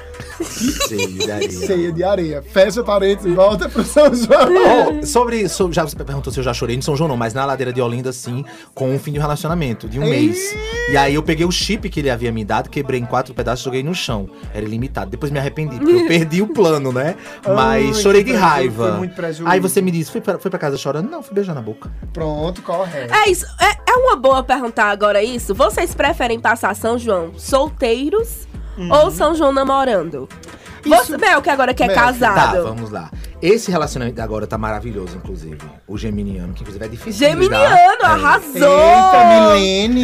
Cheio 0.88 1.08
de 1.18 1.30
areia. 1.32 1.52
cheio 1.52 1.92
de 1.92 2.04
areia. 2.04 2.42
Fecha 2.42 2.82
parede 2.84 3.28
e 3.28 3.34
volta 3.34 3.68
pro 3.68 3.84
São 3.84 4.14
João. 4.16 5.00
Oh, 5.02 5.06
sobre, 5.06 5.50
sobre- 5.50 5.76
Já 5.76 5.84
você 5.84 5.96
perguntou 5.98 6.32
se 6.32 6.40
eu 6.40 6.44
já 6.44 6.54
chorei 6.54 6.78
no 6.78 6.82
São 6.84 6.96
João, 6.96 7.10
não, 7.10 7.18
mas 7.18 7.34
na 7.34 7.44
ladeira 7.46 7.74
de 7.74 7.82
Olinda, 7.82 8.14
sim, 8.14 8.46
com 8.74 8.90
um 8.94 8.98
fim 9.00 9.12
de 9.12 9.20
um 9.20 9.22
relacionamento, 9.22 9.90
de 9.90 10.00
um 10.00 10.04
mês. 10.10 10.56
E 10.92 10.96
aí 10.96 11.16
eu 11.16 11.24
peguei 11.24 11.46
o 11.46 11.52
chip 11.52 11.90
que 11.90 12.00
ele 12.00 12.10
havia 12.10 12.32
me 12.32 12.46
dado, 12.46 12.70
quebrei 12.70 13.00
em 13.02 13.06
quatro 13.06 13.34
pedaços 13.34 13.62
e 13.62 13.66
joguei 13.66 13.84
no 13.84 13.94
chão. 13.94 14.30
Era 14.54 14.66
ilimitado. 14.66 15.12
Depois 15.12 15.30
me 15.32 15.40
arrependi, 15.40 15.78
porque 15.78 15.92
eu 15.92 16.06
perdi 16.08 16.42
o 16.42 16.48
plano, 16.48 16.92
né? 16.94 17.16
Mas 17.46 17.98
Ai, 17.98 18.02
chorei 18.02 18.24
de 18.24 18.32
raiva. 18.34 18.90
foi 18.92 18.98
muito 19.00 19.16
prejuízo. 19.16 19.48
Aí 19.50 19.60
você 19.60 19.82
me 19.82 19.92
disse, 19.92 20.12
foi 20.12 20.22
pra, 20.22 20.38
foi 20.40 20.50
pra 20.50 20.60
casa 20.60 20.78
chorando? 20.78 21.10
Não, 21.10 21.22
fui 21.22 21.34
beijar 21.36 21.54
na 21.54 21.62
boca. 21.62 21.92
Pronto, 22.14 22.62
correto. 22.62 23.14
É 23.14 23.30
isso. 23.30 23.46
É, 23.60 23.92
é 23.92 23.96
uma 23.96 24.16
boa 24.16 24.44
perguntar 24.44 24.86
agora 24.90 25.22
isso. 25.24 25.54
Vocês 25.54 25.94
preferem 25.94 26.40
passar 26.40 26.76
São 26.76 26.98
João 26.98 27.34
solteiros 27.38 28.48
ou 28.92 29.12
São 29.12 29.36
João 29.36 29.52
namorando? 29.52 30.28
Você, 30.86 31.18
Mel, 31.18 31.42
que 31.42 31.50
agora 31.50 31.74
que 31.74 31.84
é 31.84 31.88
Mel, 31.88 31.96
Tá, 31.96 32.04
casado. 32.06 32.64
vamos 32.64 32.90
lá. 32.92 33.12
Esse 33.42 33.70
relacionamento 33.70 34.20
agora 34.22 34.48
tá 34.48 34.58
maravilhoso, 34.58 35.16
inclusive. 35.18 35.60
O 35.88 35.98
geminiano, 35.98 36.54
que 36.54 36.62
inclusive 36.62 36.84
é 36.84 36.88
difícil. 36.88 37.28
Geminiano, 37.28 37.76
É. 38.02 38.06
arrasou! 38.06 38.54
Eita, 38.56 39.54
Milene! 39.54 40.04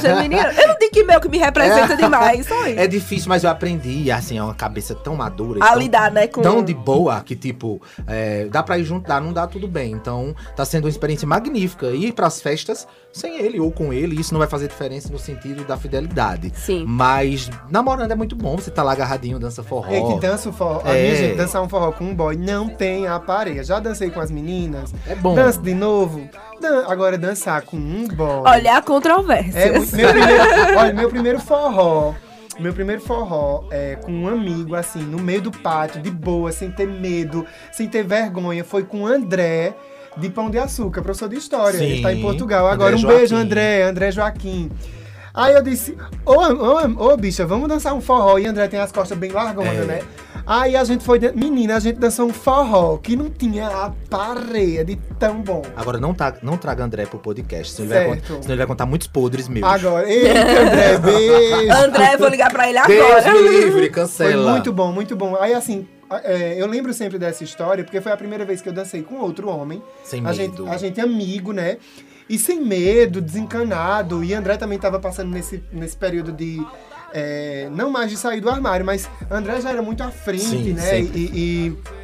Geminiano. 0.00 0.52
Eu 0.52 0.68
não 0.68 0.76
digo 0.78 0.92
que 0.92 1.02
Mel 1.04 1.20
que 1.20 1.28
me 1.28 1.38
representa 1.38 1.96
demais, 1.96 2.46
só 2.46 2.66
isso. 2.66 2.78
É 2.78 2.86
difícil, 2.86 3.28
mas 3.28 3.42
eu 3.42 3.50
aprendi, 3.50 4.10
assim, 4.10 4.38
é 4.38 4.42
uma 4.42 4.54
cabeça 4.54 4.94
tão 4.94 5.16
madura. 5.16 5.64
A 5.64 5.70
tão- 5.70 5.78
lidar, 5.78 6.12
né, 6.12 6.26
com... 6.28 6.42
Tão 6.42 6.62
de 6.62 6.72
boa 6.74 7.20
que, 7.22 7.34
tipo, 7.34 7.82
é, 8.06 8.44
dá 8.46 8.62
pra 8.62 8.78
ir 8.78 8.84
junto, 8.84 9.08
dá, 9.08 9.20
não 9.20 9.32
dá 9.32 9.46
tudo 9.46 9.66
bem. 9.66 9.92
Então, 9.92 10.34
tá 10.54 10.64
sendo 10.64 10.84
uma 10.84 10.90
experiência 10.90 11.26
magnífica. 11.26 11.86
Ir 11.88 12.12
pras 12.12 12.40
festas 12.40 12.86
sem 13.12 13.40
ele 13.40 13.58
ou 13.58 13.72
com 13.72 13.92
ele, 13.92 14.20
isso 14.20 14.32
não 14.32 14.38
vai 14.38 14.46
fazer 14.48 14.68
diferença 14.68 15.08
no 15.12 15.18
sentido 15.18 15.64
da 15.64 15.76
fidelidade. 15.76 16.52
Sim. 16.54 16.84
Mas 16.86 17.50
namorando 17.68 18.12
é 18.12 18.14
muito 18.14 18.36
bom, 18.36 18.56
você 18.56 18.70
tá 18.70 18.84
lá 18.84 18.92
agarradinho, 18.92 19.36
dança 19.40 19.64
forró. 19.64 19.90
É 19.92 20.00
que 20.00 20.20
dança 20.20 20.48
o 20.48 20.52
forró. 20.52 20.82
A 20.84 20.94
É. 20.96 21.02
minha 21.02 21.16
gente, 21.16 21.36
dançar 21.36 21.60
um 21.60 21.68
forró 21.68 21.90
com 21.90 22.04
um 22.04 22.14
boy 22.14 22.36
não 22.36 22.59
tem 22.68 23.06
a 23.06 23.18
pareia. 23.18 23.62
Já 23.64 23.78
dancei 23.80 24.10
com 24.10 24.20
as 24.20 24.30
meninas. 24.30 24.92
É 25.06 25.14
bom. 25.14 25.34
Danço 25.34 25.60
de 25.62 25.74
novo. 25.74 26.28
Dan- 26.60 26.84
Agora 26.88 27.16
dançar 27.16 27.62
com 27.62 27.76
um 27.76 28.06
boy. 28.08 28.42
Olha 28.44 28.76
a 28.76 28.82
controvérsia. 28.82 29.58
É 29.58 29.78
muito- 29.78 29.96
meu 29.96 30.08
primeiro, 30.10 30.78
olha, 30.78 30.92
meu 30.94 31.08
primeiro 31.10 31.38
forró. 31.40 32.14
Meu 32.58 32.74
primeiro 32.74 33.00
forró 33.00 33.64
é 33.70 33.96
com 33.96 34.12
um 34.12 34.28
amigo, 34.28 34.74
assim, 34.74 35.00
no 35.02 35.18
meio 35.18 35.40
do 35.40 35.50
pátio, 35.50 36.02
de 36.02 36.10
boa, 36.10 36.52
sem 36.52 36.70
ter 36.70 36.86
medo, 36.86 37.46
sem 37.72 37.88
ter 37.88 38.04
vergonha. 38.04 38.62
Foi 38.62 38.82
com 38.84 39.02
o 39.02 39.06
André, 39.06 39.72
de 40.18 40.28
Pão 40.28 40.50
de 40.50 40.58
Açúcar, 40.58 41.00
professor 41.00 41.28
de 41.30 41.36
História. 41.36 41.78
Sim, 41.78 41.84
Ele 41.86 42.02
tá 42.02 42.12
em 42.12 42.20
Portugal. 42.20 42.66
André 42.66 42.74
Agora, 42.74 42.96
um 42.96 42.98
Joaquim. 42.98 43.16
beijo, 43.18 43.34
André, 43.36 43.82
André 43.84 44.10
Joaquim. 44.10 44.70
Aí 45.32 45.54
eu 45.54 45.62
disse, 45.62 45.96
ô, 46.26 46.32
ô, 46.34 47.12
ô, 47.12 47.16
bicha, 47.16 47.46
vamos 47.46 47.68
dançar 47.68 47.94
um 47.94 48.00
forró. 48.00 48.36
E 48.38 48.46
André 48.46 48.66
tem 48.68 48.80
as 48.80 48.92
costas 48.92 49.16
bem 49.16 49.30
largonas, 49.30 49.72
É. 49.78 49.84
né? 49.84 50.00
Aí 50.46 50.76
a 50.76 50.84
gente 50.84 51.04
foi, 51.04 51.18
dan- 51.18 51.32
menina, 51.34 51.76
a 51.76 51.80
gente 51.80 51.98
dançou 51.98 52.26
um 52.26 52.32
forró 52.32 52.96
que 52.98 53.14
não 53.16 53.28
tinha 53.30 53.66
a 53.68 53.92
pareia 54.08 54.84
de 54.84 54.96
tão 55.18 55.40
bom. 55.42 55.62
Agora 55.76 55.98
não, 55.98 56.12
tá, 56.14 56.34
não 56.42 56.56
traga 56.56 56.84
André 56.84 57.06
pro 57.06 57.18
podcast, 57.18 57.72
senão 57.74 57.94
ele, 57.96 58.08
vai, 58.08 58.20
senão 58.20 58.40
ele 58.48 58.56
vai 58.56 58.66
contar 58.66 58.86
muitos 58.86 59.06
podres 59.08 59.48
meus. 59.48 59.66
Agora, 59.66 60.10
eita, 60.10 60.40
André, 60.40 60.98
beijo. 61.02 61.72
André, 61.72 62.16
vou 62.16 62.28
ligar 62.28 62.50
pra 62.52 62.68
ele 62.68 62.80
Deus 62.86 63.24
agora. 63.26 63.34
me 63.42 63.48
livre, 63.48 63.70
Foi 63.72 63.88
cancela. 63.90 64.52
muito 64.52 64.72
bom, 64.72 64.92
muito 64.92 65.14
bom. 65.16 65.36
Aí, 65.40 65.52
assim, 65.54 65.86
é, 66.24 66.54
eu 66.60 66.66
lembro 66.66 66.92
sempre 66.92 67.18
dessa 67.18 67.44
história, 67.44 67.84
porque 67.84 68.00
foi 68.00 68.10
a 68.12 68.16
primeira 68.16 68.44
vez 68.44 68.60
que 68.60 68.68
eu 68.68 68.72
dancei 68.72 69.02
com 69.02 69.16
outro 69.16 69.48
homem. 69.48 69.82
Sem 70.04 70.20
A 70.20 70.32
medo. 70.32 70.34
gente, 70.36 70.68
a 70.68 70.76
gente 70.76 71.00
amigo, 71.00 71.52
né? 71.52 71.76
E 72.28 72.38
sem 72.38 72.60
medo, 72.64 73.20
desencanado. 73.20 74.22
E 74.22 74.32
André 74.34 74.56
também 74.56 74.78
tava 74.78 75.00
passando 75.00 75.30
nesse, 75.30 75.62
nesse 75.72 75.96
período 75.96 76.30
de. 76.32 76.64
É, 77.12 77.68
não 77.72 77.90
mais 77.90 78.10
de 78.10 78.16
sair 78.16 78.40
do 78.40 78.48
armário, 78.50 78.84
mas 78.84 79.08
André 79.30 79.60
já 79.60 79.70
era 79.70 79.82
muito 79.82 80.02
à 80.02 80.10
frente, 80.10 80.44
Sim, 80.44 80.72
né? 80.72 80.82
sempre. 80.82 81.18
E, 81.20 81.66
e- 81.68 82.00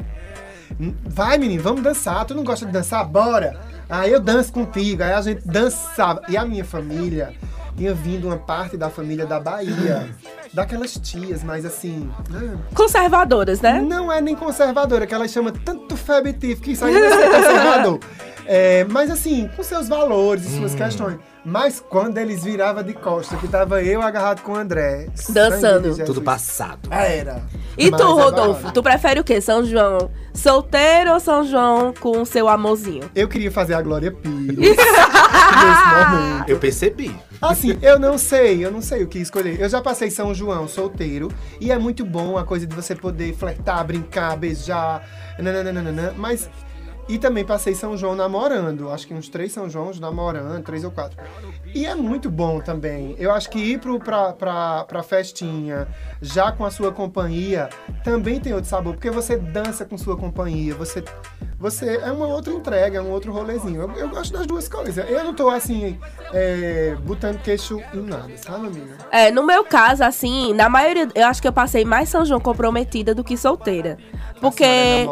Vai, 1.05 1.37
menino, 1.37 1.63
vamos 1.63 1.81
dançar. 1.81 2.23
Tu 2.25 2.35
não 2.35 2.43
gosta 2.43 2.65
de 2.65 2.71
dançar? 2.71 3.03
Bora! 3.05 3.59
Aí 3.89 4.11
eu 4.11 4.19
danço 4.19 4.51
contigo. 4.53 5.01
Aí 5.01 5.13
a 5.13 5.21
gente 5.21 5.47
dançava. 5.47 6.21
E 6.29 6.37
a 6.37 6.45
minha 6.45 6.63
família 6.63 7.33
tinha 7.75 7.93
vindo 7.93 8.27
uma 8.27 8.37
parte 8.37 8.77
da 8.77 8.89
família 8.89 9.25
da 9.25 9.39
Bahia. 9.39 10.07
Daquelas 10.53 10.93
tias, 10.93 11.43
mas 11.43 11.65
assim. 11.65 12.09
ah, 12.33 12.57
Conservadoras, 12.75 13.59
né? 13.61 13.81
não 13.81 14.11
é 14.11 14.21
nem 14.21 14.35
conservadora, 14.35 15.05
que 15.07 15.13
ela 15.13 15.27
chama 15.27 15.51
tanto 15.51 15.97
febitif 15.97 16.61
que 16.61 16.71
isso 16.71 16.85
é 16.85 16.91
ser 16.91 17.29
conservador. 17.31 17.99
É, 18.47 18.85
mas 18.89 19.11
assim, 19.11 19.49
com 19.55 19.61
seus 19.63 19.87
valores 19.89 20.45
e 20.45 20.55
Hum. 20.55 20.59
suas 20.59 20.73
questões. 20.75 21.17
Mas 21.43 21.79
quando 21.79 22.17
eles 22.17 22.43
viravam 22.43 22.83
de 22.83 22.93
costa, 22.93 23.37
que 23.37 23.47
tava 23.47 23.81
eu 23.81 24.01
agarrado 24.01 24.41
com 24.41 24.51
o 24.53 24.55
André. 24.55 25.07
Dançando. 25.29 25.95
Tudo 26.05 26.21
passado. 26.21 26.89
Era. 26.91 27.41
E 27.77 27.89
Mas 27.89 28.01
tu, 28.01 28.07
agora- 28.07 28.23
Rodolfo, 28.25 28.71
tu 28.73 28.83
prefere 28.83 29.19
o 29.19 29.23
quê? 29.23 29.39
São 29.39 29.63
João 29.63 30.09
solteiro 30.33 31.13
ou 31.13 31.19
São 31.21 31.43
João 31.45 31.93
com 31.99 32.21
o 32.21 32.25
seu 32.25 32.49
amorzinho? 32.49 33.09
Eu 33.15 33.27
queria 33.29 33.49
fazer 33.51 33.75
a 33.75 33.81
Glória 33.81 34.11
Pires 34.11 34.57
nesse 34.57 36.11
momento. 36.11 36.49
Eu 36.49 36.57
percebi. 36.59 37.15
Assim, 37.41 37.77
eu 37.81 37.99
não 37.99 38.17
sei, 38.17 38.65
eu 38.65 38.71
não 38.71 38.81
sei 38.81 39.03
o 39.03 39.07
que 39.07 39.19
escolher. 39.19 39.59
Eu 39.61 39.69
já 39.69 39.79
passei 39.81 40.09
São 40.09 40.33
João 40.33 40.67
solteiro 40.67 41.29
e 41.61 41.71
é 41.71 41.77
muito 41.77 42.03
bom 42.03 42.37
a 42.37 42.43
coisa 42.43 42.65
de 42.65 42.75
você 42.75 42.95
poder 42.95 43.33
flertar, 43.35 43.85
brincar, 43.85 44.35
beijar, 44.35 45.07
nananana, 45.39 46.13
mas 46.17 46.49
e 47.07 47.17
também 47.17 47.45
passei 47.45 47.73
São 47.73 47.95
João 47.95 48.15
namorando, 48.15 48.89
acho 48.91 49.07
que 49.07 49.13
uns 49.13 49.29
três 49.29 49.51
São 49.51 49.69
Joões 49.69 49.99
namorando, 49.99 50.63
três 50.63 50.83
ou 50.83 50.91
quatro. 50.91 51.17
E 51.73 51.85
é 51.85 51.95
muito 51.95 52.29
bom 52.29 52.59
também. 52.59 53.15
Eu 53.17 53.31
acho 53.31 53.49
que 53.49 53.59
ir 53.59 53.79
pro, 53.79 53.99
pra, 53.99 54.33
pra, 54.33 54.83
pra 54.83 55.03
festinha, 55.03 55.87
já 56.21 56.51
com 56.51 56.65
a 56.65 56.71
sua 56.71 56.91
companhia, 56.91 57.69
também 58.03 58.39
tem 58.39 58.53
outro 58.53 58.69
sabor, 58.69 58.93
porque 58.93 59.09
você 59.09 59.37
dança 59.37 59.85
com 59.85 59.97
sua 59.97 60.17
companhia, 60.17 60.73
você, 60.75 61.03
você 61.59 61.97
é 61.97 62.11
uma 62.11 62.27
outra 62.27 62.53
entrega, 62.53 62.97
é 62.97 63.01
um 63.01 63.11
outro 63.11 63.31
rolezinho. 63.31 63.81
Eu, 63.81 63.91
eu 63.91 64.09
gosto 64.09 64.33
das 64.33 64.45
duas 64.45 64.67
coisas. 64.67 65.09
Eu 65.09 65.23
não 65.23 65.33
tô 65.33 65.49
assim, 65.49 65.97
é, 66.33 66.95
botando 67.05 67.41
queixo 67.41 67.81
em 67.93 68.01
nada, 68.01 68.31
sabe, 68.37 68.67
amiga? 68.67 68.97
É, 69.11 69.31
no 69.31 69.45
meu 69.45 69.63
caso, 69.63 70.03
assim, 70.03 70.53
na 70.53 70.69
maioria, 70.69 71.07
eu 71.15 71.27
acho 71.27 71.41
que 71.41 71.47
eu 71.47 71.53
passei 71.53 71.85
mais 71.85 72.09
São 72.09 72.25
João 72.25 72.39
comprometida 72.39 73.13
do 73.15 73.23
que 73.23 73.37
solteira. 73.37 73.97
Porque. 74.39 74.63
é 74.63 75.05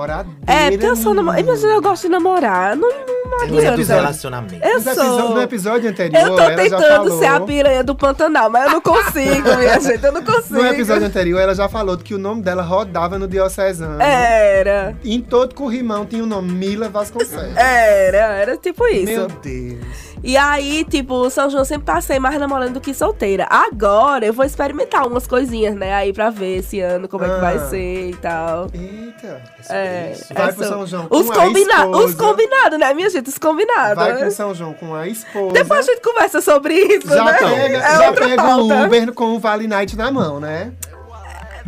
É, 0.48 0.72
porque 0.72 0.86
eu 0.86 0.96
sou 0.96 1.14
namorada. 1.14 1.50
Eu 1.50 1.82
gosto 1.82 2.04
de 2.04 2.10
namorar. 2.10 2.76
Não, 2.76 2.90
não, 2.90 3.26
Não 3.32 3.44
é 3.44 3.48
dos 3.48 3.66
adianta. 3.66 3.94
relacionamentos. 3.96 4.62
Eu 4.68 4.74
No 4.74 4.80
episódio, 4.80 5.04
sou. 5.20 5.30
no 5.36 5.42
episódio 5.42 5.90
anterior, 5.90 6.22
Eu 6.22 6.36
tô 6.36 6.40
ela 6.42 6.50
já 6.52 6.56
tentando 6.78 6.88
falou... 6.88 7.20
ser 7.20 7.26
a 7.26 7.40
piranha 7.42 7.84
do 7.84 7.96
Pantanal, 7.96 8.50
mas 8.50 8.66
eu 8.66 8.72
não 8.72 8.82
consigo, 8.82 9.58
minha 9.58 9.80
gente. 9.82 10.04
Eu 10.04 10.12
não 10.12 10.24
consigo. 10.24 10.54
No 10.56 10.66
episódio 10.68 11.08
anterior, 11.08 11.40
ela 11.42 11.56
já 11.56 11.68
falou 11.68 11.98
que 11.98 12.14
o 12.14 12.18
nome 12.18 12.42
dela 12.42 12.62
rodava 12.64 13.18
no 13.20 13.28
Diocesano. 13.28 14.02
Era. 14.02 14.96
Em 15.04 15.20
todo 15.22 15.54
corrimão 15.56 16.06
tinha 16.06 16.24
o 16.24 16.28
nome 16.28 16.52
Mila 16.52 16.88
Vasconcelos. 16.90 17.56
Era, 17.58 18.18
era 18.36 18.58
tipo 18.58 18.86
isso. 18.88 19.06
Meu 19.12 19.28
Deus. 19.28 20.15
E 20.26 20.36
aí, 20.36 20.84
tipo, 20.84 21.30
São 21.30 21.52
João 21.52 21.62
eu 21.62 21.66
sempre 21.66 21.86
passei 21.86 22.18
mais 22.18 22.40
namorando 22.40 22.74
do 22.74 22.82
que 22.82 22.96
solteira. 22.96 23.46
Agora 23.48 24.26
eu 24.26 24.34
vou 24.34 24.44
experimentar 24.44 25.06
umas 25.08 25.28
coisinhas, 25.28 25.76
né? 25.76 25.94
Aí 25.94 26.12
pra 26.12 26.32
ver 26.32 26.58
esse 26.58 26.80
ano 26.82 27.08
como 27.08 27.24
é 27.26 27.30
que 27.30 27.40
vai 27.40 27.58
Ah. 27.58 27.70
ser 27.70 28.10
e 28.10 28.16
tal. 28.16 28.68
Eita. 28.74 29.40
É, 29.70 30.16
Vai 30.34 30.50
é 30.50 30.52
pro 30.52 30.64
São 30.66 30.88
João 30.88 31.08
Os 31.12 31.28
com 31.28 31.32
a 31.32 31.36
combinados, 31.36 32.06
os 32.06 32.16
combinados, 32.16 32.80
né, 32.80 32.94
minha 32.96 33.10
gente? 33.12 33.30
Os 33.30 33.38
combinados. 33.38 33.96
Vai 33.96 34.14
né? 34.14 34.20
pro 34.22 34.32
São 34.32 34.56
João 34.56 34.74
com 34.74 34.96
a 34.96 35.08
esposa. 35.08 35.54
Depois 35.54 35.88
a 35.88 35.92
gente 35.92 36.02
conversa 36.02 36.42
sobre 36.42 36.74
isso, 36.74 37.08
já 37.08 37.24
né? 37.24 37.34
pega, 37.38 37.78
é 37.78 37.98
já 37.98 38.14
pega 38.14 38.58
o. 38.58 38.86
Uber 38.86 39.14
com 39.14 39.36
o 39.36 39.40
Vale 39.40 39.68
Night 39.68 39.96
na 39.96 40.12
mão, 40.12 40.40
né? 40.40 40.72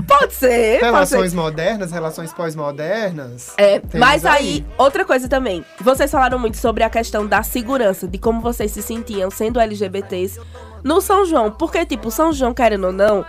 Pode 0.05 0.33
ser, 0.33 0.79
pode 0.79 0.86
Relações 0.86 1.31
ser. 1.31 1.38
modernas, 1.38 1.91
relações 1.91 2.33
pós-modernas. 2.33 3.53
É, 3.57 3.81
mas 3.97 4.25
aí, 4.25 4.65
outra 4.77 5.03
coisa 5.03 5.27
também. 5.27 5.65
Vocês 5.81 6.12
falaram 6.12 6.38
muito 6.38 6.57
sobre 6.57 6.83
a 6.83 6.89
questão 6.89 7.25
da 7.25 7.41
segurança, 7.41 8.07
de 8.07 8.17
como 8.17 8.41
vocês 8.41 8.71
se 8.71 8.81
sentiam 8.81 9.31
sendo 9.31 9.60
LGBTs 9.60 10.39
no 10.83 11.01
São 11.01 11.25
João. 11.25 11.51
Porque, 11.51 11.86
tipo, 11.86 12.12
São 12.12 12.31
João, 12.31 12.53
querendo 12.53 12.88
ou 12.88 12.93
não, 12.93 13.25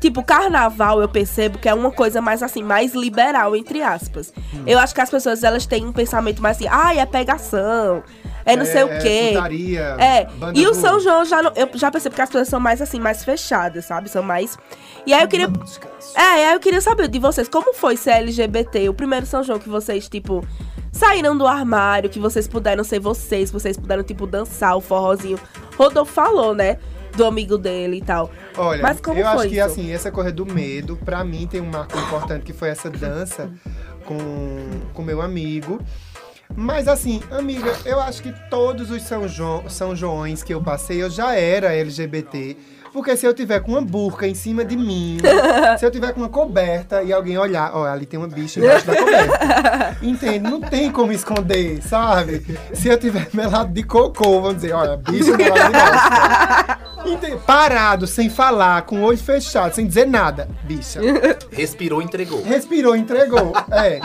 tipo, 0.00 0.22
carnaval 0.22 1.00
eu 1.00 1.08
percebo 1.08 1.58
que 1.58 1.68
é 1.68 1.74
uma 1.74 1.90
coisa 1.90 2.20
mais 2.20 2.42
assim, 2.42 2.62
mais 2.62 2.94
liberal, 2.94 3.56
entre 3.56 3.82
aspas. 3.82 4.32
Hum. 4.52 4.62
Eu 4.66 4.78
acho 4.78 4.94
que 4.94 5.00
as 5.00 5.10
pessoas, 5.10 5.42
elas 5.42 5.66
têm 5.66 5.86
um 5.86 5.92
pensamento 5.92 6.42
mais 6.42 6.56
assim, 6.56 6.68
ai, 6.70 6.98
é 6.98 7.06
pegação, 7.06 8.02
é 8.44 8.56
não 8.56 8.64
sei 8.64 8.82
o 8.84 8.88
quê. 9.00 9.30
putaria, 9.34 9.96
É, 9.98 10.26
e 10.54 10.66
o 10.66 10.74
São 10.74 11.00
João 11.00 11.24
já 11.24 11.42
não, 11.42 11.52
eu 11.56 11.68
já 11.74 11.90
percebo 11.90 12.14
que 12.14 12.20
as 12.22 12.28
pessoas 12.28 12.48
são 12.48 12.60
mais 12.60 12.80
assim, 12.82 13.00
mais 13.00 13.24
fechadas, 13.24 13.84
sabe? 13.84 14.08
São 14.08 14.22
mais. 14.22 14.58
E 15.06 15.12
aí 15.12 15.22
eu 15.22 15.28
queria. 15.28 15.48
É, 16.14 16.20
aí 16.48 16.52
eu 16.54 16.60
queria 16.60 16.80
saber 16.80 17.08
de 17.08 17.18
vocês, 17.18 17.48
como 17.48 17.74
foi 17.74 17.96
ser 17.96 18.12
LGBT? 18.12 18.88
O 18.88 18.94
primeiro 18.94 19.26
São 19.26 19.42
João 19.42 19.58
que 19.58 19.68
vocês, 19.68 20.08
tipo, 20.08 20.46
saíram 20.92 21.36
do 21.36 21.46
armário, 21.46 22.08
que 22.10 22.18
vocês 22.18 22.46
puderam 22.48 22.84
ser 22.84 23.00
vocês, 23.00 23.50
que 23.50 23.58
vocês 23.58 23.76
puderam, 23.76 24.02
tipo, 24.02 24.26
dançar 24.26 24.76
o 24.76 24.80
forrozinho. 24.80 25.38
Rodolfo 25.76 26.12
falou, 26.12 26.54
né? 26.54 26.78
Do 27.16 27.24
amigo 27.24 27.56
dele 27.56 27.98
e 27.98 28.02
tal. 28.02 28.30
Olha, 28.56 28.82
Mas 28.82 29.00
como 29.00 29.18
eu 29.20 29.24
foi 29.24 29.32
acho 29.34 29.48
que 29.48 29.54
isso? 29.56 29.64
assim, 29.66 29.92
essa 29.92 30.10
corrida 30.10 30.32
do 30.32 30.46
medo, 30.46 30.96
pra 31.04 31.22
mim 31.24 31.46
tem 31.46 31.60
um 31.60 31.66
marco 31.70 31.96
importante 31.98 32.42
que 32.44 32.52
foi 32.52 32.68
essa 32.70 32.90
dança 32.90 33.50
com 34.04 34.16
com 34.92 35.02
meu 35.02 35.20
amigo. 35.22 35.80
Mas 36.56 36.88
assim, 36.88 37.22
amiga, 37.30 37.74
eu 37.84 38.00
acho 38.00 38.22
que 38.22 38.32
todos 38.48 38.90
os 38.90 39.02
São, 39.02 39.26
João, 39.26 39.68
São 39.68 39.94
Joões 39.94 40.42
que 40.42 40.54
eu 40.54 40.62
passei, 40.62 41.02
eu 41.02 41.10
já 41.10 41.34
era 41.34 41.74
LGBT. 41.74 42.56
Porque 42.94 43.16
se 43.16 43.26
eu 43.26 43.34
tiver 43.34 43.58
com 43.58 43.72
uma 43.72 43.80
burca 43.82 44.24
em 44.24 44.36
cima 44.36 44.64
de 44.64 44.76
mim, 44.76 45.18
se 45.78 45.84
eu 45.84 45.90
tiver 45.90 46.12
com 46.12 46.20
uma 46.20 46.28
coberta 46.28 47.02
e 47.02 47.12
alguém 47.12 47.36
olhar, 47.36 47.72
ó, 47.74 47.84
ali 47.84 48.06
tem 48.06 48.16
uma 48.16 48.28
bicha 48.28 48.60
embaixo 48.60 48.86
da 48.86 48.94
coberta. 48.94 49.96
Entende? 50.00 50.38
Não 50.38 50.60
tem 50.60 50.92
como 50.92 51.10
esconder, 51.10 51.82
sabe? 51.82 52.46
Se 52.72 52.86
eu 52.86 52.96
tiver 52.96 53.28
melado 53.34 53.72
de 53.72 53.82
cocô, 53.82 54.40
vamos 54.40 54.62
dizer, 54.62 54.74
olha, 54.74 54.96
bicha 54.96 55.36
melado 55.36 55.72
de 55.72 55.78
bosta. 55.80 56.78
Entende? 57.04 57.36
Parado, 57.44 58.06
sem 58.06 58.30
falar, 58.30 58.82
com 58.82 59.00
o 59.00 59.02
olho 59.02 59.18
fechado, 59.18 59.74
sem 59.74 59.88
dizer 59.88 60.06
nada, 60.06 60.48
bicha. 60.62 61.00
Respirou, 61.50 62.00
entregou. 62.00 62.44
Respirou, 62.44 62.94
entregou. 62.94 63.52
É. 63.72 64.00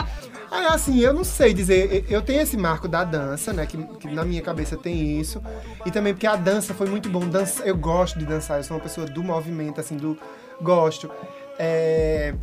Aí, 0.50 0.66
assim, 0.66 0.98
eu 1.00 1.14
não 1.14 1.24
sei 1.24 1.54
dizer. 1.54 2.04
Eu 2.08 2.20
tenho 2.20 2.40
esse 2.40 2.56
marco 2.56 2.88
da 2.88 3.04
dança, 3.04 3.52
né? 3.52 3.66
Que, 3.66 3.76
que 3.76 4.08
na 4.08 4.24
minha 4.24 4.42
cabeça 4.42 4.76
tem 4.76 5.20
isso. 5.20 5.40
E 5.86 5.90
também 5.90 6.12
porque 6.12 6.26
a 6.26 6.36
dança 6.36 6.74
foi 6.74 6.88
muito 6.88 7.08
bom. 7.08 7.20
Dança, 7.20 7.62
eu 7.64 7.76
gosto 7.76 8.18
de 8.18 8.24
dançar. 8.24 8.58
Eu 8.58 8.64
sou 8.64 8.76
uma 8.76 8.82
pessoa 8.82 9.06
do 9.06 9.22
movimento, 9.22 9.80
assim, 9.80 9.96
do. 9.96 10.18
Gosto. 10.60 11.10
É, 11.58 12.34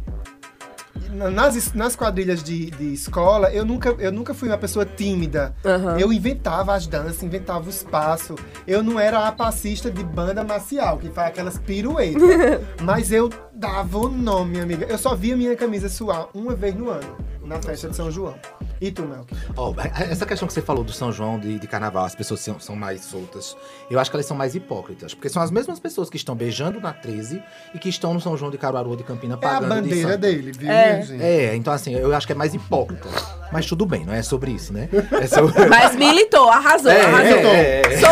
nas, 1.09 1.73
nas 1.73 1.95
quadrilhas 1.95 2.43
de, 2.43 2.71
de 2.71 2.93
escola, 2.93 3.51
eu 3.51 3.65
nunca, 3.65 3.89
eu 3.99 4.11
nunca 4.11 4.33
fui 4.33 4.49
uma 4.49 4.57
pessoa 4.57 4.85
tímida. 4.85 5.53
Aham. 5.65 5.99
Eu 5.99 6.11
inventava 6.11 6.73
as 6.73 6.87
danças, 6.87 7.23
inventava 7.23 7.69
os 7.69 7.83
passos. 7.83 8.37
Eu 8.65 8.83
não 8.83 8.99
era 8.99 9.27
a 9.27 9.31
passista 9.31 9.89
de 9.89 10.03
banda 10.03 10.43
marcial, 10.43 10.97
que 10.97 11.09
faz 11.09 11.29
aquelas 11.29 11.57
piruetas. 11.57 12.21
mas 12.81 13.11
eu 13.11 13.29
dava 13.57 13.97
o 13.97 14.07
nome, 14.07 14.51
minha 14.51 14.63
amiga. 14.63 14.85
Eu 14.85 14.97
só 14.97 15.15
via 15.15 15.35
minha 15.35 15.55
camisa 15.55 15.89
suar 15.89 16.29
uma 16.33 16.55
vez 16.55 16.75
no 16.75 16.89
ano, 16.89 17.17
na 17.43 17.59
festa 17.59 17.89
de 17.89 17.95
São 17.95 18.11
João. 18.11 18.35
E 18.79 18.91
tu, 18.91 19.03
Melk? 19.03 19.33
Ó, 19.55 19.73
essa 20.09 20.25
questão 20.25 20.47
que 20.47 20.53
você 20.53 20.61
falou 20.61 20.83
do 20.83 20.91
São 20.91 21.11
João, 21.11 21.39
de, 21.39 21.57
de 21.57 21.67
carnaval, 21.67 22.05
as 22.05 22.13
pessoas 22.13 22.39
são, 22.41 22.59
são 22.59 22.75
mais 22.75 23.01
soltas. 23.05 23.55
Eu 23.89 23.99
acho 23.99 24.09
que 24.11 24.15
elas 24.17 24.25
são 24.25 24.37
mais 24.37 24.53
hipócritas. 24.55 25.13
Porque 25.13 25.29
são 25.29 25.41
as 25.41 25.49
mesmas 25.51 25.79
pessoas 25.79 26.09
que 26.09 26.17
estão 26.17 26.35
beijando 26.35 26.79
na 26.79 26.93
13 26.93 27.41
e 27.73 27.79
que 27.79 27.89
estão 27.89 28.13
no 28.13 28.21
São 28.21 28.37
João 28.37 28.51
de 28.51 28.57
Caruaru 28.57 28.95
de 28.95 29.03
Campina 29.03 29.33
É 29.33 29.37
a 29.37 29.39
pagando 29.39 29.63
de 29.83 29.89
bandeira 29.89 30.09
santo. 30.11 30.21
dele, 30.21 30.51
viu, 30.51 30.69
É. 30.71 31.01
gente? 31.01 31.21
É, 31.23 31.55
então 31.55 31.73
assim, 31.73 31.93
eu 31.95 32.13
acho 32.15 32.27
que 32.27 32.33
é 32.33 32.35
mais 32.35 32.53
hipócrita. 32.53 33.07
Mas 33.51 33.65
tudo 33.65 33.85
bem, 33.85 34.05
não 34.05 34.13
é 34.13 34.21
sobre 34.21 34.51
isso, 34.51 34.73
né? 34.73 34.89
É 35.21 35.25
sobre... 35.25 35.65
Mas 35.69 35.95
militou, 35.95 36.49
arrasou, 36.49 36.91
É, 36.91 37.01
arrasou. 37.05 37.37
é, 37.49 37.81
é. 37.81 37.97
Sou 37.97 38.09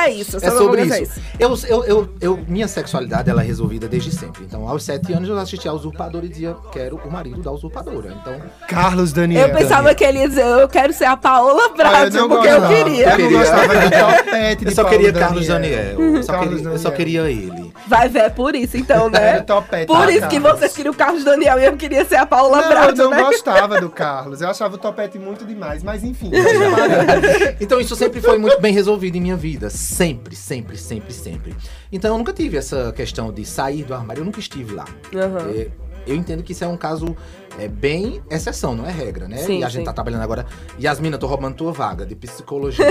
é 0.00 0.10
isso. 0.10 0.36
É 0.36 0.50
Sou 0.50 0.58
sobre 0.58 0.80
Gamongas 0.84 0.98
é 0.98 1.02
isso. 1.02 1.20
Eu, 1.38 1.54
eu, 1.68 1.84
eu, 1.84 2.14
eu- 2.20 2.44
minha 2.48 2.66
sexualidade 2.66 3.30
ela 3.30 3.42
é 3.42 3.46
resolvida 3.46 3.86
desde 3.88 4.10
sempre. 4.10 4.42
Então, 4.44 4.68
aos 4.68 4.82
sete 4.82 5.12
anos 5.12 5.28
eu 5.28 5.38
assistia 5.38 5.70
a 5.70 5.74
Usurpadora 5.74 6.26
e 6.26 6.28
dizia, 6.28 6.56
quero 6.72 6.96
o 6.96 7.10
marido 7.10 7.40
da 7.40 7.52
usurpadora. 7.52 8.12
Então, 8.20 8.40
Carlos 8.68 9.12
Daniel. 9.12 9.46
Eu 9.48 9.54
pensava 9.54 9.93
que 9.94 10.04
ele 10.04 10.18
ia 10.18 10.28
dizer, 10.28 10.44
eu 10.44 10.68
quero 10.68 10.92
ser 10.92 11.04
a 11.04 11.16
Paola 11.16 11.62
Olha, 11.64 11.74
Bracho, 11.74 12.16
não 12.16 12.28
porque 12.28 12.48
eu 12.48 12.68
queria. 12.68 13.04
Eu 13.04 13.10
não 13.10 13.16
queria. 13.16 13.38
gostava 13.38 13.74
do 13.74 13.90
topete 13.90 14.64
de 14.64 14.70
eu 14.70 14.74
só 14.74 14.82
Paulo 14.82 14.96
queria 14.98 15.12
Carlos 15.12 15.46
Daniel. 15.46 15.84
Daniel. 15.96 16.16
Eu 16.16 16.22
só, 16.22 16.32
Carlos 16.32 16.54
queria, 16.54 16.70
eu 16.72 16.78
só 16.78 16.90
Daniel. 16.90 16.96
queria 16.96 17.30
ele. 17.30 17.74
Vai 17.86 18.08
ver, 18.08 18.18
é 18.20 18.30
por 18.30 18.54
isso 18.54 18.76
então, 18.76 19.10
né? 19.10 19.40
o 19.40 19.44
topete 19.44 19.86
Por 19.86 20.06
da 20.06 20.12
isso 20.12 20.28
que 20.28 20.40
Carlos. 20.40 20.58
vocês 20.60 20.72
queriam 20.74 20.92
o 20.92 20.96
Carlos 20.96 21.24
Daniel 21.24 21.58
e 21.58 21.64
eu 21.64 21.76
queria 21.76 22.04
ser 22.04 22.16
a 22.16 22.26
Paola 22.26 22.60
Não, 22.62 22.68
Bracho, 22.68 22.88
eu 22.90 22.96
não 22.96 23.10
né? 23.10 23.22
gostava 23.22 23.80
do 23.80 23.90
Carlos. 23.90 24.40
Eu 24.40 24.48
achava 24.48 24.74
o 24.74 24.78
topete 24.78 25.18
muito 25.18 25.44
demais. 25.44 25.82
Mas 25.82 26.02
enfim, 26.02 26.30
parar. 26.30 27.56
Então 27.60 27.80
isso 27.80 27.94
sempre 27.96 28.20
foi 28.20 28.38
muito 28.38 28.60
bem 28.60 28.72
resolvido 28.72 29.16
em 29.16 29.20
minha 29.20 29.36
vida. 29.36 29.68
Sempre, 29.70 30.34
sempre, 30.34 30.76
sempre, 30.76 31.12
sempre. 31.12 31.54
Então 31.92 32.12
eu 32.12 32.18
nunca 32.18 32.32
tive 32.32 32.56
essa 32.56 32.92
questão 32.92 33.32
de 33.32 33.44
sair 33.44 33.84
do 33.84 33.94
armário. 33.94 34.20
Eu 34.20 34.24
nunca 34.24 34.40
estive 34.40 34.74
lá. 34.74 34.84
É, 35.14 35.68
eu 36.06 36.14
entendo 36.14 36.42
que 36.42 36.52
isso 36.52 36.64
é 36.64 36.68
um 36.68 36.76
caso 36.76 37.16
é, 37.58 37.68
bem 37.68 38.22
exceção, 38.30 38.74
não 38.74 38.86
é 38.86 38.90
regra, 38.90 39.28
né? 39.28 39.38
Sim, 39.38 39.60
e 39.60 39.64
a 39.64 39.68
gente 39.68 39.80
sim. 39.80 39.84
tá 39.84 39.92
trabalhando 39.92 40.22
agora. 40.22 40.46
Yasmina, 40.80 41.18
tô 41.18 41.26
roubando 41.26 41.54
tua 41.54 41.72
vaga 41.72 42.04
de 42.04 42.14
psicologia. 42.14 42.84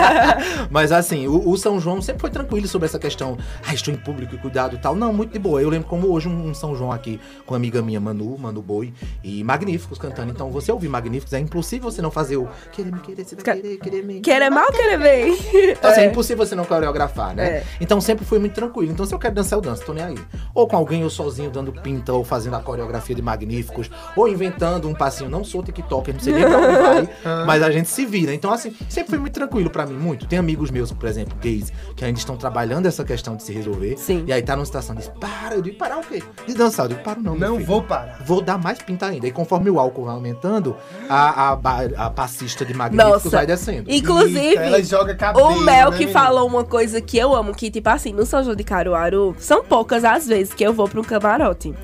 Mas 0.70 0.92
assim, 0.92 1.26
o, 1.26 1.48
o 1.48 1.56
São 1.56 1.80
João 1.80 2.00
sempre 2.00 2.20
foi 2.20 2.30
tranquilo 2.30 2.68
sobre 2.68 2.86
essa 2.86 2.98
questão. 2.98 3.36
Ah, 3.66 3.74
estou 3.74 3.92
em 3.92 3.96
público 3.96 4.34
e 4.34 4.38
cuidado 4.38 4.76
e 4.76 4.78
tal. 4.78 4.94
Não, 4.94 5.12
muito 5.12 5.32
de 5.32 5.38
boa. 5.38 5.60
Eu 5.60 5.68
lembro 5.68 5.88
como 5.88 6.08
hoje 6.12 6.28
um, 6.28 6.48
um 6.48 6.54
São 6.54 6.76
João 6.76 6.92
aqui 6.92 7.20
com 7.44 7.54
uma 7.54 7.58
amiga 7.58 7.82
minha, 7.82 8.00
Manu, 8.00 8.36
Manu 8.38 8.62
Boi, 8.62 8.92
e 9.22 9.42
Magníficos 9.42 9.98
cantando. 9.98 10.30
Então 10.30 10.50
você 10.50 10.70
ouvir 10.70 10.88
Magníficos 10.88 11.32
é 11.32 11.38
impossível 11.38 11.90
você 11.90 12.00
não 12.00 12.10
fazer 12.10 12.36
o 12.36 12.48
querer 12.72 12.92
me 12.92 13.00
querer, 13.00 13.24
você 13.24 13.34
vai 13.34 13.44
querer, 13.44 13.76
querer 13.78 14.02
me 14.04 14.20
Querer 14.20 14.50
mal, 14.50 14.70
querer 14.70 14.98
bem. 14.98 15.36
então, 15.72 15.90
assim, 15.90 16.00
é 16.00 16.04
É. 16.04 16.06
impossível 16.08 16.46
você 16.46 16.54
não 16.54 16.64
coreografar, 16.64 17.34
né? 17.34 17.46
É. 17.46 17.64
Então 17.80 18.00
sempre 18.00 18.24
fui 18.24 18.38
muito 18.38 18.54
tranquilo. 18.54 18.92
Então, 18.92 19.04
se 19.04 19.14
eu 19.14 19.18
quero 19.18 19.34
dançar, 19.34 19.56
eu 19.58 19.62
danço, 19.62 19.84
tô 19.84 19.92
nem 19.92 20.04
aí. 20.04 20.18
Ou 20.54 20.66
com 20.66 20.76
alguém, 20.76 21.02
ou 21.04 21.10
sozinho, 21.10 21.50
dando 21.50 21.72
pinta, 21.72 22.12
ou 22.12 22.24
fazendo 22.24 22.56
a 22.56 22.60
coreografia 22.60 23.14
de 23.14 23.22
magníficos, 23.22 23.90
ou 24.14 24.28
inventando 24.28 24.88
um 24.88 24.94
passinho. 24.94 25.30
Não 25.30 25.44
sou 25.44 25.62
TikToker, 25.62 26.14
não 26.14 26.20
sei 26.20 26.34
nem 26.34 26.44
pra 26.44 26.58
onde 26.58 26.76
vai, 26.76 27.08
mas 27.46 27.62
a 27.62 27.70
gente 27.70 27.88
se 27.88 28.04
vira. 28.06 28.32
Então, 28.34 28.52
assim, 28.52 28.74
sempre 28.88 29.10
foi 29.10 29.18
muito 29.18 29.34
tranquilo 29.34 29.70
pra 29.70 29.86
mim, 29.86 29.94
muito. 29.94 30.26
Tem 30.26 30.38
amigos 30.38 30.70
meus, 30.70 30.92
por 30.92 31.08
exemplo, 31.08 31.36
gays, 31.40 31.72
que 31.94 32.04
ainda 32.04 32.18
estão 32.18 32.36
trabalhando 32.36 32.86
essa 32.86 33.04
questão 33.04 33.36
de 33.36 33.42
se 33.42 33.52
resolver. 33.52 33.96
Sim. 33.96 34.24
E 34.26 34.32
aí 34.32 34.42
tá 34.42 34.56
numa 34.56 34.64
situação 34.64 34.94
e 34.94 34.98
diz: 34.98 35.08
para, 35.20 35.54
eu 35.54 35.62
digo, 35.62 35.76
parar 35.76 35.98
o 35.98 36.02
quê? 36.02 36.22
De 36.46 36.54
dançar, 36.54 36.86
eu 36.86 36.90
digo, 36.90 37.02
para 37.02 37.20
não. 37.20 37.36
Não 37.36 37.54
filho. 37.56 37.66
vou 37.66 37.82
parar. 37.82 38.22
Vou 38.24 38.40
dar 38.40 38.58
mais 38.58 38.78
pinta 38.78 39.06
ainda. 39.06 39.26
E 39.26 39.32
conforme 39.32 39.70
o 39.70 39.78
álcool 39.78 40.04
vai 40.04 40.14
aumentando, 40.14 40.76
a, 41.08 41.52
a, 41.52 42.06
a 42.06 42.10
passista 42.10 42.64
de 42.64 42.74
magníficos 42.74 43.24
Nossa. 43.24 43.30
vai 43.30 43.46
descendo. 43.46 43.90
Inclusive, 43.90 44.38
Eita, 44.38 44.60
ela 44.60 44.82
joga 44.82 45.14
cabelo, 45.14 45.48
o 45.48 45.60
Mel 45.60 45.90
né, 45.90 45.96
que 45.96 46.06
menina? 46.06 46.20
falou 46.20 46.46
uma 46.46 46.64
coisa 46.64 47.00
que 47.00 47.18
eu 47.18 47.34
amo, 47.34 47.54
que 47.54 47.70
tipo 47.70 47.88
assim, 47.88 48.12
no 48.12 48.24
São 48.24 48.42
João 48.42 48.56
de 48.56 48.64
Caruaru, 48.64 49.34
são 49.38 49.64
poucas 49.64 50.04
as 50.04 50.26
vezes 50.26 50.54
que 50.54 50.64
eu 50.64 50.72
vou 50.72 50.88
pra 50.88 51.00
um 51.00 51.04
camarote. 51.04 51.74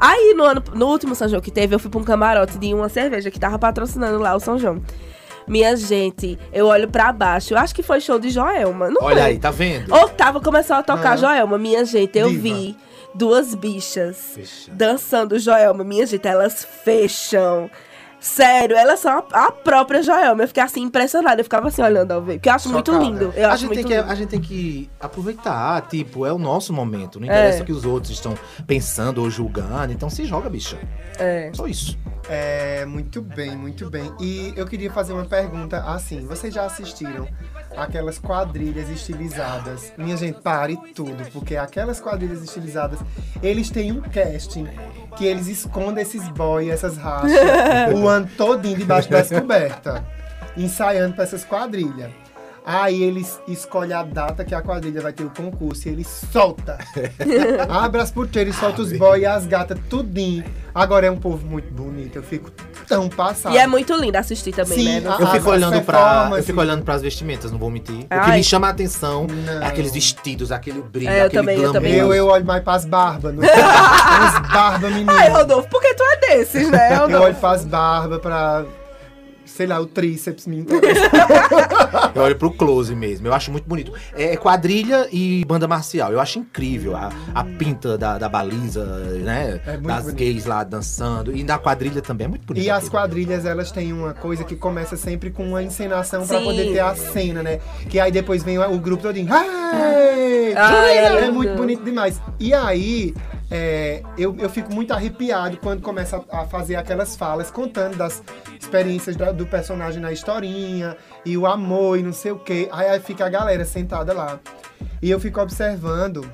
Aí 0.00 0.32
no, 0.34 0.44
ano, 0.44 0.62
no 0.74 0.86
último 0.86 1.14
São 1.14 1.28
João 1.28 1.42
que 1.42 1.50
teve, 1.50 1.74
eu 1.74 1.78
fui 1.78 1.90
pra 1.90 2.00
um 2.00 2.04
camarote 2.04 2.56
de 2.58 2.72
uma 2.72 2.88
cerveja 2.88 3.30
que 3.30 3.38
tava 3.38 3.58
patrocinando 3.58 4.18
lá 4.18 4.34
o 4.34 4.40
São 4.40 4.58
João. 4.58 4.80
Minha 5.46 5.76
gente, 5.76 6.38
eu 6.52 6.66
olho 6.66 6.88
pra 6.88 7.12
baixo, 7.12 7.52
eu 7.54 7.58
acho 7.58 7.74
que 7.74 7.82
foi 7.82 8.00
show 8.00 8.18
de 8.18 8.30
Joelma, 8.30 8.88
não 8.88 9.02
Olha 9.02 9.22
foi? 9.22 9.30
aí, 9.32 9.38
tá 9.38 9.50
vendo? 9.50 9.92
Octava 9.94 10.40
começou 10.40 10.76
a 10.76 10.82
tocar 10.82 11.12
Ah. 11.12 11.16
Joelma. 11.16 11.58
Minha 11.58 11.84
gente, 11.84 12.16
eu 12.18 12.28
Diva. 12.28 12.42
vi 12.42 12.76
duas 13.14 13.54
bichas 13.54 14.16
Fecha. 14.36 14.70
dançando 14.72 15.38
Joelma. 15.38 15.82
Minha 15.82 16.06
gente, 16.06 16.26
elas 16.28 16.64
fecham. 16.84 17.68
Sério, 18.20 18.76
elas 18.76 19.00
são 19.00 19.24
a, 19.32 19.46
a 19.46 19.50
própria 19.50 20.02
Joelma. 20.02 20.42
Eu 20.42 20.48
fiquei 20.48 20.62
assim 20.62 20.82
impressionada. 20.82 21.40
Eu 21.40 21.44
ficava 21.44 21.68
assim 21.68 21.82
olhando 21.82 22.12
ao 22.12 22.20
ver. 22.22 22.34
Porque 22.34 22.48
eu 22.48 22.52
acho 22.52 22.68
muito 22.68 22.92
Chocada. 22.92 23.10
lindo. 23.10 23.32
Eu 23.34 23.48
a, 23.48 23.52
acho 23.52 23.62
gente 23.62 23.68
tem 23.74 23.78
muito 23.84 23.88
que, 23.88 23.94
lindo. 24.00 24.10
a 24.12 24.14
gente 24.14 24.28
tem 24.28 24.40
que 24.40 24.90
aproveitar, 25.00 25.80
tipo, 25.88 26.26
é 26.26 26.32
o 26.32 26.38
nosso 26.38 26.72
momento. 26.72 27.18
Não 27.18 27.26
interessa 27.26 27.58
É. 27.58 27.62
o 27.62 27.64
que 27.64 27.72
os 27.72 27.84
outros 27.84 28.12
estão 28.12 28.34
pensando 28.66 29.22
ou 29.22 29.30
julgando. 29.30 29.92
Então 29.92 30.10
se 30.10 30.24
joga, 30.26 30.50
bicha. 30.50 30.78
É. 31.18 31.50
Só 31.54 31.66
isso. 31.66 31.98
É, 32.28 32.84
muito 32.84 33.20
bem, 33.22 33.56
muito 33.56 33.88
bem. 33.90 34.12
E 34.20 34.52
eu 34.54 34.66
queria 34.66 34.92
fazer 34.92 35.12
uma 35.14 35.24
pergunta 35.24 35.78
assim. 35.82 36.26
Vocês 36.26 36.52
já 36.54 36.64
assistiram 36.66 37.26
aquelas 37.76 38.18
quadrilhas 38.18 38.88
estilizadas? 38.88 39.92
Minha 39.96 40.16
gente, 40.16 40.40
pare 40.40 40.76
tudo, 40.94 41.24
porque 41.32 41.56
aquelas 41.56 42.00
quadrilhas 42.00 42.42
estilizadas, 42.42 42.98
eles 43.42 43.70
têm 43.70 43.92
um 43.92 44.00
casting 44.00 44.68
que 45.16 45.24
eles 45.24 45.46
escondem 45.46 46.02
esses 46.02 46.28
boy, 46.28 46.70
essas 46.70 46.96
rachas, 46.96 47.32
o 47.94 48.08
ano 48.08 48.28
todinho 48.36 48.76
debaixo 48.76 49.10
das 49.10 49.28
cobertas, 49.28 50.02
ensaiando 50.56 51.14
pra 51.14 51.24
essas 51.24 51.44
quadrilhas. 51.44 52.10
Aí 52.72 53.02
eles 53.02 53.40
escolhem 53.48 53.92
a 53.96 54.04
data 54.04 54.44
que 54.44 54.54
a 54.54 54.62
quadrilha 54.62 55.00
vai 55.00 55.12
ter 55.12 55.24
o 55.24 55.30
concurso 55.30 55.88
e 55.88 55.90
eles 55.90 56.06
solta. 56.32 56.78
Abre 57.68 58.00
as 58.00 58.12
porteiras, 58.12 58.54
solta 58.54 58.82
os 58.82 58.92
boys 58.96 59.22
e 59.22 59.26
as 59.26 59.44
gatas, 59.44 59.76
tudinho. 59.88 60.44
Agora 60.72 61.04
é 61.06 61.10
um 61.10 61.16
povo 61.16 61.44
muito 61.44 61.68
bonito, 61.72 62.14
eu 62.14 62.22
fico 62.22 62.48
tão 62.86 63.08
passado. 63.08 63.52
E 63.56 63.58
é 63.58 63.66
muito 63.66 63.92
lindo 63.94 64.16
assistir 64.16 64.52
também, 64.52 64.78
Sim, 64.78 65.00
né? 65.00 65.08
a- 65.10 65.20
Eu 65.20 65.26
fico 65.26 65.50
as 65.50 65.56
olhando 65.56 65.82
para, 65.82 66.30
eu 66.36 66.42
fico 66.44 66.60
olhando 66.60 66.84
para 66.84 66.94
as 66.94 67.02
vestimentas, 67.02 67.50
não 67.50 67.58
vou 67.58 67.70
mentir. 67.70 67.96
O 67.96 67.98
que 68.02 68.06
Ai. 68.10 68.36
me 68.38 68.44
chama 68.44 68.68
a 68.68 68.70
atenção 68.70 69.26
Não. 69.26 69.62
é 69.62 69.66
aqueles 69.66 69.90
vestidos, 69.92 70.52
aquele 70.52 70.80
brilho, 70.80 71.10
É, 71.10 71.22
eu 71.22 71.26
aquele 71.26 71.40
também, 71.42 71.54
eu 71.56 71.60
glamour. 71.62 71.72
também 71.82 71.94
Eu, 71.96 72.14
eu 72.14 72.26
olho 72.28 72.44
mais 72.44 72.62
pras 72.62 72.84
barbas. 72.84 73.34
Não? 73.34 73.42
As 73.50 74.38
barbas, 74.52 74.92
menino. 74.92 75.10
Ai, 75.10 75.28
Rodolfo, 75.28 75.68
por 75.68 75.80
que 75.82 75.92
tu 75.94 76.04
é 76.04 76.16
desses, 76.20 76.70
né, 76.70 76.94
Eu 76.94 77.00
Rodolfo? 77.00 77.24
olho 77.24 77.34
pras 77.34 77.64
barbas 77.64 78.20
pra. 78.20 78.64
Sei 79.56 79.66
lá, 79.66 79.80
o 79.80 79.86
tríceps 79.86 80.46
me 80.46 80.58
interessa. 80.58 81.10
Eu 82.14 82.22
olho 82.22 82.36
pro 82.36 82.50
close 82.50 82.94
mesmo. 82.94 83.26
Eu 83.26 83.34
acho 83.34 83.50
muito 83.50 83.68
bonito. 83.68 83.92
É 84.14 84.36
quadrilha 84.36 85.08
e 85.12 85.44
banda 85.44 85.66
marcial. 85.68 86.12
Eu 86.12 86.20
acho 86.20 86.38
incrível 86.38 86.96
a, 86.96 87.10
a 87.34 87.44
pinta 87.44 87.98
da, 87.98 88.18
da 88.18 88.28
baliza, 88.28 88.84
né? 88.84 89.60
É 89.66 89.72
muito 89.72 89.86
das 89.86 90.02
bonito. 90.04 90.16
gays 90.18 90.44
lá 90.46 90.64
dançando. 90.64 91.36
E 91.36 91.44
na 91.44 91.58
quadrilha 91.58 92.00
também 92.00 92.24
é 92.24 92.28
muito 92.28 92.46
bonito. 92.46 92.64
E 92.64 92.70
as 92.70 92.78
aquilo. 92.78 92.92
quadrilhas, 92.92 93.44
elas 93.44 93.70
têm 93.70 93.92
uma 93.92 94.14
coisa 94.14 94.44
que 94.44 94.56
começa 94.56 94.96
sempre 94.96 95.30
com 95.30 95.44
uma 95.44 95.62
encenação 95.62 96.26
pra 96.26 96.38
Sim. 96.38 96.44
poder 96.44 96.72
ter 96.72 96.80
a 96.80 96.94
cena, 96.94 97.42
né? 97.42 97.60
Que 97.88 98.00
aí 98.00 98.10
depois 98.10 98.42
vem 98.42 98.58
o 98.58 98.78
grupo 98.78 99.02
todinho. 99.02 99.32
Ai! 99.32 100.54
Ai, 100.56 100.98
é 100.98 101.24
é 101.26 101.30
muito 101.30 101.54
bonito 101.54 101.84
demais. 101.84 102.20
E 102.38 102.52
aí, 102.54 103.14
é, 103.50 104.02
eu, 104.16 104.36
eu 104.38 104.48
fico 104.48 104.72
muito 104.72 104.92
arrepiado 104.92 105.56
quando 105.56 105.82
começa 105.82 106.22
a, 106.30 106.42
a 106.42 106.46
fazer 106.46 106.76
aquelas 106.76 107.16
falas, 107.16 107.50
contando 107.50 107.96
das 107.96 108.22
experiências 108.60 109.16
da- 109.16 109.32
do 109.32 109.44
personagem 109.46 110.00
na 110.00 110.12
historinha, 110.12 110.96
e 111.24 111.36
o 111.36 111.46
amor, 111.46 111.98
e 111.98 112.02
não 112.02 112.12
sei 112.12 112.30
o 112.32 112.38
quê. 112.38 112.68
Aí, 112.70 112.88
aí 112.88 113.00
fica 113.00 113.26
a 113.26 113.28
galera 113.28 113.64
sentada 113.64 114.12
lá. 114.12 114.38
E 115.02 115.10
eu 115.10 115.18
fico 115.18 115.40
observando. 115.40 116.24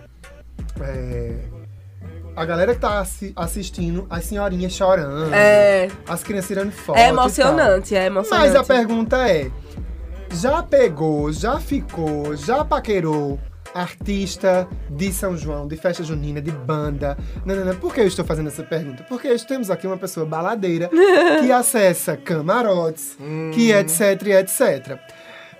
é, 0.80 1.38
a 2.36 2.44
galera 2.44 2.74
que 2.74 2.80
tá 2.80 2.98
assi- 3.00 3.32
assistindo, 3.34 4.06
as 4.10 4.24
senhorinhas 4.24 4.72
chorando, 4.72 5.32
É. 5.32 5.88
as 6.06 6.22
crianças 6.22 6.48
tirando 6.48 6.70
foto. 6.70 6.98
É 6.98 7.00
e 7.00 7.04
tal. 7.04 7.12
emocionante, 7.14 7.96
é 7.96 8.06
emocionante. 8.06 8.48
Mas 8.48 8.54
a 8.54 8.62
pergunta 8.62 9.26
é: 9.28 9.50
já 10.32 10.62
pegou, 10.62 11.32
já 11.32 11.58
ficou, 11.58 12.36
já 12.36 12.62
paquerou 12.62 13.40
artista 13.80 14.68
de 14.90 15.12
São 15.12 15.36
João, 15.36 15.66
de 15.66 15.76
festa 15.76 16.02
junina, 16.02 16.40
de 16.40 16.50
banda? 16.50 17.16
Não, 17.44 17.54
não, 17.54 17.64
não. 17.64 17.76
Por 17.76 17.94
que 17.94 18.00
eu 18.00 18.06
estou 18.06 18.24
fazendo 18.24 18.48
essa 18.48 18.62
pergunta? 18.62 19.04
Porque 19.08 19.28
temos 19.38 19.70
aqui 19.70 19.86
uma 19.86 19.98
pessoa 19.98 20.24
baladeira 20.24 20.90
que 21.40 21.52
acessa 21.52 22.16
camarotes, 22.16 23.16
que 23.54 23.72
etc, 23.72 24.22
etc. 24.28 24.98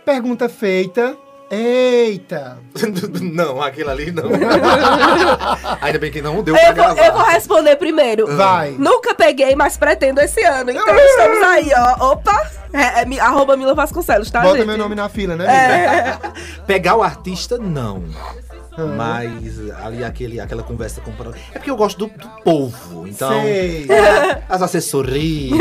Pergunta 0.05 0.49
feita. 0.49 1.17
Eita! 1.51 2.59
não, 3.23 3.63
aquilo 3.63 3.91
ali 3.91 4.11
não. 4.11 4.25
Ainda 5.81 5.99
bem 5.99 6.11
que 6.11 6.21
não 6.21 6.43
deu 6.43 6.57
Eu 6.57 6.75
pra 6.75 6.87
vou, 6.87 6.95
gravar. 6.95 7.07
eu 7.07 7.13
vou 7.13 7.23
responder 7.25 7.77
primeiro. 7.77 8.27
Vai. 8.37 8.73
Nunca 8.73 9.15
peguei, 9.15 9.55
mas 9.55 9.77
pretendo 9.77 10.21
esse 10.21 10.43
ano. 10.43 10.71
Então 10.71 10.97
estamos 10.97 11.43
aí, 11.43 11.71
ó. 11.77 12.13
Opa! 12.13 12.51
É, 12.73 13.03
é, 13.03 13.21
arroba 13.21 13.57
Mila 13.57 13.75
Vasconcelos, 13.75 14.31
tá, 14.31 14.43
Bota 14.43 14.57
gente? 14.59 14.67
meu 14.67 14.77
nome 14.77 14.95
na 14.95 15.09
fila, 15.09 15.37
né? 15.37 15.47
amiga? 15.47 16.33
Pegar 16.67 16.97
o 16.97 17.03
artista, 17.03 17.57
não. 17.57 18.05
Mas 18.97 19.59
ali 19.83 20.05
aquele, 20.05 20.41
aquela 20.41 20.63
conversa 20.63 21.01
com. 21.01 21.11
É 21.55 21.59
porque 21.59 21.71
eu 21.71 21.77
gosto 21.77 21.99
do, 21.99 22.07
do 22.07 22.29
povo. 22.45 23.07
Então. 23.09 23.31
Sei. 23.43 23.87
é, 23.89 24.43
as 24.49 24.63
assessorias. 24.63 25.59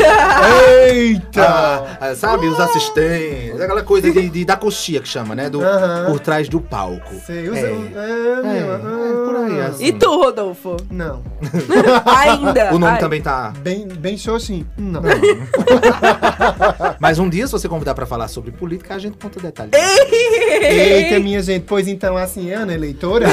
Eita! 0.88 1.42
ah, 1.46 1.98
ah, 2.00 2.14
sabe, 2.14 2.46
os 2.46 2.58
assistentes. 2.60 3.60
Aquela 3.60 3.82
coisa 3.82 4.10
de, 4.10 4.28
de- 4.28 4.44
da 4.44 4.56
coxia 4.56 5.00
que 5.00 5.08
chama, 5.08 5.34
né? 5.34 5.48
Do. 5.48 5.60
Por 6.06 6.20
trás 6.20 6.48
do 6.48 6.60
palco. 6.60 7.14
Sei, 7.26 7.48
os, 7.48 7.56
É. 7.56 7.62
é, 7.62 7.72
meu, 8.42 8.74
ah, 8.74 9.24
por 9.26 9.36
aí, 9.36 9.60
assim. 9.62 9.84
E 9.86 9.92
tu, 9.92 10.08
Rodolfo? 10.22 10.76
Não. 10.90 11.22
Ainda. 12.04 12.74
O 12.74 12.78
nome 12.78 12.92
Ai. 12.94 12.98
também 13.00 13.22
tá. 13.22 13.52
Bem, 13.58 13.86
bem 13.88 14.16
xoxinho. 14.18 14.66
Não. 14.76 15.00
Mas 17.00 17.18
um 17.18 17.28
dia, 17.28 17.46
se 17.46 17.52
você 17.52 17.68
convidar 17.68 17.94
pra 17.94 18.06
falar 18.06 18.28
sobre 18.28 18.50
política, 18.50 18.94
a 18.94 18.98
gente 18.98 19.16
conta 19.16 19.40
detalhes. 19.40 19.72
Eita, 19.74 21.18
minha 21.20 21.42
gente. 21.42 21.64
Pois 21.66 21.86
então, 21.88 22.16
assim, 22.16 22.50
Ana, 22.50 22.72
eleitora, 23.14 23.26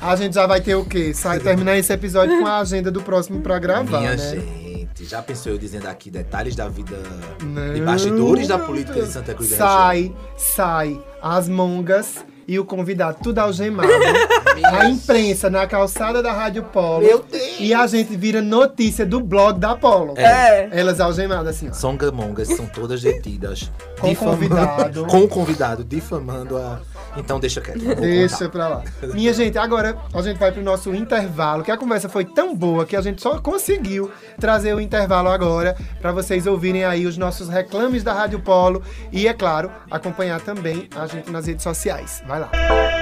a 0.00 0.16
gente 0.16 0.34
já 0.34 0.46
vai 0.46 0.60
ter 0.60 0.74
o 0.74 0.84
quê? 0.84 1.12
Sai, 1.14 1.38
terminar 1.38 1.76
esse 1.76 1.92
episódio 1.92 2.38
com 2.40 2.46
a 2.46 2.58
agenda 2.58 2.90
do 2.90 3.02
próximo 3.02 3.40
pra 3.40 3.58
gravar, 3.58 3.98
Minha 4.00 4.16
né? 4.16 4.16
gente, 4.16 5.04
já 5.04 5.20
pensou 5.22 5.52
eu 5.52 5.58
dizendo 5.58 5.86
aqui 5.86 6.10
detalhes 6.10 6.54
da 6.56 6.68
vida 6.68 6.96
Não. 7.42 7.74
de 7.74 7.80
bastidores 7.80 8.48
da 8.48 8.58
política 8.58 9.00
de 9.02 9.08
Santa 9.08 9.34
Cruz 9.34 9.50
da 9.50 9.90
Região? 9.90 10.14
Sai, 10.36 10.94
sai 10.94 11.00
as 11.22 11.48
mongas 11.48 12.24
e 12.46 12.58
o 12.58 12.64
convidado 12.64 13.18
tudo 13.22 13.38
algemado. 13.38 13.88
a 14.64 14.88
imprensa 14.88 15.48
na 15.48 15.66
calçada 15.66 16.20
da 16.22 16.32
Rádio 16.32 16.64
Polo. 16.64 17.06
Meu 17.06 17.20
Deus! 17.22 17.42
E 17.60 17.72
a 17.72 17.86
gente 17.86 18.16
vira 18.16 18.42
notícia 18.42 19.06
do 19.06 19.20
blog 19.20 19.58
da 19.60 19.76
Polo. 19.76 20.14
É. 20.18 20.68
Elas 20.72 21.00
algemadas 21.00 21.56
assim, 21.56 21.68
ó. 21.68 21.72
Songamongas 21.72 22.48
são 22.48 22.66
todas 22.66 23.00
detidas. 23.00 23.70
Com 24.00 24.08
difamando- 24.08 24.36
convidado. 24.48 25.06
Com 25.08 25.20
o 25.20 25.28
convidado, 25.28 25.84
difamando 25.84 26.56
a. 26.58 26.80
Então 27.16 27.38
deixa 27.38 27.60
quieto. 27.60 27.78
Deixa 28.00 28.48
pra 28.48 28.68
lá. 28.68 28.82
Minha 29.14 29.32
gente, 29.32 29.58
agora 29.58 29.96
a 30.12 30.22
gente 30.22 30.38
vai 30.38 30.52
pro 30.52 30.62
nosso 30.62 30.94
intervalo, 30.94 31.62
que 31.62 31.70
a 31.70 31.76
conversa 31.76 32.08
foi 32.08 32.24
tão 32.24 32.54
boa 32.54 32.86
que 32.86 32.96
a 32.96 33.00
gente 33.00 33.20
só 33.20 33.38
conseguiu 33.38 34.10
trazer 34.38 34.74
o 34.74 34.80
intervalo 34.80 35.28
agora 35.28 35.76
pra 36.00 36.12
vocês 36.12 36.46
ouvirem 36.46 36.84
aí 36.84 37.06
os 37.06 37.16
nossos 37.16 37.48
reclames 37.48 38.02
da 38.02 38.12
Rádio 38.12 38.40
Polo 38.40 38.82
e, 39.10 39.26
é 39.26 39.34
claro, 39.34 39.70
acompanhar 39.90 40.40
também 40.40 40.88
a 40.94 41.06
gente 41.06 41.30
nas 41.30 41.46
redes 41.46 41.62
sociais. 41.62 42.22
Vai 42.26 42.40
lá. 42.40 43.01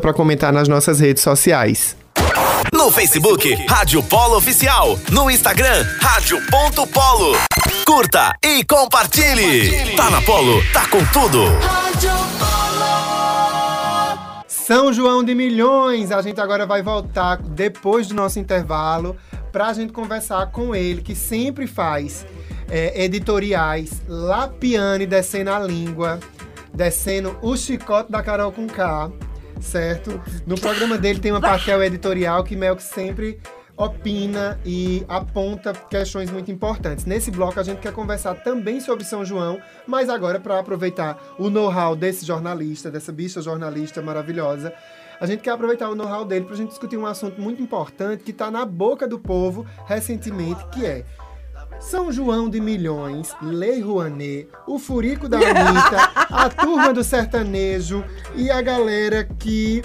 pra 0.00 0.12
comentar 0.12 0.52
nas 0.52 0.68
nossas 0.68 1.00
redes 1.00 1.22
sociais. 1.22 1.96
No 2.72 2.90
Facebook, 2.90 3.54
Rádio 3.68 4.02
Polo 4.02 4.36
Oficial. 4.36 4.98
No 5.10 5.30
Instagram, 5.30 5.84
rádio.polo. 6.00 7.36
Curta 7.86 8.32
e 8.42 8.64
compartilhe. 8.64 9.94
Tá 9.96 10.10
na 10.10 10.22
Polo, 10.22 10.62
tá 10.72 10.86
com 10.88 11.04
tudo. 11.06 11.44
São 14.46 14.92
João 14.92 15.22
de 15.22 15.34
Milhões. 15.34 16.12
A 16.12 16.22
gente 16.22 16.40
agora 16.40 16.64
vai 16.64 16.82
voltar 16.82 17.36
depois 17.36 18.06
do 18.06 18.14
nosso 18.14 18.38
intervalo 18.38 19.16
pra 19.50 19.72
gente 19.72 19.92
conversar 19.92 20.46
com 20.46 20.74
ele, 20.74 21.02
que 21.02 21.14
sempre 21.14 21.66
faz 21.66 22.24
é, 22.70 23.04
editoriais 23.04 24.00
lapiane 24.08 25.04
descendo 25.04 25.50
a 25.50 25.58
língua, 25.58 26.18
descendo 26.72 27.36
o 27.42 27.54
chicote 27.54 28.10
da 28.10 28.22
Carol 28.22 28.50
com 28.50 28.66
K, 28.66 29.10
certo? 29.62 30.20
No 30.46 30.60
programa 30.60 30.98
dele 30.98 31.20
tem 31.20 31.32
uma 31.32 31.40
papel 31.40 31.82
editorial 31.82 32.44
que 32.44 32.56
Mel 32.56 32.76
que 32.76 32.82
sempre 32.82 33.40
opina 33.76 34.60
e 34.64 35.04
aponta 35.08 35.72
questões 35.72 36.30
muito 36.30 36.50
importantes. 36.50 37.04
Nesse 37.04 37.30
bloco 37.30 37.58
a 37.58 37.62
gente 37.62 37.78
quer 37.78 37.92
conversar 37.92 38.34
também 38.36 38.80
sobre 38.80 39.04
São 39.04 39.24
João, 39.24 39.60
mas 39.86 40.08
agora 40.08 40.38
para 40.38 40.58
aproveitar 40.58 41.34
o 41.38 41.48
know-how 41.48 41.96
desse 41.96 42.24
jornalista, 42.24 42.90
dessa 42.90 43.12
bicha 43.12 43.40
jornalista 43.40 44.02
maravilhosa, 44.02 44.72
a 45.20 45.26
gente 45.26 45.40
quer 45.40 45.50
aproveitar 45.50 45.88
o 45.88 45.94
know-how 45.94 46.24
dele 46.24 46.44
para 46.44 46.54
a 46.54 46.56
gente 46.56 46.70
discutir 46.70 46.96
um 46.96 47.06
assunto 47.06 47.40
muito 47.40 47.62
importante 47.62 48.24
que 48.24 48.32
está 48.32 48.50
na 48.50 48.64
boca 48.64 49.06
do 49.06 49.18
povo 49.18 49.64
recentemente, 49.86 50.66
que 50.68 50.84
é 50.84 51.04
são 51.82 52.12
João 52.12 52.48
de 52.48 52.60
Milhões, 52.60 53.34
Lei 53.42 53.80
Rouanet, 53.80 54.48
o 54.66 54.78
Furico 54.78 55.28
da 55.28 55.36
Anitta, 55.36 56.10
a 56.30 56.48
turma 56.48 56.92
do 56.92 57.02
sertanejo 57.02 58.04
e 58.34 58.50
a 58.50 58.62
galera 58.62 59.24
que 59.24 59.82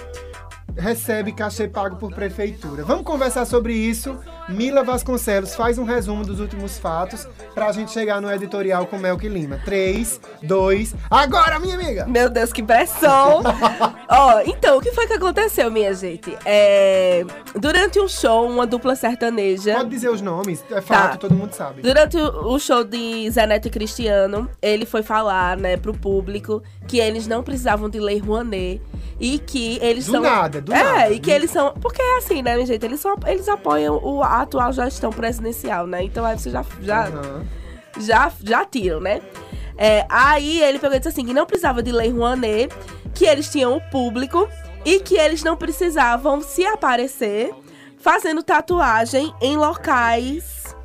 recebe 0.78 1.32
cachê 1.32 1.68
pago 1.68 1.95
por 1.98 2.14
prefeitura. 2.14 2.84
Vamos 2.84 3.04
conversar 3.04 3.45
sobre 3.45 3.74
isso. 3.74 4.18
Mila 4.48 4.84
Vasconcelos 4.84 5.56
faz 5.56 5.78
um 5.78 5.84
resumo 5.84 6.24
dos 6.24 6.39
últimos 6.39 6.78
fatos 6.78 7.28
pra 7.54 7.72
gente 7.72 7.91
chegar 7.91 8.22
no 8.22 8.32
editorial 8.32 8.86
com 8.86 8.98
Melk 8.98 9.28
Lima. 9.28 9.60
3, 9.66 10.22
2, 10.43 10.95
agora, 11.10 11.60
minha 11.60 11.76
amiga! 11.76 12.06
Meu 12.06 12.30
Deus, 12.30 12.54
que 12.54 12.62
pressão! 12.62 13.41
Ó, 14.10 14.41
então, 14.45 14.78
o 14.78 14.82
que 14.82 14.91
foi 14.93 15.05
que 15.05 15.14
aconteceu, 15.14 15.70
minha 15.70 15.93
gente? 15.93 16.36
É, 16.45 17.26
durante 17.55 17.99
um 17.99 18.08
show, 18.08 18.47
uma 18.49 18.66
dupla 18.66 18.95
sertaneja. 18.95 19.74
Pode 19.76 19.89
dizer 19.89 20.10
os 20.10 20.22
nomes, 20.22 20.64
é 20.72 20.80
fato, 20.82 21.12
Tá. 21.12 21.18
todo 21.18 21.36
mundo 21.36 21.53
sabe. 21.53 21.82
Durante 21.82 22.16
o 22.18 22.38
o 22.53 22.60
show 22.60 22.84
de 22.86 23.30
Zé 23.30 23.45
Neto 23.45 23.68
e 23.68 23.72
Cristiano, 23.72 24.49
ele 24.62 24.86
foi 24.86 25.03
falar, 25.03 25.58
né, 25.58 25.76
pro 25.76 25.93
público 25.93 26.64
que 26.88 26.99
eles 26.99 27.28
não 27.28 27.43
precisavam 27.43 27.89
de 27.89 27.99
lei 27.99 28.18
Rouanet 28.20 28.82
e 29.20 29.38
que 29.39 29.78
eles 29.82 30.05
Do 30.05 30.14
são 30.14 30.22
nada, 30.22 30.62
do 30.62 30.74
é, 30.74 30.84
nada. 30.84 31.10
e 31.12 31.20
que 31.20 31.30
eles 31.30 31.51
são, 31.51 31.74
porque 31.74 32.01
é 32.01 32.18
assim, 32.18 32.41
né, 32.41 32.53
minha 32.55 32.66
gente, 32.66 32.86
eles 32.86 32.99
são 33.01 33.16
eles 33.26 33.49
apoiam 33.49 33.99
o, 34.01 34.24
a 34.24 34.41
atual 34.43 34.72
gestão 34.72 35.12
presidencial, 35.12 35.86
né? 35.86 36.03
Então 36.03 36.24
aí 36.24 36.39
você 36.39 36.49
já 36.49 36.64
já 36.82 37.08
Aham. 37.08 37.43
já, 37.99 38.32
já 38.43 38.64
tiram, 38.66 39.01
né? 39.01 39.22
É, 39.78 40.05
aí 40.10 40.60
ele 40.62 40.80
pegou 40.80 40.95
e 40.95 40.99
disse 40.99 41.10
assim: 41.10 41.24
que 41.26 41.34
não 41.34 41.45
precisava 41.45 41.84
de 41.84 41.91
lei 41.91 42.10
Rouanet, 42.10 42.74
que 43.14 43.26
eles 43.26 43.49
tinham 43.49 43.76
o 43.76 43.82
público 43.82 44.47
e 44.86 44.99
que 44.99 45.16
eles 45.18 45.43
não 45.43 45.55
precisavam 45.58 46.41
se 46.41 46.66
aparecer 46.66 47.53
fazendo 47.99 48.41
tatuagem 48.43 49.34
em 49.41 49.58
locais. 49.58 50.76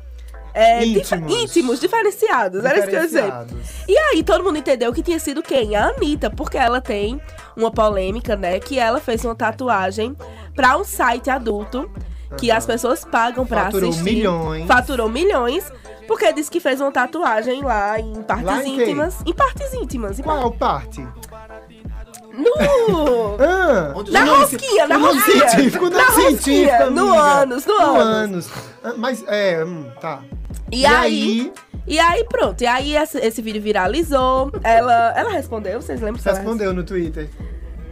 é, 0.53 0.85
Íntimos. 0.85 1.33
íntimos, 1.33 1.79
diferenciados, 1.79 2.63
era 2.63 2.77
isso 2.79 2.87
que 2.87 2.95
eu 2.95 2.99
ia 2.99 3.05
dizer. 3.05 3.33
E 3.87 3.97
aí 3.97 4.23
todo 4.23 4.43
mundo 4.43 4.57
entendeu 4.57 4.91
que 4.93 5.01
tinha 5.01 5.19
sido 5.19 5.41
quem? 5.41 5.75
A 5.75 5.87
Anitta, 5.87 6.29
porque 6.29 6.57
ela 6.57 6.79
tem 6.81 7.19
uma 7.57 7.71
polêmica, 7.71 8.35
né? 8.35 8.59
Que 8.59 8.77
ela 8.77 8.99
fez 8.99 9.23
uma 9.25 9.33
tatuagem 9.35 10.15
pra 10.55 10.77
um 10.77 10.83
site 10.83 11.29
adulto 11.29 11.89
que 12.37 12.51
as 12.51 12.65
pessoas 12.65 13.03
pagam 13.05 13.45
pra 13.45 13.65
Faturou 13.65 13.89
assistir. 13.89 14.03
milhões. 14.05 14.67
Faturou 14.67 15.09
milhões. 15.09 15.71
Porque 16.07 16.33
disse 16.33 16.51
que 16.51 16.59
fez 16.59 16.81
uma 16.81 16.91
tatuagem 16.91 17.61
lá 17.63 17.97
em 17.97 18.21
partes 18.23 18.45
Lá 18.45 18.61
em 18.63 18.79
íntimas. 18.81 19.15
Em 19.25 19.33
partes 19.33 19.73
íntimas. 19.73 20.19
Em 20.19 20.23
par- 20.23 20.37
Qual 20.39 20.51
parte? 20.51 21.07
No... 22.33 23.37
Ah, 23.39 23.93
Onde 23.95 24.11
Na 24.11 24.23
rosquinha, 24.25 24.87
na 24.87 24.97
rosquinha. 24.97 25.49
científico, 25.49 25.89
Na 25.89 26.03
rosquinha, 26.05 26.39
científico, 26.39 26.89
no 26.91 27.13
ânus, 27.17 27.65
no 27.65 27.73
ânus. 27.79 28.05
ânus. 28.05 28.49
Ah, 28.83 28.93
Mas, 28.97 29.23
é, 29.27 29.63
hum, 29.63 29.85
tá. 30.01 30.19
E, 30.71 30.85
aí, 30.85 31.53
E 31.85 31.99
aí, 31.99 32.23
pronto. 32.25 32.61
E 32.61 32.65
aí, 32.65 32.95
esse, 32.97 33.19
esse 33.19 33.41
vídeo 33.41 33.61
viralizou. 33.61 34.51
Ela, 34.63 35.13
ela 35.15 35.29
respondeu, 35.31 35.79
vocês 35.81 36.01
lembram? 36.01 36.23
Respondeu 36.23 36.73
no 36.73 36.83
Twitter. 36.83 37.29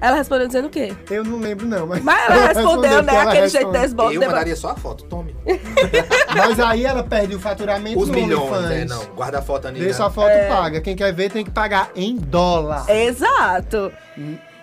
Ela 0.01 0.15
respondeu 0.17 0.47
dizendo 0.47 0.65
o 0.65 0.69
quê? 0.71 0.91
Eu 1.11 1.23
não 1.23 1.37
lembro, 1.39 1.67
não. 1.67 1.85
Mas, 1.85 2.03
Mas 2.03 2.29
ela 2.29 2.47
respondeu, 2.53 3.03
né? 3.03 3.17
Aquele 3.19 3.47
jeito 3.47 3.71
desbota. 3.71 4.13
Eu 4.13 4.21
mandaria 4.21 4.55
só 4.55 4.69
a 4.71 4.75
foto, 4.75 5.03
tome. 5.05 5.35
Mas 6.35 6.59
aí 6.59 6.85
ela 6.85 7.03
perde 7.03 7.35
o 7.35 7.39
faturamento 7.39 7.99
Os 7.99 8.07
no 8.09 8.15
milhões, 8.15 8.51
OnlyFans. 8.51 8.71
é, 8.71 8.85
não. 8.85 9.05
Guarda 9.15 9.37
a 9.39 9.41
foto, 9.43 9.67
Anitta. 9.67 9.85
Deixa 9.85 10.05
a 10.05 10.09
foto 10.09 10.29
É. 10.31 10.47
paga. 10.47 10.81
Quem 10.81 10.95
quer 10.95 11.13
ver 11.13 11.29
tem 11.31 11.45
que 11.45 11.51
pagar 11.51 11.91
em 11.95 12.15
dólar. 12.17 12.89
Exato. 12.89 13.91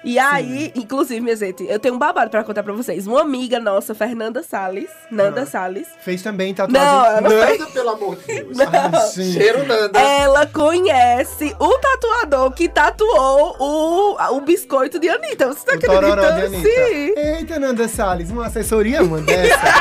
E 0.04 0.18
aí, 0.18 0.72
inclusive, 0.76 1.20
minha 1.20 1.34
gente, 1.36 1.64
eu 1.68 1.78
tenho 1.78 1.94
um 1.94 1.98
babado 1.98 2.30
pra 2.30 2.44
contar 2.44 2.62
pra 2.62 2.72
vocês. 2.72 3.06
Uma 3.06 3.22
amiga 3.22 3.58
nossa, 3.58 3.94
Fernanda 3.94 4.42
Salles, 4.42 4.88
Nanda 5.10 5.44
Salles, 5.44 5.88
Fez 6.00 6.22
também 6.22 6.48
Não, 6.50 6.66
tatuagem. 6.66 6.88
ela 7.08 7.20
não 7.20 7.30
fez. 7.30 7.58
Nanda, 7.58 7.70
pelo 7.72 7.90
amor 7.90 8.16
de 8.16 8.24
Deus. 8.26 8.58
Ai, 8.60 9.10
gente. 9.12 9.32
Cheiro 9.32 9.66
Nanda. 9.66 9.98
ela 9.98 10.46
conhece 10.46 11.54
o 11.58 11.78
tatuador 11.78 12.52
que 12.52 12.68
tatuou 12.68 13.56
o, 13.58 14.36
o 14.36 14.40
biscoito 14.40 14.98
de 14.98 15.08
Anitta. 15.08 15.48
Você 15.48 15.64
tá 15.64 15.72
O 15.92 15.96
acreditando? 15.96 16.56
Sim. 16.62 17.12
Eita, 17.16 17.58
Nanda 17.58 17.88
Salles, 17.88 18.30
uma 18.30 18.46
assessoria 18.46 19.02
uma 19.02 19.20
dessa. 19.20 19.56
né? 19.56 19.72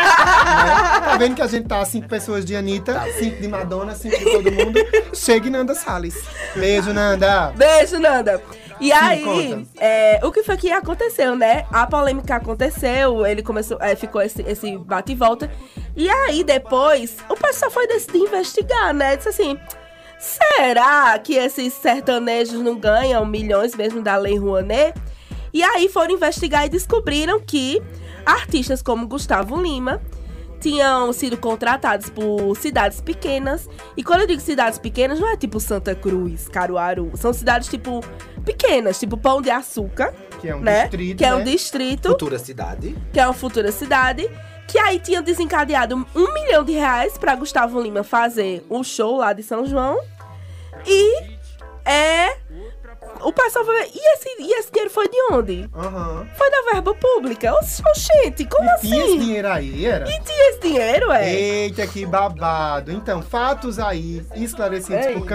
Tá 1.06 1.16
vendo 1.18 1.36
que 1.36 1.42
a 1.42 1.48
gente 1.48 1.68
tá 1.68 1.84
cinco 1.86 2.08
pessoas 2.08 2.44
de 2.44 2.56
Anitta, 2.56 2.94
Tá 2.94 3.06
cinco 3.20 3.42
de 3.42 3.48
Madonna, 3.48 3.94
cinco 3.96 4.18
de 4.18 4.26
todo 4.26 4.52
mundo. 4.52 4.80
Chega 5.14 5.48
em 5.48 5.52
Nanda 5.52 5.76
Salles. 5.76 6.16
Beijo, 6.56 6.92
Nanda. 6.94 7.54
Beijo, 7.56 8.00
Nanda. 8.00 8.42
E 8.80 8.92
aí, 8.92 9.24
conta. 9.24 9.68
É, 10.08 10.26
o 10.26 10.32
que 10.32 10.42
foi 10.42 10.56
que 10.56 10.72
aconteceu, 10.72 11.36
né? 11.36 11.66
A 11.70 11.86
polêmica 11.86 12.36
aconteceu, 12.36 13.26
ele 13.26 13.44
começou, 13.44 13.78
é, 13.82 13.96
ficou 13.96 14.22
esse, 14.22 14.42
esse 14.44 14.78
bate 14.78 15.12
e 15.12 15.16
volta. 15.16 15.52
E 15.96 16.10
aí, 16.10 16.44
depois, 16.44 17.18
o 17.30 17.36
pessoal 17.36 17.70
foi 17.70 17.88
decidir 17.88 18.20
investigar, 18.20 18.94
né? 18.94 19.18
Disse 19.18 19.30
assim: 19.30 19.60
será 20.18 21.20
que 21.20 21.34
esses 21.34 21.74
sertanejos 21.74 22.62
não 22.62 22.80
ganham 22.80 23.26
milhões 23.26 23.76
mesmo 23.76 24.02
da 24.02 24.16
Lei 24.16 24.38
Rouanet? 24.38 24.94
E 25.54 25.62
aí 25.62 25.90
foram 25.90 26.14
investigar 26.14 26.66
e 26.66 26.70
descobriram 26.70 27.40
que 27.40 27.82
artistas 28.26 28.82
como 28.82 29.08
Gustavo 29.08 29.62
Lima 29.62 30.02
tinham 30.60 31.14
sido 31.14 31.38
contratados 31.38 32.10
por 32.10 32.56
cidades 32.58 33.02
pequenas. 33.02 33.70
E 33.96 34.04
quando 34.04 34.22
eu 34.22 34.28
digo 34.28 34.42
cidades 34.42 34.80
pequenas, 34.80 35.20
não 35.20 35.30
é 35.30 35.38
tipo 35.38 35.60
Santa 35.60 35.96
Cruz, 35.96 36.48
Caruaru. 36.48 37.12
São 37.16 37.32
cidades, 37.32 37.68
tipo, 37.68 38.02
pequenas, 38.48 38.98
tipo 39.00 39.18
Pão 39.18 39.42
de 39.42 39.50
Açúcar, 39.52 40.14
Que 40.40 40.48
é 40.50 40.56
um 40.56 40.60
né? 40.62 40.82
distrito, 40.84 41.18
que 41.18 41.26
é 41.26 41.34
um 41.36 41.40
né? 41.40 41.44
distrito, 41.44 42.10
Futura 42.10 42.40
cidade. 42.40 42.96
que 43.12 43.20
é 43.20 43.26
uma 43.28 43.34
futura 43.34 43.72
cidade. 43.72 44.30
Que 44.68 44.78
aí 44.80 45.00
tinha 45.00 45.22
desencadeado 45.22 45.96
um 46.16 46.34
milhão 46.34 46.64
de 46.64 46.74
reais 46.74 47.18
pra 47.18 47.36
Gustavo 47.36 47.80
Lima 47.82 48.04
fazer 48.04 48.66
o 48.70 48.84
show 48.84 49.18
lá 49.18 49.32
de 49.34 49.42
São 49.44 49.66
João. 49.66 49.98
E 50.86 51.24
é. 51.86 52.36
O 53.22 53.32
pessoal 53.32 53.66
vai 53.66 53.78
ver. 53.84 53.92
E 53.96 54.14
esse, 54.14 54.30
e 54.40 54.52
esse 54.60 54.70
dinheiro 54.72 54.92
foi 54.92 55.08
de 55.10 55.18
onde? 55.32 55.70
Aham. 55.74 56.28
Foi 56.38 56.52
da 56.52 56.62
verba 56.74 56.94
pública. 56.94 57.54
Oxe, 57.54 57.82
gente, 58.24 58.46
como 58.46 58.66
E 58.66 58.70
assim? 58.74 58.90
tinha 58.90 59.06
esse 59.06 59.18
dinheiro 59.20 59.48
aí, 59.48 59.86
era? 59.86 60.06
E 60.10 60.20
tinha 60.20 60.50
esse 60.50 60.60
dinheiro, 60.60 61.12
é? 61.12 61.34
Eita, 61.34 61.88
que 61.88 62.06
babado. 62.06 62.92
Então, 62.92 63.22
fatos 63.22 63.80
aí 63.80 64.24
esclarecidos 64.36 64.98
É 65.06 65.14
por 65.14 65.20
isso. 65.20 65.26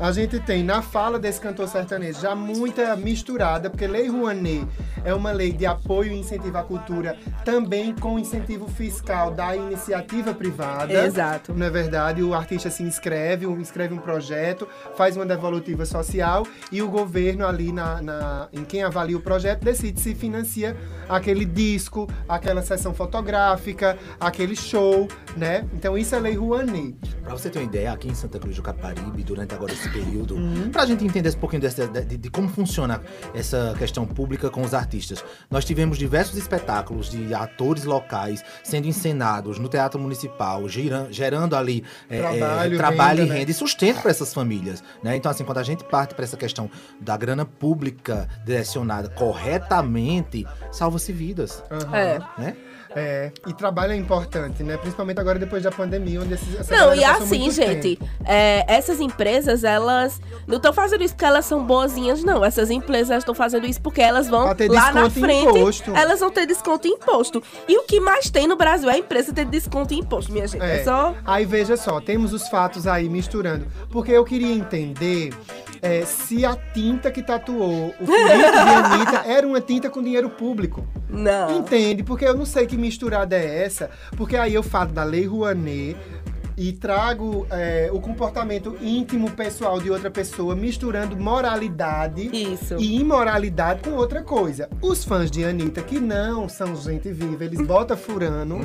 A 0.00 0.12
gente 0.12 0.38
tem 0.38 0.62
na 0.62 0.80
fala 0.80 1.18
desse 1.18 1.40
cantor 1.40 1.66
sertanejo 1.68 2.20
já 2.20 2.32
muita 2.32 2.94
misturada, 2.94 3.68
porque 3.68 3.84
Lei 3.84 4.08
Rouanet 4.08 4.64
é 5.04 5.12
uma 5.12 5.32
lei 5.32 5.52
de 5.52 5.66
apoio 5.66 6.12
e 6.12 6.18
incentivo 6.20 6.56
à 6.56 6.62
cultura, 6.62 7.16
também 7.44 7.92
com 7.96 8.16
incentivo 8.16 8.68
fiscal 8.68 9.32
da 9.32 9.56
iniciativa 9.56 10.32
privada. 10.32 10.92
Exato. 11.04 11.52
Não 11.52 11.66
é 11.66 11.70
verdade? 11.70 12.22
O 12.22 12.32
artista 12.32 12.70
se 12.70 12.84
inscreve, 12.84 13.44
escreve 13.60 13.92
um 13.92 13.98
projeto, 13.98 14.68
faz 14.96 15.16
uma 15.16 15.26
devolutiva 15.26 15.84
social 15.84 16.46
e 16.70 16.80
o 16.80 16.88
governo 16.88 17.44
ali 17.44 17.72
na, 17.72 18.00
na- 18.00 18.48
em 18.52 18.64
quem 18.64 18.84
avalia 18.84 19.16
o 19.16 19.20
projeto 19.20 19.64
decide 19.64 20.00
se 20.00 20.14
financia 20.14 20.76
aquele 21.08 21.44
disco, 21.44 22.08
aquela 22.28 22.62
sessão 22.62 22.94
fotográfica, 22.94 23.98
aquele 24.20 24.54
show, 24.54 25.08
né? 25.36 25.66
Então 25.74 25.98
isso 25.98 26.14
é 26.14 26.20
lei 26.20 26.34
Rouanet. 26.36 26.96
Pra 27.24 27.32
você 27.36 27.50
ter 27.50 27.58
uma 27.58 27.64
ideia, 27.64 27.92
aqui 27.92 28.08
em 28.08 28.14
Santa 28.14 28.38
Cruz 28.38 28.54
do 28.54 28.62
Caparibe, 28.62 29.24
durante 29.24 29.54
agora 29.54 29.72
esse 29.72 29.87
período, 29.92 30.34
Uhum. 30.36 30.70
pra 30.70 30.84
gente 30.86 31.04
entender 31.04 31.28
um 31.30 31.38
pouquinho 31.38 31.62
desse- 31.62 31.86
de, 31.86 32.16
de 32.16 32.30
como 32.30 32.48
funciona 32.48 33.00
essa 33.34 33.74
questão 33.78 34.06
pública 34.06 34.50
com 34.50 34.62
os 34.62 34.74
artistas, 34.74 35.24
nós 35.50 35.64
tivemos 35.64 35.98
diversos 35.98 36.36
espetáculos 36.36 37.10
de 37.10 37.32
atores 37.34 37.84
locais 37.84 38.42
sendo 38.62 38.86
encenados 38.86 39.58
no 39.58 39.68
Teatro 39.68 39.98
Municipal, 40.00 40.68
giran- 40.68 41.08
gerando 41.10 41.56
ali 41.56 41.84
é, 42.10 42.18
é, 42.18 42.20
Trabalho, 42.38 42.76
trabalho 42.76 43.18
renda, 43.20 43.22
e 43.22 43.28
né? 43.28 43.38
renda 43.40 43.50
e 43.50 43.54
sustento 43.54 44.00
para 44.02 44.10
essas 44.10 44.32
famílias. 44.34 44.82
Né? 45.02 45.16
Então, 45.16 45.30
assim, 45.30 45.44
quando 45.44 45.58
a 45.58 45.62
gente 45.62 45.84
parte 45.84 46.14
para 46.14 46.24
essa 46.24 46.36
questão 46.36 46.70
da 47.00 47.16
grana 47.16 47.44
pública 47.44 48.28
direcionada 48.44 49.08
corretamente, 49.08 50.46
salva-se 50.70 51.12
vidas. 51.12 51.62
Aham. 51.70 51.96
É. 51.96 52.18
Né? 52.38 52.56
É, 52.96 53.30
e 53.46 53.52
trabalho 53.52 53.92
é 53.92 53.96
importante, 53.96 54.62
né? 54.62 54.78
Principalmente 54.78 55.20
agora 55.20 55.38
depois 55.38 55.62
da 55.62 55.70
pandemia, 55.70 56.22
onde 56.22 56.32
esses, 56.32 56.58
essa 56.58 56.74
Não, 56.74 56.94
e 56.94 57.04
assim, 57.04 57.50
gente, 57.50 57.98
é, 58.24 58.64
essas 58.66 58.98
empresas, 58.98 59.62
elas 59.62 59.77
não 60.46 60.56
estão 60.56 60.72
fazendo 60.72 61.02
isso 61.02 61.14
porque 61.14 61.24
elas 61.24 61.44
são 61.44 61.64
boazinhas, 61.64 62.22
não. 62.24 62.44
Essas 62.44 62.70
empresas 62.70 63.18
estão 63.18 63.34
fazendo 63.34 63.66
isso 63.66 63.80
porque 63.80 64.00
elas 64.00 64.28
vão 64.28 64.44
lá 64.70 64.92
na 64.92 65.10
frente, 65.10 65.58
imposto. 65.58 65.94
elas 65.94 66.20
vão 66.20 66.30
ter 66.30 66.46
desconto 66.46 66.86
em 66.88 66.92
imposto. 66.92 67.42
E 67.68 67.76
o 67.78 67.82
que 67.84 68.00
mais 68.00 68.30
tem 68.30 68.46
no 68.46 68.56
Brasil 68.56 68.88
é 68.90 68.94
a 68.94 68.98
empresa 68.98 69.32
ter 69.32 69.44
desconto 69.44 69.94
em 69.94 69.98
imposto, 70.00 70.32
minha 70.32 70.46
gente. 70.46 70.62
É, 70.62 70.80
É. 70.80 70.84
só. 70.84 71.14
Aí 71.24 71.44
veja 71.44 71.76
só, 71.76 72.00
temos 72.00 72.32
os 72.32 72.48
fatos 72.48 72.86
aí 72.86 73.08
misturando. 73.08 73.66
Porque 73.90 74.12
eu 74.12 74.24
queria 74.24 74.52
entender 74.52 75.32
é, 75.80 76.04
se 76.04 76.44
a 76.44 76.56
tinta 76.56 77.10
que 77.10 77.22
tatuou 77.22 77.94
o 78.00 78.06
furico 78.06 78.52
de 78.52 78.58
Anitta 78.94 79.22
era 79.26 79.46
uma 79.46 79.60
tinta 79.60 79.88
com 79.90 80.02
dinheiro 80.02 80.28
público. 80.30 80.86
Não. 81.08 81.58
Entende? 81.58 82.02
Porque 82.02 82.24
eu 82.24 82.36
não 82.36 82.44
sei 82.44 82.66
que 82.66 82.76
misturada 82.76 83.36
é 83.36 83.64
essa. 83.64 83.90
Porque 84.16 84.36
aí 84.36 84.54
eu 84.54 84.62
falo 84.62 84.90
da 84.92 85.04
Lei 85.04 85.26
Rouanet 85.26 85.96
e 86.58 86.72
trago 86.72 87.46
é, 87.50 87.88
o 87.92 88.00
comportamento 88.00 88.76
íntimo 88.82 89.30
pessoal 89.30 89.80
de 89.80 89.92
outra 89.92 90.10
pessoa, 90.10 90.56
misturando 90.56 91.16
moralidade 91.16 92.28
Isso. 92.32 92.74
e 92.78 92.98
imoralidade 92.98 93.82
com 93.82 93.92
outra 93.92 94.22
coisa. 94.24 94.68
Os 94.82 95.04
fãs 95.04 95.30
de 95.30 95.44
Anitta, 95.44 95.80
que 95.82 96.00
não 96.00 96.48
são 96.48 96.74
gente 96.74 97.12
viva, 97.12 97.44
eles 97.44 97.64
botam 97.64 97.96
furando, 97.96 98.58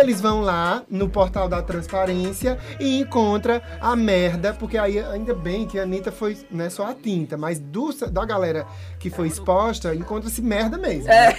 eles 0.00 0.18
vão 0.18 0.40
lá 0.40 0.82
no 0.88 1.10
portal 1.10 1.46
da 1.46 1.60
transparência 1.60 2.58
e 2.80 3.00
encontra 3.00 3.62
a 3.82 3.94
merda, 3.94 4.54
porque 4.54 4.78
aí 4.78 4.98
ainda 4.98 5.34
bem 5.34 5.66
que 5.66 5.78
a 5.78 5.82
Anitta 5.82 6.10
foi, 6.10 6.38
não 6.50 6.64
é 6.64 6.70
só 6.70 6.86
a 6.86 6.94
tinta, 6.94 7.36
mas 7.36 7.58
do, 7.58 7.92
da 8.10 8.24
galera 8.24 8.66
que 8.98 9.10
foi 9.10 9.28
exposta, 9.28 9.94
encontra-se 9.94 10.40
merda 10.40 10.78
mesmo. 10.78 11.04
né? 11.04 11.34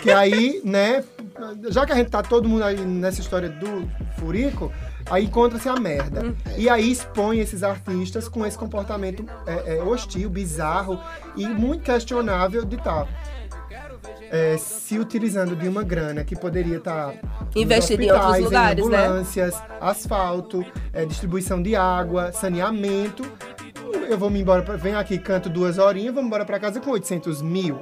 Que 0.00 0.10
aí, 0.10 0.62
né, 0.64 1.04
já 1.68 1.84
que 1.84 1.92
a 1.92 1.96
gente 1.96 2.08
tá 2.08 2.22
todo 2.22 2.48
mundo 2.48 2.64
aí 2.64 2.80
nessa 2.80 3.20
história 3.20 3.50
do 3.50 3.86
furico, 4.18 4.72
aí 5.10 5.24
encontra-se 5.24 5.68
a 5.68 5.74
merda. 5.76 6.34
E 6.56 6.68
aí 6.68 6.90
expõe 6.90 7.40
esses 7.40 7.62
artistas 7.62 8.28
com 8.28 8.46
esse 8.46 8.56
comportamento 8.56 9.24
é, 9.46 9.76
é, 9.76 9.82
hostil, 9.82 10.30
bizarro 10.30 10.98
e 11.36 11.46
muito 11.46 11.82
questionável 11.82 12.64
de 12.64 12.76
estar 12.76 13.08
se 14.58 14.96
utilizando 14.96 15.56
de 15.56 15.66
uma 15.66 15.82
grana 15.82 16.22
que 16.22 16.36
poderia 16.36 16.76
estar 16.76 17.14
Investido 17.54 18.04
em 18.04 18.12
outros 18.12 18.38
lugares, 18.38 18.86
né? 18.86 19.06
ambulâncias, 19.06 19.60
asfalto, 19.80 20.64
é, 20.92 21.04
distribuição 21.04 21.60
de 21.60 21.74
água, 21.74 22.30
saneamento. 22.30 23.24
Eu 24.08 24.16
vou 24.16 24.30
me 24.30 24.40
embora, 24.40 24.62
pra, 24.62 24.76
venho 24.76 24.98
aqui, 24.98 25.18
canto 25.18 25.48
duas 25.48 25.78
horinhas, 25.78 26.14
vou 26.14 26.22
embora 26.22 26.44
pra 26.44 26.60
casa 26.60 26.80
com 26.80 26.90
800 26.90 27.42
mil. 27.42 27.78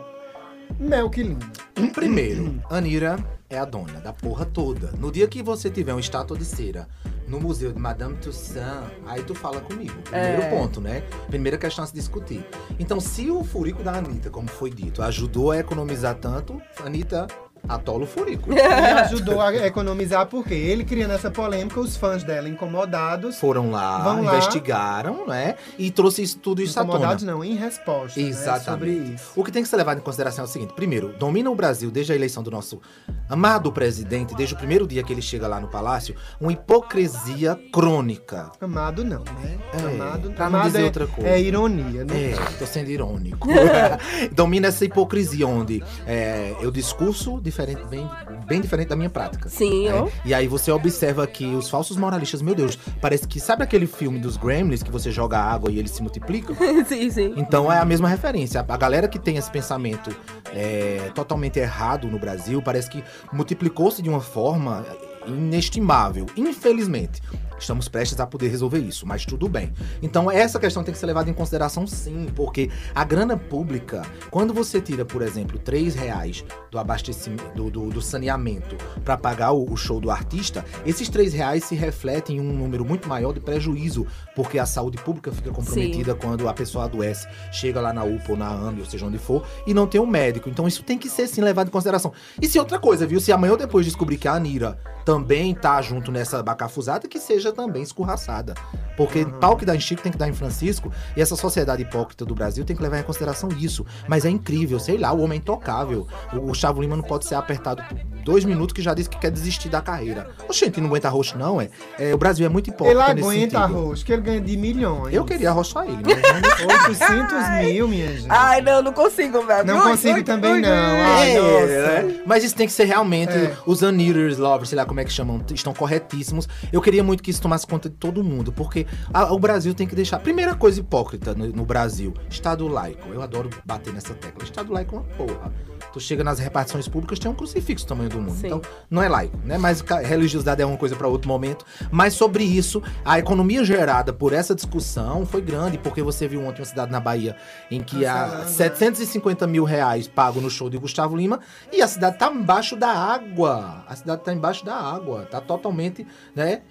Mel 0.79 1.11
que 1.11 1.22
lindo. 1.22 1.47
Primeiro, 1.93 2.62
Anira 2.70 3.16
é 3.51 3.59
a 3.59 3.64
dona 3.64 4.01
da 4.01 4.12
porra 4.12 4.44
toda. 4.44 4.92
No 4.99 5.11
dia 5.11 5.26
que 5.26 5.42
você 5.42 5.70
tiver 5.70 5.92
uma 5.92 6.01
estátua 6.01 6.36
de 6.36 6.44
cera 6.44 6.86
no 7.26 7.40
museu 7.40 7.72
de 7.72 7.78
Madame 7.78 8.16
Tussauds, 8.16 8.90
aí 9.07 9.22
tu 9.22 9.34
fala 9.34 9.61
comigo. 9.61 9.94
Primeiro 10.03 10.42
É. 10.42 10.51
ponto, 10.51 10.80
né? 10.80 11.03
Primeira 11.28 11.57
questão 11.59 11.84
a 11.84 11.86
se 11.86 11.94
discutir. 11.94 12.46
Então, 12.78 13.01
se 13.01 13.30
o 13.30 13.42
furico 13.44 13.82
da 13.82 13.92
Anitta, 13.92 14.30
como 14.30 14.49
foi 14.49 14.70
dito, 14.70 15.03
ajudou 15.03 15.51
a 15.51 15.59
economizar 15.59 16.14
tanto, 16.14 16.61
Anitta, 16.84 17.26
atola 17.68 18.04
o 18.04 18.06
furico. 18.06 18.52
E 18.52 18.59
ajudou 18.61 19.40
a 19.40 19.54
economizar, 19.66 20.26
porque 20.26 20.54
ele 20.54 20.84
criando 20.84 21.12
essa 21.12 21.30
polêmica, 21.30 21.80
os 21.80 21.96
fãs 21.96 22.22
dela 22.22 22.48
incomodados. 22.48 23.38
Foram 23.38 23.70
lá, 23.70 23.98
Vão 24.02 24.22
lá. 24.22 24.36
investigaram, 24.36 25.26
né? 25.26 25.56
E 25.78 25.90
trouxe 25.90 26.22
isso, 26.22 26.38
tudo 26.38 26.62
isso 26.62 26.78
à 26.78 26.82
tona. 26.82 26.94
Incomodados 26.94 27.24
não, 27.24 27.44
em 27.44 27.54
resposta. 27.54 28.20
né, 28.20 28.26
Exatamente. 28.26 28.64
sobre 28.64 28.90
isso. 29.14 29.32
O 29.36 29.44
que 29.44 29.52
tem 29.52 29.62
que 29.62 29.68
ser 29.68 29.76
levado 29.76 29.98
em 29.98 30.02
consideração 30.02 30.44
é 30.44 30.48
o 30.48 30.50
seguinte: 30.50 30.72
primeiro, 30.74 31.14
domina 31.18 31.50
o 31.50 31.54
Brasil 31.54 31.90
desde 31.90 32.12
a 32.12 32.16
eleição 32.16 32.42
do 32.42 32.50
nosso 32.50 32.80
amado 33.28 33.70
presidente, 33.72 34.34
desde 34.34 34.54
o 34.54 34.59
primeiro 34.59 34.86
dia 34.86 35.02
que 35.02 35.12
ele 35.12 35.22
chega 35.22 35.46
lá 35.46 35.61
no 35.61 35.68
palácio, 35.68 36.14
uma 36.40 36.52
hipocrisia 36.52 37.59
crônica. 37.72 38.50
Amado 38.61 39.04
não, 39.04 39.20
né? 39.20 39.59
É, 39.72 40.02
amado, 40.02 40.30
pra 40.30 40.48
não 40.48 40.59
amado 40.59 40.66
dizer 40.66 40.82
é, 40.82 40.84
outra 40.84 41.06
coisa. 41.06 41.30
É 41.30 41.40
ironia, 41.40 42.04
né? 42.04 42.32
É, 42.32 42.34
tô 42.59 42.66
sendo 42.66 42.90
irônico. 42.90 43.48
Domina 44.32 44.68
essa 44.68 44.84
hipocrisia 44.84 45.46
onde 45.46 45.82
é, 46.06 46.54
eu 46.61 46.70
discurso 46.70 47.40
diferente, 47.49 47.82
bem, 47.88 48.09
bem 48.46 48.61
diferente 48.61 48.88
da 48.88 48.96
minha 48.96 49.11
prática. 49.11 49.49
Sim, 49.49 49.88
É. 49.88 50.12
E 50.24 50.34
aí 50.34 50.46
você 50.46 50.70
observa 50.70 51.26
que 51.26 51.46
os 51.46 51.68
falsos 51.68 51.96
moralistas, 51.96 52.42
meu 52.42 52.55
Deus, 52.55 52.78
parece 53.01 53.26
que 53.26 53.40
sabe 53.40 53.62
aquele 53.62 53.86
filme 53.86 54.18
dos 54.18 54.36
Gremlins 54.36 54.82
que 54.82 54.90
você 54.90 55.11
joga 55.11 55.38
água 55.38 55.70
e 55.70 55.78
eles 55.78 55.90
se 55.90 56.03
multiplicam? 56.03 56.57
sim, 56.86 57.11
sim. 57.11 57.34
Então 57.36 57.72
é 57.72 57.78
a 57.78 57.84
mesma 57.84 58.09
referência. 58.09 58.64
A 58.66 58.76
galera 58.76 59.09
que 59.09 59.18
tem 59.18 59.36
esse 59.36 59.51
pensamento 59.51 60.14
é, 60.53 61.11
totalmente 61.14 61.59
errado 61.59 62.07
no 62.09 62.18
Brasil 62.18 62.61
parece 62.62 62.90
que 62.90 63.03
multiplicou-se 63.32 64.03
de 64.03 64.09
uma 64.09 64.20
forma 64.20 64.84
inestimável. 65.26 66.26
Infelizmente. 66.36 67.22
Estamos 67.59 67.88
prestes 67.88 68.18
a 68.20 68.26
poder 68.26 68.48
resolver 68.48 68.78
isso, 68.78 69.06
mas 69.06 69.24
tudo 69.26 69.48
bem. 69.48 69.72
Então, 70.02 70.30
essa 70.30 70.59
questão 70.59 70.82
tem 70.84 70.92
que 70.92 70.98
ser 71.00 71.06
levada 71.06 71.28
em 71.28 71.34
consideração 71.34 71.86
sim, 71.86 72.26
porque 72.36 72.70
a 72.94 73.04
grana 73.04 73.36
pública, 73.36 74.02
quando 74.30 74.54
você 74.54 74.80
tira, 74.80 75.04
por 75.04 75.22
exemplo, 75.22 75.59
3 75.59 75.94
reais 75.94 76.44
do 76.70 76.78
abastecimento, 76.78 77.44
do, 77.54 77.70
do- 77.70 77.88
do 77.90 78.00
saneamento 78.02 78.76
para 79.04 79.16
pagar 79.16 79.52
o, 79.52 79.70
o 79.72 79.76
show 79.76 80.00
do 80.00 80.11
artista, 80.11 80.64
esses 80.86 81.09
3 81.09 81.32
reais 81.32 81.64
se 81.64 81.74
refletem 81.74 82.36
em 82.36 82.40
um 82.40 82.52
número 82.52 82.84
muito 82.84 83.09
maior 83.09 83.32
de 83.32 83.40
prejuízo, 83.40 84.06
porque 84.36 84.59
a 84.59 84.66
saúde 84.66 84.98
pública 84.98 85.32
fica 85.32 85.50
comprometida 85.50 86.14
quando 86.14 86.48
a 86.48 86.54
pessoa 86.54 86.84
adoece, 86.84 87.26
chega 87.52 87.80
lá 87.80 87.92
na 87.92 88.04
UPA 88.04 88.30
ou 88.32 88.36
na 88.36 88.48
AMB, 88.48 88.80
ou 88.80 88.86
seja 88.86 89.06
onde 89.06 89.18
for, 89.18 89.44
e 89.66 89.74
não 89.74 89.86
tem 89.86 90.00
um 90.00 90.06
médico. 90.06 90.48
Então, 90.48 90.66
isso 90.68 90.82
tem 90.82 90.96
que 90.98 91.09
ser 91.09 91.26
sim 91.26 91.40
levado 91.40 91.68
em 91.68 91.70
consideração. 91.70 92.12
E 92.40 92.46
se 92.46 92.59
outra 92.59 92.78
coisa, 92.78 93.06
viu? 93.06 93.20
Se 93.20 93.32
amanhã 93.32 93.52
ou 93.52 93.59
depois 93.59 93.84
descobrir 93.84 94.16
que 94.16 94.28
a 94.28 94.34
Anira 94.34 94.78
também 95.04 95.54
tá 95.54 95.80
junto 95.80 96.12
nessa 96.12 96.42
bacafusada, 96.42 97.09
que 97.09 97.18
seja 97.18 97.47
também 97.53 97.82
escorraçada. 97.82 98.55
Porque 98.96 99.24
pau 99.40 99.57
que 99.57 99.64
dá 99.64 99.76
em 99.76 99.80
Chico 99.80 100.03
tem 100.03 100.11
que 100.11 100.18
dar 100.18 100.28
em 100.28 100.32
Francisco, 100.32 100.90
e 101.16 101.20
essa 101.22 101.36
sociedade 101.36 101.82
hipócrita 101.82 102.24
do 102.24 102.34
Brasil 102.34 102.64
tem 102.64 102.74
que 102.74 102.82
levar 102.82 102.99
em 102.99 103.05
consideração 103.05 103.49
isso. 103.61 103.86
Mas 104.09 104.24
é 104.24 104.28
incrível, 104.30 104.80
sei 104.80 104.99
lá, 104.99 105.12
o 105.12 105.20
homem 105.20 105.36
é 105.36 105.40
intocável. 105.40 106.07
O 106.32 106.40
Gustavo 106.40 106.80
Lima 106.80 106.96
não 106.96 107.05
pode 107.05 107.24
ser 107.24 107.36
apertado 107.36 107.82
por 107.84 107.96
dois 108.24 108.44
minutos 108.44 108.72
que 108.72 108.82
já 108.82 108.94
disse 108.94 109.09
que 109.09 109.16
quer 109.18 109.30
desistir 109.30 109.68
da 109.68 109.80
carreira. 109.80 110.30
Oxente, 110.49 110.80
não 110.80 110.88
aguenta 110.88 111.09
roxo, 111.09 111.38
não, 111.38 111.61
é? 111.61 111.68
É, 111.99 112.12
O 112.12 112.18
Brasil 112.18 112.44
é 112.44 112.49
muito 112.49 112.68
Ele 112.70 112.74
hipócrita 112.74 113.14
nesse 113.14 113.28
aguenta 113.28 113.59
arroz, 113.61 114.03
que 114.03 114.12
ele 114.12 114.22
ganha 114.22 114.40
de 114.40 114.57
milhões. 114.57 115.14
Eu 115.14 115.24
queria 115.24 115.51
arrochar 115.51 115.84
ele, 115.86 115.99
mas 116.03 116.61
não 116.61 116.76
800 116.88 117.49
mil, 117.64 117.88
minha 117.88 118.09
gente. 118.09 118.26
Ai, 118.28 118.61
não, 118.61 118.82
não 118.82 118.92
consigo, 118.92 119.42
velho. 119.46 119.66
Não 119.66 119.80
consigo 119.80 120.22
também 120.24 120.61
não. 120.61 120.68
Ai, 120.70 121.36
É, 121.36 121.40
nossa. 121.40 122.03
né? 122.03 122.22
Mas 122.26 122.44
isso 122.44 122.57
tem 122.57 122.66
que 122.66 122.72
ser 122.72 122.84
realmente. 122.84 123.32
É. 123.32 123.57
Os 123.64 123.82
uneaters, 123.82 124.38
lovers, 124.38 124.68
sei 124.70 124.76
lá 124.76 124.84
como 124.84 125.01
é 125.01 125.05
que 125.05 125.12
chamam, 125.12 125.40
estão 125.55 125.72
corretíssimos. 125.72 126.49
Eu 126.72 126.80
queria 126.80 127.05
muito 127.05 127.22
que 127.22 127.30
isso 127.39 127.43
tomasse 127.43 127.66
conta 127.66 127.89
de 127.89 127.95
todo 127.95 128.22
mundo, 128.22 128.53
porque 128.53 128.86
a- 129.14 129.32
o 129.32 129.39
Brasil 129.39 129.72
tem 129.72 129.86
que 129.86 129.95
deixar. 129.95 130.18
Primeira 130.18 130.55
coisa 130.55 130.80
hipócrita 130.80 131.34
no, 131.34 131.47
no 131.49 131.64
Brasil: 131.64 132.12
Estado 132.28 132.66
laico. 132.66 133.09
Eu 133.12 133.22
adoro 133.22 133.49
bater 133.64 133.93
nessa 133.95 134.12
tecla. 134.14 134.43
Estado 134.45 134.72
laico 134.72 134.97
é 134.97 134.99
uma 134.99 135.09
porra. 135.16 135.53
Tu 135.93 136.01
chega 136.01 136.22
nas 136.22 136.39
repartições 136.39 136.86
públicas, 136.86 137.18
tem 137.18 137.30
um 137.30 137.34
crucifixo 137.34 137.86
do 137.86 137.89
tamanho 137.89 138.11
do 138.11 138.20
mundo. 138.20 138.34
Sim. 138.36 138.49
Então, 138.49 138.61
não 138.91 139.03
é 139.03 139.09
laico, 139.09 139.39
né? 139.45 139.57
Mas 139.57 139.80
religiosidade 139.80 140.61
é 140.61 140.66
uma 140.66 140.76
coisa 140.76 140.95
para 140.95 141.09
outro 141.09 141.28
momento. 141.28 141.64
Mas 141.91 142.12
sobre 142.12 142.45
isso, 142.45 142.82
a 143.05 143.18
economia 143.18 143.64
gerada 143.64 144.12
por 144.12 144.32
essa 144.34 144.55
discussão 144.55 145.24
foi 145.24 145.41
grande, 145.41 145.78
porque 145.78 146.03
você 146.03 146.28
viu 146.28 146.45
ontem 146.45 146.61
uma 146.61 146.66
cidade 146.66 146.93
na 146.93 147.01
Bahia 147.01 147.36
em 147.70 147.80
que 147.80 148.05
há 148.05 148.24
Cancelando, 148.24 148.51
750 148.51 149.47
mil 149.47 149.64
reais 149.64 150.07
pago 150.07 150.41
no 150.41 150.51
show 150.51 150.68
de 150.68 150.76
Gustavo 150.76 151.16
Lima 151.16 151.41
e 151.72 151.80
a 151.80 151.89
cidade 151.89 152.18
tá 152.18 152.30
embaixo 152.30 152.76
da 152.76 152.89
água. 152.91 153.84
A 153.89 153.97
cidade 153.97 154.22
tá 154.22 154.32
embaixo 154.34 154.64
da 154.66 154.74
água. 154.74 155.26
Tá 155.30 155.41
totalmente, 155.41 156.07
né? 156.34 156.62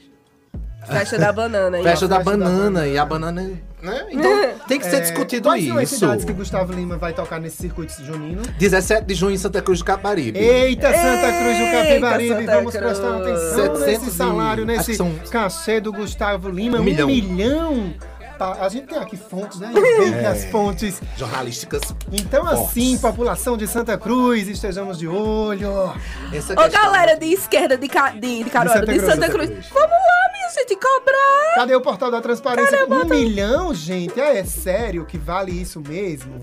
Festa 0.85 1.17
da 1.17 1.31
banana, 1.33 1.77
hein? 1.77 1.83
Festa 1.83 2.07
da 2.07 2.17
festa 2.17 2.31
da 2.31 2.37
banana. 2.37 2.59
banana. 2.59 2.87
E 2.87 2.97
a 2.97 3.05
banana. 3.05 3.41
Né? 3.81 4.05
Então 4.09 4.31
tem 4.67 4.79
que 4.79 4.85
ser 4.85 4.97
É, 4.97 4.99
discutido 5.01 5.49
quais 5.49 5.65
são 5.67 5.77
as 5.77 5.83
isso. 5.83 5.95
cidades 5.99 6.25
que 6.25 6.33
Gustavo 6.33 6.71
Lima 6.73 6.97
vai 6.97 7.13
tocar 7.13 7.39
nesse 7.39 7.57
circuito 7.57 7.93
junino? 8.03 8.41
17 8.57 9.05
de 9.05 9.13
junho 9.13 9.33
em 9.35 9.37
Santa 9.37 9.61
Cruz 9.61 9.79
do 9.79 9.85
Caparibe. 9.85 10.39
Eita, 10.39 10.87
Santa 10.93 11.31
Cruz 11.33 11.57
do 11.57 11.71
Capibaribe, 11.71 12.45
vamos 12.45 12.75
prestar 12.75 13.19
Cruz. 13.21 13.27
atenção 13.27 13.75
700 13.75 13.81
nesse 13.87 14.11
salário, 14.17 14.65
nesse 14.65 14.95
são- 14.95 15.13
cachê 15.29 15.79
do 15.81 15.91
Gustavo 15.91 16.49
Lima. 16.49 16.77
Um 16.77 16.81
Um, 16.81 16.83
milhão. 16.83 17.07
milhão. 17.07 17.93
Tá, 18.37 18.55
a 18.61 18.69
gente 18.69 18.85
tem 18.85 18.99
aqui 18.99 19.17
fontes, 19.17 19.59
né? 19.59 19.71
É. 20.21 20.25
as 20.27 20.45
fontes. 20.45 21.01
Jornalísticas. 21.17 21.81
Então, 22.11 22.45
assim, 22.47 22.95
Fortes. 22.95 23.01
população 23.01 23.57
de 23.57 23.65
Santa 23.67 23.97
Cruz, 23.97 24.47
estejamos 24.47 24.99
de 24.99 25.07
olho. 25.07 25.91
Essa 26.31 26.53
Ô, 26.53 26.69
galera 26.69 27.15
de 27.15 27.25
esquerda 27.33 27.75
de, 27.75 27.87
Ca... 27.87 28.11
de, 28.11 28.43
de 28.43 28.49
Caruaru, 28.51 28.79
Santa 28.81 28.91
de 28.93 28.99
Cruz, 28.99 29.11
Santa 29.13 29.29
Cruz. 29.29 29.49
Cruz. 29.49 29.65
Vamos 29.73 29.89
lá, 29.89 30.26
gente, 30.53 30.75
cobrar. 30.75 31.55
Cadê 31.55 31.75
o 31.75 31.81
portal 31.81 32.11
da 32.11 32.21
transparência? 32.21 32.85
um 32.85 33.05
milhão, 33.05 33.73
gente? 33.73 34.19
É 34.19 34.43
sério 34.43 35.05
que 35.05 35.17
vale 35.17 35.51
isso 35.51 35.81
mesmo? 35.81 36.41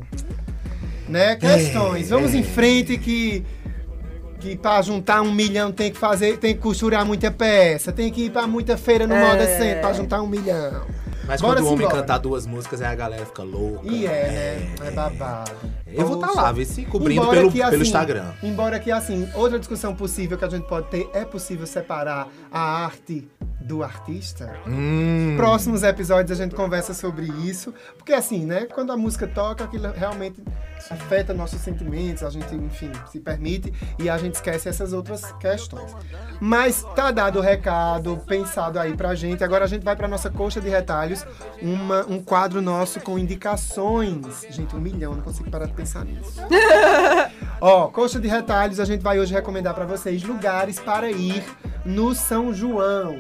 Né? 1.09 1.37
Questões. 1.37 2.11
Vamos 2.11 2.35
em 2.35 2.43
frente 2.43 2.97
que. 2.99 3.45
Que 4.41 4.57
pra 4.57 4.83
juntar 4.83 5.23
um 5.23 5.33
milhão 5.33 5.73
tem 5.73 5.91
que 5.91 5.97
fazer, 5.97 6.37
tem 6.37 6.55
que 6.55 6.61
costurar 6.61 7.03
muita 7.07 7.31
peça, 7.31 7.91
tem 7.91 8.13
que 8.13 8.27
ir 8.27 8.31
pra 8.31 8.47
muita 8.47 8.77
feira 8.77 9.07
no 9.07 9.15
É. 9.15 9.21
moda 9.27 9.47
center 9.47 9.81
pra 9.81 9.93
juntar 9.95 10.21
um 10.21 10.27
milhão. 10.27 10.85
Mas 11.27 11.41
Bora 11.41 11.55
quando 11.55 11.65
o 11.65 11.69
homem 11.69 11.87
simbora. 11.87 12.03
cantar 12.03 12.19
duas 12.19 12.47
músicas, 12.47 12.83
aí 12.83 12.89
a 12.89 12.95
galera 12.95 13.25
fica 13.25 13.43
louca. 13.43 13.89
E 13.89 14.05
é, 14.07 14.69
né? 14.79 14.89
É 14.89 14.91
babado. 14.91 15.51
Eu 15.87 16.05
vou 16.07 16.17
estar 16.17 16.27
Poxa. 16.27 16.43
lá, 16.43 16.53
ver 16.53 16.67
se 16.67 16.83
cobrindo 16.85 17.23
Embora 17.23 17.39
pelo, 17.39 17.51
que, 17.51 17.59
pelo 17.59 17.71
assim, 17.71 17.81
Instagram. 17.81 18.33
Embora 18.43 18.79
que, 18.79 18.91
assim, 18.93 19.27
outra 19.35 19.59
discussão 19.59 19.95
possível 19.95 20.37
que 20.37 20.45
a 20.45 20.51
gente 20.51 20.69
pode 20.69 20.89
ter 20.89 21.09
é 21.15 21.25
possível 21.25 21.67
separar 21.67 22.29
a 22.53 22.85
arte 22.85 23.27
do 23.65 23.83
artista. 23.83 24.55
Hum. 24.67 25.35
Próximos 25.39 25.83
episódios 25.83 26.39
a 26.39 26.43
gente 26.43 26.55
conversa 26.55 26.93
sobre 26.93 27.25
isso. 27.49 27.73
Porque, 27.97 28.12
assim, 28.12 28.45
né? 28.45 28.67
Quando 28.67 28.93
a 28.93 28.97
música 28.97 29.27
toca, 29.27 29.65
aquilo 29.65 29.91
realmente 29.91 30.43
afeta 30.91 31.33
nossos 31.33 31.62
sentimentos, 31.62 32.23
a 32.23 32.29
gente, 32.29 32.55
enfim, 32.55 32.93
se 33.11 33.19
permite 33.19 33.73
e 33.99 34.11
a 34.11 34.19
gente 34.19 34.35
esquece 34.35 34.69
essas 34.69 34.93
outras 34.93 35.33
questões. 35.41 35.97
Mas 36.39 36.85
tá 36.95 37.11
dado 37.11 37.39
o 37.39 37.43
recado, 37.43 38.21
pensado 38.27 38.79
aí 38.79 38.95
pra 38.95 39.15
gente. 39.15 39.43
Agora 39.43 39.65
a 39.65 39.69
gente 39.69 39.83
vai 39.83 39.97
pra 39.97 40.07
nossa 40.07 40.29
coxa 40.29 40.61
de 40.61 40.69
retalhos, 40.69 41.27
uma, 41.62 42.05
um 42.07 42.23
quadro 42.23 42.61
nosso 42.61 43.01
com 43.01 43.19
indicações. 43.19 44.47
Gente, 44.51 44.77
um 44.77 44.81
milhão, 44.81 45.15
não 45.15 45.23
consigo 45.23 45.51
parar 45.51 45.67
de 45.67 45.73
pensar 45.73 46.05
nisso. 46.05 46.39
Ó, 47.62 47.87
coxa 47.87 48.21
de 48.21 48.29
retalhos, 48.29 48.79
a 48.79 48.85
gente 48.85 49.01
vai 49.01 49.19
hoje 49.19 49.33
recomendar 49.33 49.73
pra 49.73 49.87
vocês 49.87 50.23
lugares 50.23 50.79
para 50.79 51.11
ir 51.11 51.43
no 51.85 52.15
São 52.15 52.53
João. 52.53 53.17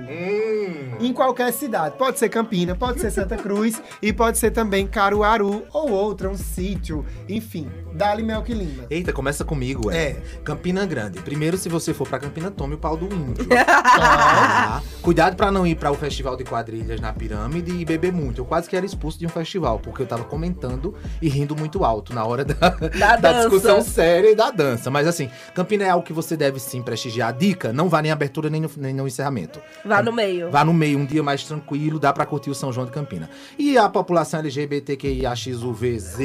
Em 1.00 1.12
qualquer 1.12 1.52
cidade. 1.52 1.96
Pode 1.96 2.18
ser 2.18 2.28
Campina, 2.28 2.74
pode 2.74 3.00
ser 3.00 3.10
Santa 3.10 3.36
Cruz 3.36 3.82
e 4.00 4.12
pode 4.12 4.38
ser 4.38 4.50
também 4.50 4.86
Caruaru 4.86 5.64
ou 5.72 5.90
outra, 5.90 6.28
um 6.28 6.36
sítio. 6.36 7.04
Enfim, 7.28 7.70
Dali 7.92 8.22
Melk 8.22 8.52
Lima. 8.52 8.84
Eita, 8.90 9.12
começa 9.12 9.44
comigo, 9.44 9.90
é. 9.90 9.96
É. 9.96 10.16
Campina 10.44 10.84
Grande. 10.86 11.20
Primeiro, 11.20 11.56
se 11.56 11.68
você 11.68 11.94
for 11.94 12.08
pra 12.08 12.18
Campina, 12.18 12.50
tome 12.50 12.74
o 12.74 12.78
pau 12.78 12.96
do 12.96 13.06
índio. 13.06 13.46
Tá? 13.94 14.82
Cuidado 15.00 15.36
pra 15.36 15.50
não 15.50 15.66
ir 15.66 15.76
para 15.76 15.90
o 15.90 15.94
festival 15.94 16.36
de 16.36 16.44
quadrilhas 16.44 17.00
na 17.00 17.12
pirâmide 17.12 17.70
e 17.70 17.84
beber 17.84 18.12
muito. 18.12 18.40
Eu 18.40 18.44
quase 18.44 18.68
que 18.68 18.76
era 18.76 18.84
expulso 18.84 19.18
de 19.18 19.26
um 19.26 19.28
festival, 19.28 19.78
porque 19.78 20.02
eu 20.02 20.06
tava 20.06 20.24
comentando 20.24 20.94
e 21.22 21.28
rindo 21.28 21.54
muito 21.56 21.84
alto 21.84 22.14
na 22.14 22.24
hora 22.24 22.44
da, 22.44 22.70
da, 22.70 23.16
dança. 23.16 23.48
discussão 23.48 23.82
séria 23.82 24.30
e 24.30 24.34
da 24.34 24.50
dança. 24.50 24.90
Mas 24.90 25.06
assim, 25.06 25.30
Campina 25.54 25.84
é 25.84 25.90
algo 25.90 26.04
que 26.04 26.12
você 26.12 26.36
deve 26.36 26.58
sim 26.58 26.82
prestigiar. 26.82 27.32
Dica, 27.32 27.72
não 27.72 27.88
vá 27.88 28.02
nem 28.02 28.10
abertura 28.10 28.50
nem 28.50 28.60
no, 28.60 28.70
nem 28.76 28.94
no 28.94 29.06
encerramento. 29.06 29.60
Vá 29.84 30.02
no 30.02 30.12
meio. 30.12 30.23
Vá 30.50 30.64
no 30.64 30.72
meio, 30.74 30.98
um 30.98 31.04
dia 31.04 31.22
mais 31.22 31.44
tranquilo, 31.44 31.98
dá 31.98 32.12
pra 32.12 32.24
curtir 32.26 32.50
o 32.50 32.54
São 32.54 32.72
João 32.72 32.86
de 32.86 32.92
Campina. 32.92 33.28
E 33.58 33.76
a 33.78 33.88
população 33.88 34.40
LGBTQIAXUVZ, 34.40 36.16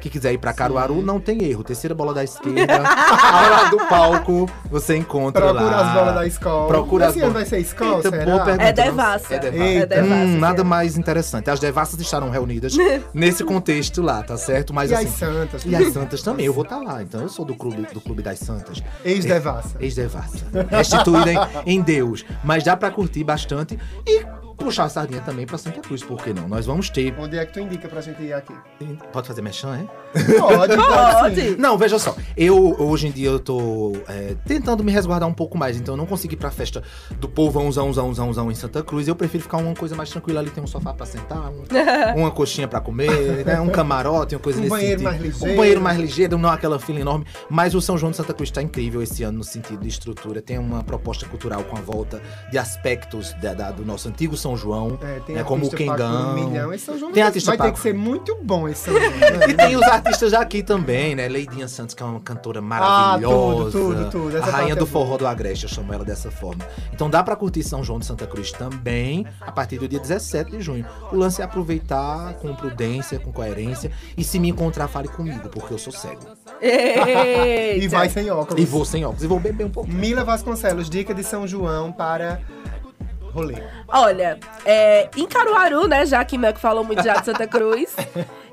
que 0.00 0.08
quiser 0.10 0.32
ir 0.32 0.38
pra 0.38 0.52
Caruaru, 0.52 1.02
não 1.02 1.20
tem 1.20 1.42
erro. 1.44 1.62
Terceira 1.64 1.94
bola 1.94 2.12
da 2.14 2.24
esquerda, 2.24 2.74
ao 2.76 3.50
lado 3.50 3.70
do 3.76 3.86
palco, 3.86 4.50
você 4.70 4.96
encontra 4.96 5.40
Procura 5.42 5.64
lá. 5.70 5.88
as 5.88 5.94
bolas 5.94 6.14
da 6.14 6.26
escola. 6.26 6.66
Procura 6.68 7.04
Esse 7.08 7.14
as 7.18 7.20
bolas. 7.20 7.34
vai 7.34 7.44
ser 7.46 7.58
escola, 7.58 7.96
Eita, 7.96 8.10
será? 8.10 8.24
boa 8.24 8.44
pergunta, 8.44 8.64
É 8.64 8.72
devassa. 8.72 9.34
É 9.34 9.38
devassa. 9.38 9.64
É 9.64 9.86
devassa. 9.86 10.14
Hum, 10.14 10.38
nada 10.38 10.64
mais 10.64 10.96
interessante. 10.96 11.50
As 11.50 11.60
devassas 11.60 12.00
estarão 12.00 12.30
reunidas 12.30 12.74
nesse 13.14 13.44
contexto 13.44 14.02
lá, 14.02 14.22
tá 14.22 14.36
certo? 14.36 14.72
Mas 14.74 14.90
E 14.90 14.94
assim. 14.94 15.06
as 15.06 15.10
santas? 15.12 15.64
E 15.64 15.74
as 15.76 15.92
santas 15.92 16.22
também. 16.22 16.46
Eu 16.46 16.52
vou 16.52 16.64
estar 16.64 16.78
lá. 16.78 17.02
Então 17.02 17.20
eu 17.22 17.28
sou 17.28 17.44
do 17.44 17.54
clube, 17.54 17.86
do 17.92 18.00
clube 18.00 18.22
das 18.22 18.38
santas. 18.38 18.82
Ex-devassa. 19.04 19.76
Ex-devassa. 19.80 20.44
Restituída 20.70 21.32
em, 21.64 21.76
em 21.76 21.82
Deus. 21.82 22.24
Mas 22.44 22.64
dá 22.64 22.76
pra 22.76 22.90
curtir 22.90 23.22
bastante. 23.24 23.35
E 24.06 24.24
puxar 24.56 24.84
a 24.84 24.88
sardinha 24.88 25.20
também 25.20 25.46
pra 25.46 25.58
Santa 25.58 25.80
Cruz, 25.80 26.02
por 26.02 26.22
que 26.22 26.32
não? 26.32 26.48
Nós 26.48 26.66
vamos 26.66 26.90
ter. 26.90 27.14
Onde 27.18 27.36
é 27.38 27.44
que 27.44 27.52
tu 27.52 27.60
indica 27.60 27.88
pra 27.88 28.00
gente 28.00 28.22
ir 28.22 28.32
aqui? 28.32 28.54
Pode 29.12 29.26
fazer 29.28 29.42
mechan, 29.42 29.76
é? 29.76 30.38
Pode, 30.38 30.76
pode. 30.76 31.34
sim. 31.40 31.56
Não, 31.58 31.76
veja 31.76 31.98
só. 31.98 32.16
Eu, 32.36 32.74
hoje 32.80 33.08
em 33.08 33.10
dia, 33.10 33.28
eu 33.28 33.38
tô 33.38 33.92
é, 34.08 34.34
tentando 34.46 34.82
me 34.82 34.90
resguardar 34.92 35.28
um 35.28 35.34
pouco 35.34 35.56
mais. 35.58 35.76
Então, 35.76 35.94
eu 35.94 35.98
não 35.98 36.06
consegui 36.06 36.34
ir 36.34 36.38
pra 36.38 36.50
festa 36.50 36.82
do 37.20 37.28
povãozão, 37.28 37.92
zão, 37.92 38.12
zão, 38.14 38.32
zão 38.32 38.50
em 38.50 38.54
Santa 38.54 38.82
Cruz. 38.82 39.06
Eu 39.08 39.14
prefiro 39.16 39.42
ficar 39.42 39.58
uma 39.58 39.74
coisa 39.74 39.94
mais 39.94 40.10
tranquila 40.10 40.40
ali. 40.40 40.50
Tem 40.50 40.62
um 40.62 40.66
sofá 40.66 40.92
pra 40.94 41.04
sentar, 41.06 41.50
um- 41.50 41.64
uma 42.18 42.30
coxinha 42.30 42.66
pra 42.66 42.80
comer, 42.80 43.44
né? 43.44 43.60
Um 43.60 43.68
camarote, 43.68 44.34
uma 44.34 44.40
coisa 44.40 44.58
Um 44.58 44.62
nesse 44.62 44.70
banheiro 44.70 45.00
sentido. 45.00 45.04
mais 45.10 45.22
ligeiro. 45.22 45.52
Um 45.52 45.56
banheiro 45.56 45.80
mais 45.80 45.98
ligeiro, 45.98 46.38
não 46.38 46.48
aquela 46.50 46.78
fila 46.78 47.00
enorme. 47.00 47.26
Mas 47.50 47.74
o 47.74 47.80
São 47.80 47.96
João 47.98 48.10
de 48.10 48.16
Santa 48.16 48.32
Cruz 48.34 48.50
tá 48.50 48.62
incrível 48.62 49.02
esse 49.02 49.22
ano 49.22 49.38
no 49.38 49.44
sentido 49.44 49.80
de 49.82 49.88
estrutura. 49.88 50.40
Tem 50.40 50.58
uma 50.58 50.82
proposta 50.82 51.26
cultural 51.26 51.62
com 51.64 51.76
a 51.76 51.80
volta 51.80 52.20
de 52.50 52.58
aspectos 52.58 53.32
da- 53.34 53.54
da- 53.54 53.70
do 53.70 53.84
nosso 53.84 54.08
antigo 54.08 54.36
São 54.36 54.45
João. 54.54 54.98
É, 55.00 55.20
tem 55.20 55.36
né? 55.36 55.42
Como 55.44 55.64
o 55.66 55.70
Quengão. 55.70 56.32
um 56.36 56.48
milhão. 56.50 56.72
Esse 56.74 56.84
São 56.84 56.98
João 56.98 57.10
Tem 57.10 57.22
vai- 57.22 57.28
artista 57.28 57.56
vai 57.56 57.66
ter 57.68 57.72
que 57.72 57.80
ser 57.80 57.94
muito 57.94 58.36
bom 58.42 58.68
esse 58.68 58.84
São 58.84 58.92
João. 59.00 59.10
né? 59.18 59.46
E 59.48 59.54
tem 59.54 59.74
os 59.76 59.82
artistas 59.82 60.34
aqui 60.34 60.62
também, 60.62 61.14
né? 61.14 61.26
Leidinha 61.26 61.66
Santos, 61.66 61.94
que 61.94 62.02
é 62.02 62.06
uma 62.06 62.20
cantora 62.20 62.60
maravilhosa. 62.60 63.70
tudo, 63.70 63.94
tudo, 63.94 64.10
tudo. 64.10 64.36
Essa 64.36 64.48
A 64.48 64.50
rainha 64.50 64.74
é 64.74 64.76
do 64.76 64.86
forró 64.86 65.16
do 65.16 65.26
Agreste, 65.26 65.64
eu 65.64 65.70
chamo 65.70 65.90
ela 65.94 66.04
dessa 66.04 66.30
forma. 66.30 66.62
Então 66.92 67.08
dá 67.08 67.22
pra 67.22 67.34
curtir 67.34 67.62
São 67.62 67.82
João 67.82 67.98
de 67.98 68.04
Santa 68.04 68.26
Cruz 68.26 68.52
também, 68.52 69.26
a 69.40 69.50
partir 69.50 69.78
do 69.78 69.88
dia 69.88 69.98
17 69.98 70.50
de 70.50 70.60
junho. 70.60 70.84
O 71.10 71.16
lance 71.16 71.40
é 71.40 71.44
aproveitar 71.46 72.34
com 72.34 72.54
prudência, 72.54 73.18
com 73.18 73.32
coerência. 73.32 73.90
E 74.16 74.22
se 74.22 74.38
me 74.38 74.50
encontrar, 74.50 74.88
fale 74.88 75.08
comigo, 75.08 75.48
porque 75.48 75.72
eu 75.72 75.78
sou 75.78 75.92
cego. 75.92 76.20
E 77.76 77.88
vai 77.88 78.08
sem 78.08 78.30
óculos. 78.30 78.60
E 78.62 78.66
vou 78.66 78.84
sem 78.84 79.04
óculos. 79.04 79.22
E 79.22 79.26
vou 79.26 79.38
beber 79.38 79.64
um 79.64 79.70
pouco. 79.70 79.90
Mila 79.90 80.24
Vasconcelos, 80.24 80.88
dica 80.90 81.14
de 81.14 81.22
São 81.22 81.46
João 81.46 81.92
para 81.92 82.40
rolê. 83.36 83.56
Olha, 83.88 84.38
é, 84.64 85.08
em 85.16 85.26
Caruaru, 85.26 85.86
né, 85.86 86.06
já 86.06 86.24
que 86.24 86.38
Melk 86.38 86.58
falou 86.58 86.82
muito 86.82 87.02
já 87.02 87.14
de 87.14 87.24
Santa 87.24 87.46
Cruz, 87.48 87.94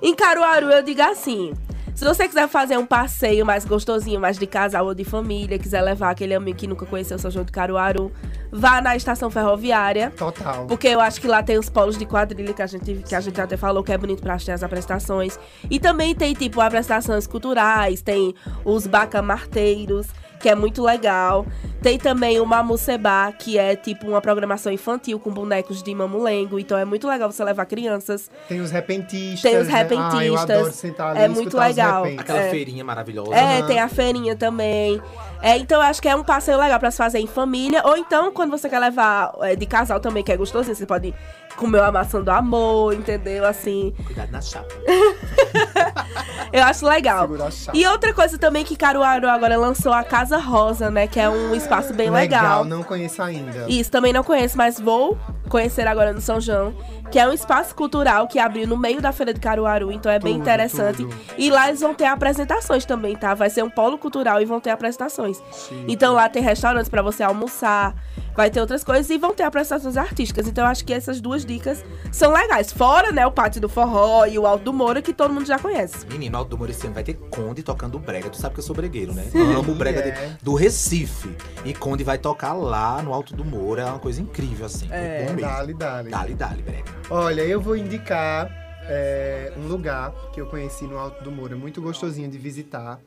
em 0.01 0.13
Caruaru 0.13 0.69
eu 0.69 0.83
digo 0.83 1.01
assim, 1.01 1.53
se 1.95 2.03
você 2.03 2.27
quiser 2.27 2.47
fazer 2.47 2.77
um 2.77 2.85
passeio 2.85 3.45
mais 3.45 3.65
gostosinho, 3.65 4.19
mais 4.19 4.37
de 4.37 4.47
casal 4.47 4.85
ou 4.87 4.95
de 4.95 5.05
família, 5.05 5.59
quiser 5.59 5.81
levar 5.81 6.09
aquele 6.09 6.33
amigo 6.33 6.57
que 6.57 6.67
nunca 6.67 6.85
conheceu 6.85 7.19
São 7.19 7.29
João 7.29 7.45
de 7.45 7.51
Caruaru, 7.51 8.11
vá 8.51 8.81
na 8.81 8.95
estação 8.95 9.29
ferroviária. 9.29 10.11
Total. 10.17 10.65
Porque 10.65 10.87
eu 10.87 10.99
acho 10.99 11.21
que 11.21 11.27
lá 11.27 11.43
tem 11.43 11.57
os 11.57 11.69
polos 11.69 11.97
de 11.97 12.05
quadrilha 12.05 12.53
que 12.53 12.61
a 12.61 12.67
gente, 12.67 12.95
que 13.07 13.15
a 13.15 13.21
gente 13.21 13.39
até 13.39 13.55
falou 13.55 13.83
que 13.83 13.91
é 13.91 13.97
bonito 13.97 14.21
pra 14.21 14.33
assistir 14.33 14.51
as 14.51 14.63
apresentações. 14.63 15.39
E 15.69 15.79
também 15.79 16.15
tem, 16.15 16.33
tipo, 16.33 16.59
apresentações 16.61 17.27
culturais, 17.27 18.01
tem 18.01 18.33
os 18.65 18.87
bacamarteiros, 18.87 20.07
que 20.43 20.49
é 20.49 20.55
muito 20.55 20.83
legal. 20.83 21.45
Tem 21.81 21.97
também 21.97 22.39
o 22.39 22.45
Mamucebá, 22.45 23.31
que 23.31 23.57
é 23.57 23.75
tipo 23.75 24.07
uma 24.07 24.21
programação 24.21 24.71
infantil 24.71 25.19
com 25.19 25.31
bonecos 25.31 25.81
de 25.81 25.93
mamulengo. 25.95 26.59
Então 26.59 26.77
é 26.77 26.85
muito 26.85 27.07
legal 27.07 27.31
você 27.31 27.43
levar 27.43 27.65
crianças. 27.65 28.29
Tem 28.47 28.59
os 28.61 28.69
repentistas. 28.71 29.41
Tem 29.41 29.57
os 29.59 29.67
né? 29.67 29.73
Ah, 29.73 29.81
eu 29.83 29.89
repentistas. 29.89 30.49
adoro 30.51 30.71
sentar 30.73 31.09
ali 31.11 31.19
É 31.21 31.25
e 31.25 31.29
muito 31.29 31.57
legal. 31.57 32.05
Aquela 32.17 32.39
É. 32.39 32.49
feirinha 32.49 32.83
maravilhosa. 32.83 33.33
É, 33.35 33.61
né? 33.61 33.67
tem 33.67 33.79
a 33.79 33.87
feirinha 33.87 34.35
também. 34.35 35.01
É, 35.41 35.57
então 35.57 35.81
eu 35.81 35.87
acho 35.87 36.01
que 36.01 36.07
é 36.07 36.15
um 36.15 36.23
passeio 36.23 36.57
legal 36.57 36.79
pra 36.79 36.89
se 36.91 36.97
fazer 36.97 37.19
em 37.19 37.27
família. 37.27 37.81
Ou 37.85 37.97
então, 37.97 38.31
quando 38.31 38.51
você 38.51 38.69
quer 38.69 38.79
levar 38.79 39.33
é, 39.41 39.55
de 39.55 39.65
casal 39.65 39.99
também, 39.99 40.23
que 40.23 40.31
é 40.31 40.37
gostosinho, 40.37 40.75
você 40.75 40.85
pode 40.85 41.13
comer 41.55 41.79
uma 41.81 41.91
maçã 41.91 42.21
do 42.21 42.29
amor, 42.29 42.93
entendeu? 42.93 43.45
Assim. 43.45 43.93
Cuidado 44.05 44.31
na 44.31 44.41
chapa. 44.41 44.73
Eu 46.51 46.63
acho 46.63 46.85
legal. 46.85 47.27
A. 47.33 47.71
E 47.75 47.85
outra 47.87 48.13
coisa 48.13 48.37
também 48.37 48.63
que 48.63 48.75
Caruaru 48.75 49.27
agora 49.27 49.57
lançou 49.57 49.91
a 49.91 50.03
Casa 50.03 50.37
Rosa, 50.37 50.91
né? 50.91 51.07
Que 51.07 51.19
é 51.19 51.27
um 51.27 51.55
espaço 51.55 51.93
bem 51.93 52.11
legal. 52.11 52.63
não 52.63 52.83
conheço 52.83 53.23
ainda. 53.23 53.65
Isso 53.67 53.89
também 53.89 54.13
não 54.13 54.23
conheço, 54.23 54.55
mas 54.55 54.79
vou 54.79 55.17
conhecer 55.49 55.87
agora 55.87 56.13
no 56.13 56.21
São 56.21 56.39
João, 56.39 56.73
que 57.11 57.19
é 57.19 57.27
um 57.27 57.33
espaço 57.33 57.75
cultural 57.75 58.27
que 58.27 58.39
abriu 58.39 58.67
no 58.67 58.77
meio 58.77 59.01
da 59.01 59.11
feira 59.11 59.33
de 59.33 59.39
Caruaru, 59.39 59.91
então 59.91 60.11
é 60.11 60.17
bem 60.17 60.33
Tudo, 60.33 60.41
interessante. 60.41 60.97
tudo. 60.97 61.15
E 61.37 61.49
lá 61.51 61.67
eles 61.69 61.81
vão 61.81 61.93
ter 61.93 62.05
apresentações 62.05 62.85
também, 62.85 63.15
tá? 63.15 63.33
Vai 63.35 63.49
ser 63.49 63.63
um 63.63 63.69
polo 63.69 63.97
cultural 63.97 64.41
e 64.41 64.45
vão 64.45 64.59
ter 64.59 64.71
apresentações. 64.71 65.39
Então 65.87 66.13
lá 66.13 66.27
tem 66.29 66.41
restaurantes 66.41 66.89
pra 66.89 67.01
você 67.01 67.21
almoçar, 67.23 67.93
vai 68.35 68.49
ter 68.49 68.59
outras 68.61 68.83
coisas 68.83 69.09
e 69.09 69.17
vão 69.17 69.33
ter 69.33 69.43
apresentações 69.43 69.97
artísticas. 69.97 70.47
Então 70.47 70.63
eu 70.63 70.69
acho 70.69 70.83
que 70.85 70.93
essas 70.93 71.21
duas 71.21 71.45
dicas 71.45 71.83
são 72.11 72.31
legais. 72.31 72.71
Fora, 72.71 73.11
né, 73.11 73.25
o 73.25 73.31
Pátio 73.31 73.61
do 73.61 73.69
Forró 73.69 74.25
e 74.25 74.37
o 74.39 74.45
Alto 74.45 74.65
do 74.65 74.73
Moura, 74.73 75.01
que 75.01 75.13
todo 75.13 75.33
mundo 75.33 75.45
já 75.45 75.57
conhece. 75.59 76.05
Menino, 76.07 76.37
Alto 76.37 76.49
do 76.49 76.57
Moura 76.57 76.71
esse 76.71 76.85
ano 76.85 76.93
vai 76.93 77.03
ter 77.03 77.13
Conde 77.29 77.63
tocando 77.63 77.97
brega. 77.99 78.29
Tu 78.29 78.37
sabe 78.37 78.53
que 78.55 78.59
eu 78.59 78.63
sou 78.63 78.75
bregueiro, 78.75 79.13
né? 79.13 79.25
Amo 79.35 79.71
o 79.71 79.75
brega 79.75 79.99
é. 79.99 80.11
de- 80.11 80.43
do 80.43 80.53
Recife. 80.55 81.35
E 81.65 81.73
Conde 81.73 82.03
vai 82.03 82.17
tocar 82.17 82.53
lá 82.53 83.01
no 83.01 83.13
Alto 83.13 83.35
do 83.35 83.43
Moura. 83.45 83.83
É 83.83 83.85
uma 83.85 83.99
coisa 83.99 84.21
incrível, 84.21 84.65
assim. 84.65 84.87
É. 84.91 85.25
Dali, 85.39 85.73
dali. 85.73 86.09
Dali, 86.09 86.33
dali, 86.33 86.61
brega. 86.61 86.83
Olha, 87.09 87.41
eu 87.41 87.59
vou 87.61 87.75
indicar 87.75 88.62
é, 88.87 89.53
um 89.57 89.67
lugar 89.67 90.11
que 90.33 90.41
eu 90.41 90.45
conheci 90.45 90.85
no 90.85 90.97
Alto 90.97 91.23
do 91.23 91.31
Moura, 91.31 91.55
muito 91.55 91.81
gostosinho 91.81 92.29
de 92.29 92.37
visitar, 92.37 92.99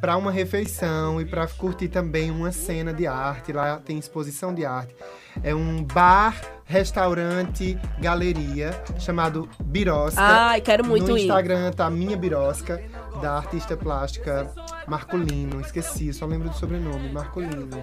para 0.00 0.16
uma 0.16 0.30
refeição 0.30 1.20
e 1.20 1.24
para 1.24 1.46
curtir 1.46 1.88
também 1.88 2.30
uma 2.30 2.52
cena 2.52 2.92
de 2.92 3.06
arte. 3.06 3.52
Lá 3.52 3.78
tem 3.78 3.98
exposição 3.98 4.54
de 4.54 4.64
arte. 4.64 4.94
É 5.42 5.54
um 5.54 5.82
bar, 5.84 6.40
restaurante, 6.64 7.78
galeria 8.00 8.70
chamado 8.98 9.48
Birosca. 9.62 10.20
Ai, 10.20 10.60
quero 10.60 10.84
muito 10.84 11.08
no 11.08 11.16
ir. 11.16 11.22
Instagram 11.22 11.70
tá 11.72 11.88
Minha 11.88 12.16
Birosca, 12.16 12.82
da 13.20 13.36
artista 13.36 13.76
plástica 13.76 14.50
Marcolino. 14.86 15.60
Esqueci, 15.60 16.12
só 16.12 16.26
lembro 16.26 16.50
do 16.50 16.56
sobrenome, 16.56 17.10
Marcolino. 17.10 17.82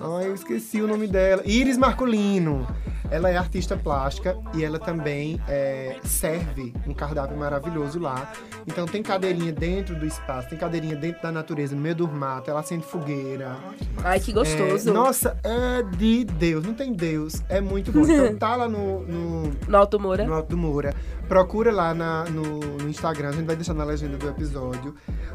Ai, 0.00 0.28
eu 0.28 0.34
esqueci 0.34 0.80
o 0.82 0.86
nome 0.86 1.06
dela. 1.06 1.42
Iris 1.44 1.76
Marcolino. 1.78 2.66
Ela 3.10 3.30
é 3.30 3.36
artista 3.36 3.76
plástica 3.76 4.36
e 4.54 4.64
ela 4.64 4.78
também 4.78 5.40
é, 5.46 5.96
serve 6.04 6.72
um 6.86 6.94
cardápio 6.94 7.36
maravilhoso 7.36 7.98
lá. 7.98 8.32
Então 8.66 8.86
tem 8.86 9.02
cadeirinha 9.02 9.52
dentro 9.52 9.94
do 9.94 10.06
espaço, 10.06 10.48
tem 10.48 10.58
cadeirinha 10.58 10.96
dentro 10.96 11.22
da 11.22 11.30
natureza, 11.30 11.74
no 11.76 11.80
meio 11.82 11.94
do 11.94 12.08
mato, 12.08 12.50
ela 12.50 12.60
acende 12.60 12.84
fogueira. 12.84 13.56
Ai, 14.02 14.18
que 14.20 14.32
gostoso. 14.32 14.88
É, 14.88 14.92
nossa, 14.92 15.38
é 15.44 15.82
de 15.96 16.24
Deus, 16.24 16.64
não 16.64 16.74
tem 16.74 16.92
Deus. 16.92 17.42
É 17.48 17.60
muito 17.60 17.92
bom. 17.92 18.00
Então 18.00 18.34
tá 18.38 18.56
lá 18.56 18.68
no- 18.68 19.00
no, 19.06 19.52
No 19.68 19.76
Alto 19.76 20.00
Moura. 20.00 20.24
no 20.24 20.32
Alto 20.34 20.56
Moura. 20.56 20.94
Procura 21.28 21.70
lá 21.72 21.94
na- 21.94 22.24
no, 22.24 22.58
no 22.60 22.88
Instagram, 22.88 23.28
a 23.28 23.32
gente 23.32 23.46
vai 23.46 23.56
deixar 23.56 23.74
na 23.74 23.84
legenda 23.84 24.16
do 24.16 24.28
episódio, 24.28 24.94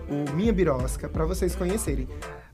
o 0.09 0.31
Minha 0.35 0.51
Birosca, 0.53 1.07
pra 1.07 1.25
vocês 1.25 1.55
conhecerem. 1.55 2.07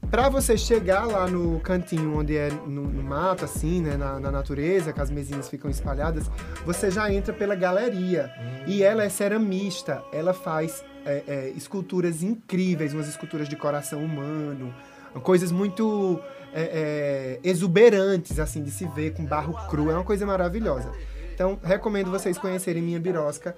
Pra 0.09 0.29
você 0.29 0.57
chegar 0.57 1.05
lá 1.05 1.27
no 1.27 1.59
cantinho 1.59 2.17
onde 2.17 2.37
é 2.37 2.49
no, 2.49 2.83
no 2.83 3.03
mato, 3.03 3.43
assim, 3.43 3.81
né, 3.81 3.97
na, 3.97 4.19
na 4.19 4.31
natureza, 4.31 4.93
que 4.93 5.01
as 5.01 5.09
mesinhas 5.09 5.49
ficam 5.49 5.69
espalhadas, 5.69 6.29
você 6.65 6.89
já 6.89 7.11
entra 7.11 7.33
pela 7.33 7.55
galeria. 7.55 8.31
E 8.65 8.81
ela 8.83 9.03
é 9.03 9.09
ceramista, 9.09 10.03
ela 10.13 10.33
faz 10.33 10.83
é, 11.05 11.23
é, 11.27 11.53
esculturas 11.55 12.23
incríveis, 12.23 12.93
umas 12.93 13.07
esculturas 13.09 13.49
de 13.49 13.55
coração 13.55 14.03
humano, 14.03 14.73
coisas 15.21 15.51
muito 15.51 16.19
é, 16.53 17.39
é, 17.43 17.49
exuberantes, 17.49 18.39
assim, 18.39 18.63
de 18.63 18.71
se 18.71 18.87
ver, 18.87 19.13
com 19.13 19.25
barro 19.25 19.53
cru, 19.69 19.89
é 19.91 19.93
uma 19.95 20.03
coisa 20.03 20.25
maravilhosa. 20.25 20.89
Então, 21.33 21.59
recomendo 21.61 22.09
vocês 22.09 22.37
conhecerem 22.37 22.81
Minha 22.81 22.99
Birosca 22.99 23.55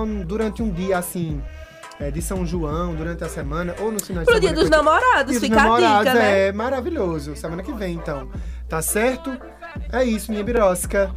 um- 0.00 0.24
durante 0.24 0.62
um 0.62 0.70
dia, 0.70 0.96
assim, 0.96 1.42
é, 2.00 2.10
de 2.10 2.22
São 2.22 2.44
João, 2.46 2.94
durante 2.94 3.24
a 3.24 3.28
semana, 3.28 3.74
ou 3.80 3.90
no 3.90 3.98
final 4.02 4.22
de 4.22 4.30
Pro 4.30 4.36
semana. 4.36 4.40
dia 4.40 4.52
dos 4.52 4.70
namorados, 4.70 5.32
Dia 5.32 5.40
dos 5.40 5.48
fica 5.48 5.60
a 5.60 5.64
namorados, 5.64 5.98
dica, 6.12 6.14
né? 6.14 6.48
É 6.48 6.52
maravilhoso. 6.52 7.34
Semana 7.36 7.62
que 7.62 7.72
vem, 7.72 7.94
então. 7.94 8.28
Tá 8.68 8.80
certo? 8.82 9.36
É 9.92 10.04
isso, 10.04 10.30
Minha 10.30 10.44
Birosca. 10.44 11.10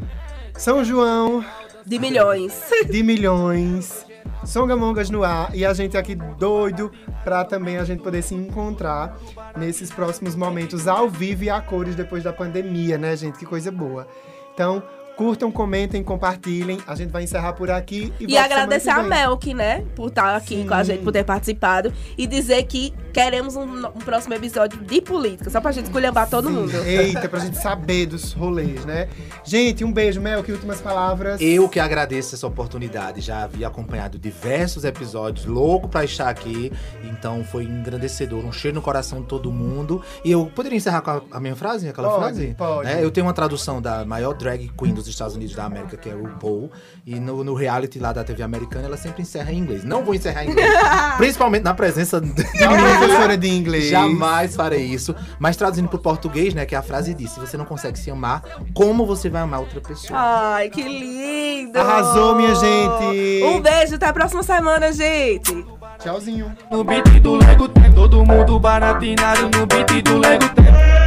São 0.57 0.83
João 0.83 1.43
De 1.85 1.97
milhões. 1.99 2.53
de 2.89 3.03
milhões. 3.03 4.05
Songamongas 4.45 5.09
no 5.09 5.23
ar 5.23 5.53
e 5.55 5.63
a 5.65 5.73
gente 5.73 5.95
aqui 5.95 6.15
doido 6.15 6.91
pra 7.23 7.43
também 7.45 7.77
a 7.77 7.83
gente 7.83 8.01
poder 8.01 8.23
se 8.23 8.33
encontrar 8.33 9.15
nesses 9.55 9.91
próximos 9.91 10.35
momentos 10.35 10.87
ao 10.87 11.07
vivo 11.09 11.43
e 11.43 11.49
a 11.49 11.61
cores 11.61 11.95
depois 11.95 12.23
da 12.23 12.33
pandemia, 12.33 12.97
né, 12.97 13.15
gente? 13.15 13.37
Que 13.37 13.45
coisa 13.45 13.71
boa. 13.71 14.07
Então, 14.53 14.81
curtam, 15.21 15.51
comentem, 15.51 16.03
compartilhem. 16.03 16.79
A 16.87 16.95
gente 16.95 17.11
vai 17.11 17.23
encerrar 17.23 17.53
por 17.53 17.69
aqui 17.69 18.11
e, 18.19 18.25
E 18.25 18.37
agradecer 18.37 18.89
a. 18.89 19.03
Melk, 19.03 19.53
né? 19.53 19.83
Por 19.95 20.07
estar 20.07 20.35
aqui 20.35 20.65
com 20.65 20.73
a 20.73 20.83
gente, 20.83 21.03
por 21.03 21.11
ter 21.11 21.23
participado. 21.23 21.93
E 22.17 22.25
dizer 22.25 22.63
que 22.63 22.91
queremos 23.13 23.55
um, 23.55 23.63
um 23.63 23.99
próximo 23.99 24.33
episódio 24.33 24.79
de 24.79 25.01
política, 25.01 25.49
só 25.49 25.59
pra 25.61 25.71
gente 25.71 25.85
esculhambar 25.85 26.29
todo 26.29 26.49
mundo. 26.49 26.71
Eita, 26.85 27.27
pra 27.29 27.39
gente 27.39 27.57
saber 27.57 28.07
dos 28.07 28.31
rolês, 28.33 28.83
né? 28.85 29.09
Gente, 29.43 29.83
um 29.83 29.91
beijo, 29.91 30.19
Mel, 30.21 30.43
que 30.43 30.51
últimas 30.51 30.81
palavras. 30.81 31.39
Eu 31.39 31.69
que 31.69 31.79
agradeço 31.79 32.33
essa 32.33 32.47
oportunidade. 32.47 33.21
Já 33.21 33.43
havia 33.43 33.67
acompanhado 33.67 34.17
diversos 34.17 34.85
episódios, 34.85 35.45
louco 35.45 35.87
pra 35.87 36.03
estar 36.03 36.29
aqui. 36.29 36.71
Então 37.03 37.43
foi 37.43 37.65
engrandecedor, 37.65 38.43
um 38.43 38.51
cheiro 38.51 38.75
no 38.75 38.81
coração 38.81 39.21
de 39.21 39.27
todo 39.27 39.51
mundo. 39.51 40.01
E 40.23 40.31
eu 40.31 40.47
poderia 40.47 40.77
encerrar 40.77 41.01
com 41.01 41.11
a, 41.11 41.21
a 41.31 41.39
minha 41.39 41.55
frase, 41.55 41.87
aquela 41.89 42.09
Pode, 42.09 42.23
frase? 42.23 42.55
pode. 42.57 42.89
É, 42.89 43.03
eu 43.03 43.11
tenho 43.11 43.27
uma 43.27 43.33
tradução 43.33 43.81
da 43.81 44.03
maior 44.03 44.33
drag 44.33 44.71
queen 44.75 44.93
do 44.93 45.01
dos 45.01 45.10
Estados 45.13 45.35
Unidos 45.35 45.55
da 45.55 45.65
América, 45.65 45.97
que 45.97 46.09
é 46.09 46.15
o 46.15 46.23
RuPaul. 46.23 46.71
E 47.05 47.19
no, 47.19 47.43
no 47.43 47.53
reality 47.53 47.99
lá 47.99 48.11
da 48.13 48.23
TV 48.23 48.43
americana, 48.43 48.85
ela 48.85 48.97
sempre 48.97 49.21
encerra 49.21 49.51
em 49.51 49.57
inglês. 49.57 49.83
Não 49.83 50.03
vou 50.03 50.15
encerrar 50.15 50.45
em 50.45 50.51
inglês. 50.51 50.71
principalmente 51.17 51.63
na 51.63 51.73
presença 51.73 52.19
de 52.19 52.27
Uma 52.29 52.97
professora 52.97 53.37
de 53.37 53.49
inglês. 53.49 53.89
Jamais 53.89 54.55
farei 54.55 54.83
isso. 54.83 55.15
Mas 55.39 55.55
traduzindo 55.55 55.87
pro 55.87 55.99
português, 55.99 56.53
né, 56.53 56.65
que 56.65 56.75
a 56.75 56.81
frase 56.81 57.13
diz: 57.13 57.31
se 57.31 57.39
você 57.39 57.57
não 57.57 57.65
consegue 57.65 57.97
se 57.97 58.09
amar, 58.09 58.43
como 58.73 59.05
você 59.05 59.29
vai 59.29 59.41
amar 59.41 59.59
outra 59.59 59.81
pessoa? 59.81 60.19
Ai, 60.19 60.69
que 60.69 60.83
lindo! 60.83 61.77
Arrasou, 61.79 62.35
minha 62.35 62.55
gente! 62.55 63.43
Um 63.43 63.61
beijo, 63.61 63.95
até 63.95 64.07
a 64.07 64.13
próxima 64.13 64.43
semana, 64.43 64.91
gente! 64.91 65.65
Tchauzinho. 65.99 66.55
No 66.71 66.83
beat 66.83 67.19
do 67.19 67.35
Lego 67.35 67.67
tem 67.69 67.91
todo 67.93 68.25
mundo 68.25 68.59
baratinado 68.59 69.43
no 69.43 69.65
beat 69.67 70.03
do 70.03 70.17
Lego 70.17 70.49
tem. 70.55 71.00